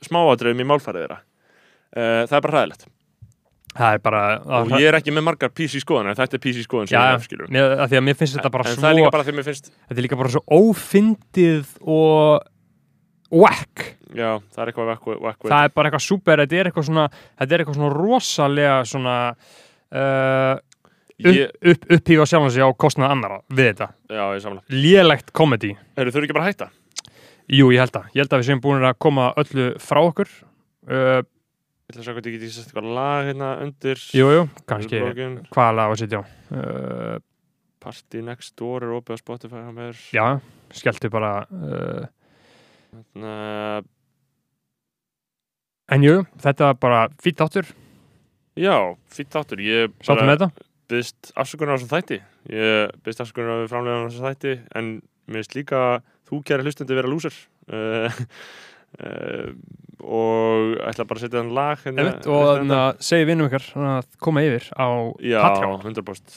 smáadröfum 0.06 0.60
í 0.62 0.68
málfærið 0.70 1.02
þeirra 1.02 1.18
það 1.96 2.36
er 2.38 2.44
bara 2.46 2.56
hræðilegt. 2.56 2.86
Það 3.76 3.94
er 3.96 4.02
bara 4.04 4.20
og 4.56 4.74
ég 4.80 4.88
er 4.88 4.96
ekki 4.96 5.12
með 5.12 5.24
margar 5.26 5.52
PC 5.52 5.82
skoðan 5.82 6.10
en 6.10 6.16
þetta 6.16 6.38
er 6.38 6.42
PC 6.46 6.64
skoðan 6.64 6.88
sem 6.88 6.96
já, 6.96 7.00
ég 7.02 7.18
hef 7.18 7.26
skilur 7.28 7.50
mér, 7.52 7.74
að 7.76 7.90
því 7.92 7.98
að 7.98 8.04
mér 8.06 8.18
finnst 8.20 8.38
þetta 8.38 8.52
bara 8.54 8.64
en 8.64 8.72
svo 8.76 8.84
það 8.84 8.88
er 8.88 8.96
líka 8.96 9.10
bara 9.16 9.26
því 9.26 9.34
mér 9.36 9.46
finnst 9.50 9.68
þetta 9.74 9.96
er 9.96 10.06
líka 10.06 10.18
bara 10.20 10.32
svo 10.32 10.42
ófyndið 10.56 11.74
og 11.96 12.46
whack 13.36 13.84
já, 14.16 14.30
það 14.54 14.62
er 14.62 14.72
eitthvað 14.72 14.88
vekk, 14.94 15.10
vekk, 15.26 15.48
það 15.50 15.68
er 15.68 15.74
bara 15.76 15.90
eitthvað 15.90 16.06
super, 16.06 16.42
þetta 16.44 16.60
er 16.62 16.70
eitthvað 16.70 16.88
svona 16.88 17.06
þetta 17.12 17.50
er 17.50 17.64
eitthvað 17.64 17.78
svona 17.82 17.92
rosalega 17.98 18.78
svona 18.88 19.18
uh, 19.36 20.54
ég, 21.20 21.42
upp, 21.44 21.68
upp, 21.74 21.86
upphífa 21.98 22.28
sjálfan 22.32 22.56
sig 22.56 22.64
á 22.64 22.70
kostnað 22.86 23.12
annara 23.12 23.42
við 23.50 23.72
þetta, 23.74 23.92
já, 24.08 24.24
ég 24.38 24.44
samla 24.46 24.64
lélegt 24.72 25.36
komedi 25.36 25.74
þau 25.92 26.06
eru 26.06 26.24
ekki 26.24 26.38
bara 26.38 26.48
að 26.48 26.52
hætta? 26.54 26.72
Jú, 27.46 27.68
ég 27.70 27.78
held 27.78 27.94
að, 27.94 28.06
ég 28.16 28.24
held 28.24 28.32
að 28.34 28.40
við 28.40 28.48
séum 28.48 28.60
búin 28.62 28.82
að 28.82 28.96
koma 28.98 29.28
öllu 29.38 29.66
frá 29.78 30.00
okkur. 30.02 30.30
Uh, 30.90 31.20
Ég 31.86 31.94
ætla 31.94 32.02
að 32.02 32.06
sjá 32.08 32.14
hvað 32.16 32.26
ég 32.26 32.36
geti 32.36 32.50
sett 32.50 32.66
eitthvað 32.66 32.90
lag 32.96 33.28
hérna 33.28 33.48
undir 33.62 34.00
jú, 34.18 34.26
jú, 34.34 34.42
kannski. 34.66 35.00
hvaða 35.54 35.76
lag 35.78 35.94
að 35.94 36.00
sitja 36.02 36.18
á? 36.18 36.24
Uh, 36.50 37.16
Party 37.86 38.22
Next 38.26 38.56
Door 38.58 38.86
er 38.88 38.94
opið 38.96 39.14
á 39.14 39.22
Spotify 39.22 39.62
hjá 39.62 39.72
mér 39.76 40.00
Já, 40.16 40.24
skelltu 40.74 41.10
bara 41.14 41.32
uh, 41.46 42.08
uh, 43.22 43.80
En 45.94 46.02
jú, 46.02 46.24
þetta 46.42 46.72
var 46.72 46.80
bara 46.82 47.02
fýtt 47.22 47.44
áttur 47.46 47.70
Já, 48.56 48.96
fýtt 49.12 49.34
þáttur. 49.34 49.60
Ég 49.60 49.92
þetta? 50.00 50.48
byggst 50.88 51.32
afsökunar 51.36 51.76
á 51.76 51.78
þessum 51.78 51.90
þætti. 51.92 52.18
Ég 52.48 52.94
byggst 53.04 53.20
afsökunar 53.20 53.52
á 53.52 53.60
við 53.60 53.72
framlega 53.72 53.98
á 54.00 54.06
þessum 54.06 54.28
þætti 54.30 54.52
en 54.80 54.88
mér 55.28 55.42
finnst 55.42 55.56
líka 55.58 55.80
þú 56.30 56.38
kæra 56.46 56.64
hlustundi 56.64 56.96
vera 56.96 57.10
lúsir 57.10 57.36
uh, 59.00 59.50
og 60.06 60.76
ætla 60.86 61.06
bara 61.08 61.18
að 61.18 61.24
setja 61.24 61.40
þann 61.40 61.54
lag 61.56 61.80
hérna, 61.82 62.02
Einmitt, 62.02 62.26
og 62.30 62.44
þannig 62.60 62.78
að 62.78 63.04
segja 63.08 63.28
vinnum 63.30 63.48
ykkar 63.48 63.64
að 63.90 64.08
koma 64.22 64.42
yfir 64.46 64.66
á 64.76 64.86
Patreon. 65.16 65.80
100% 65.82 66.34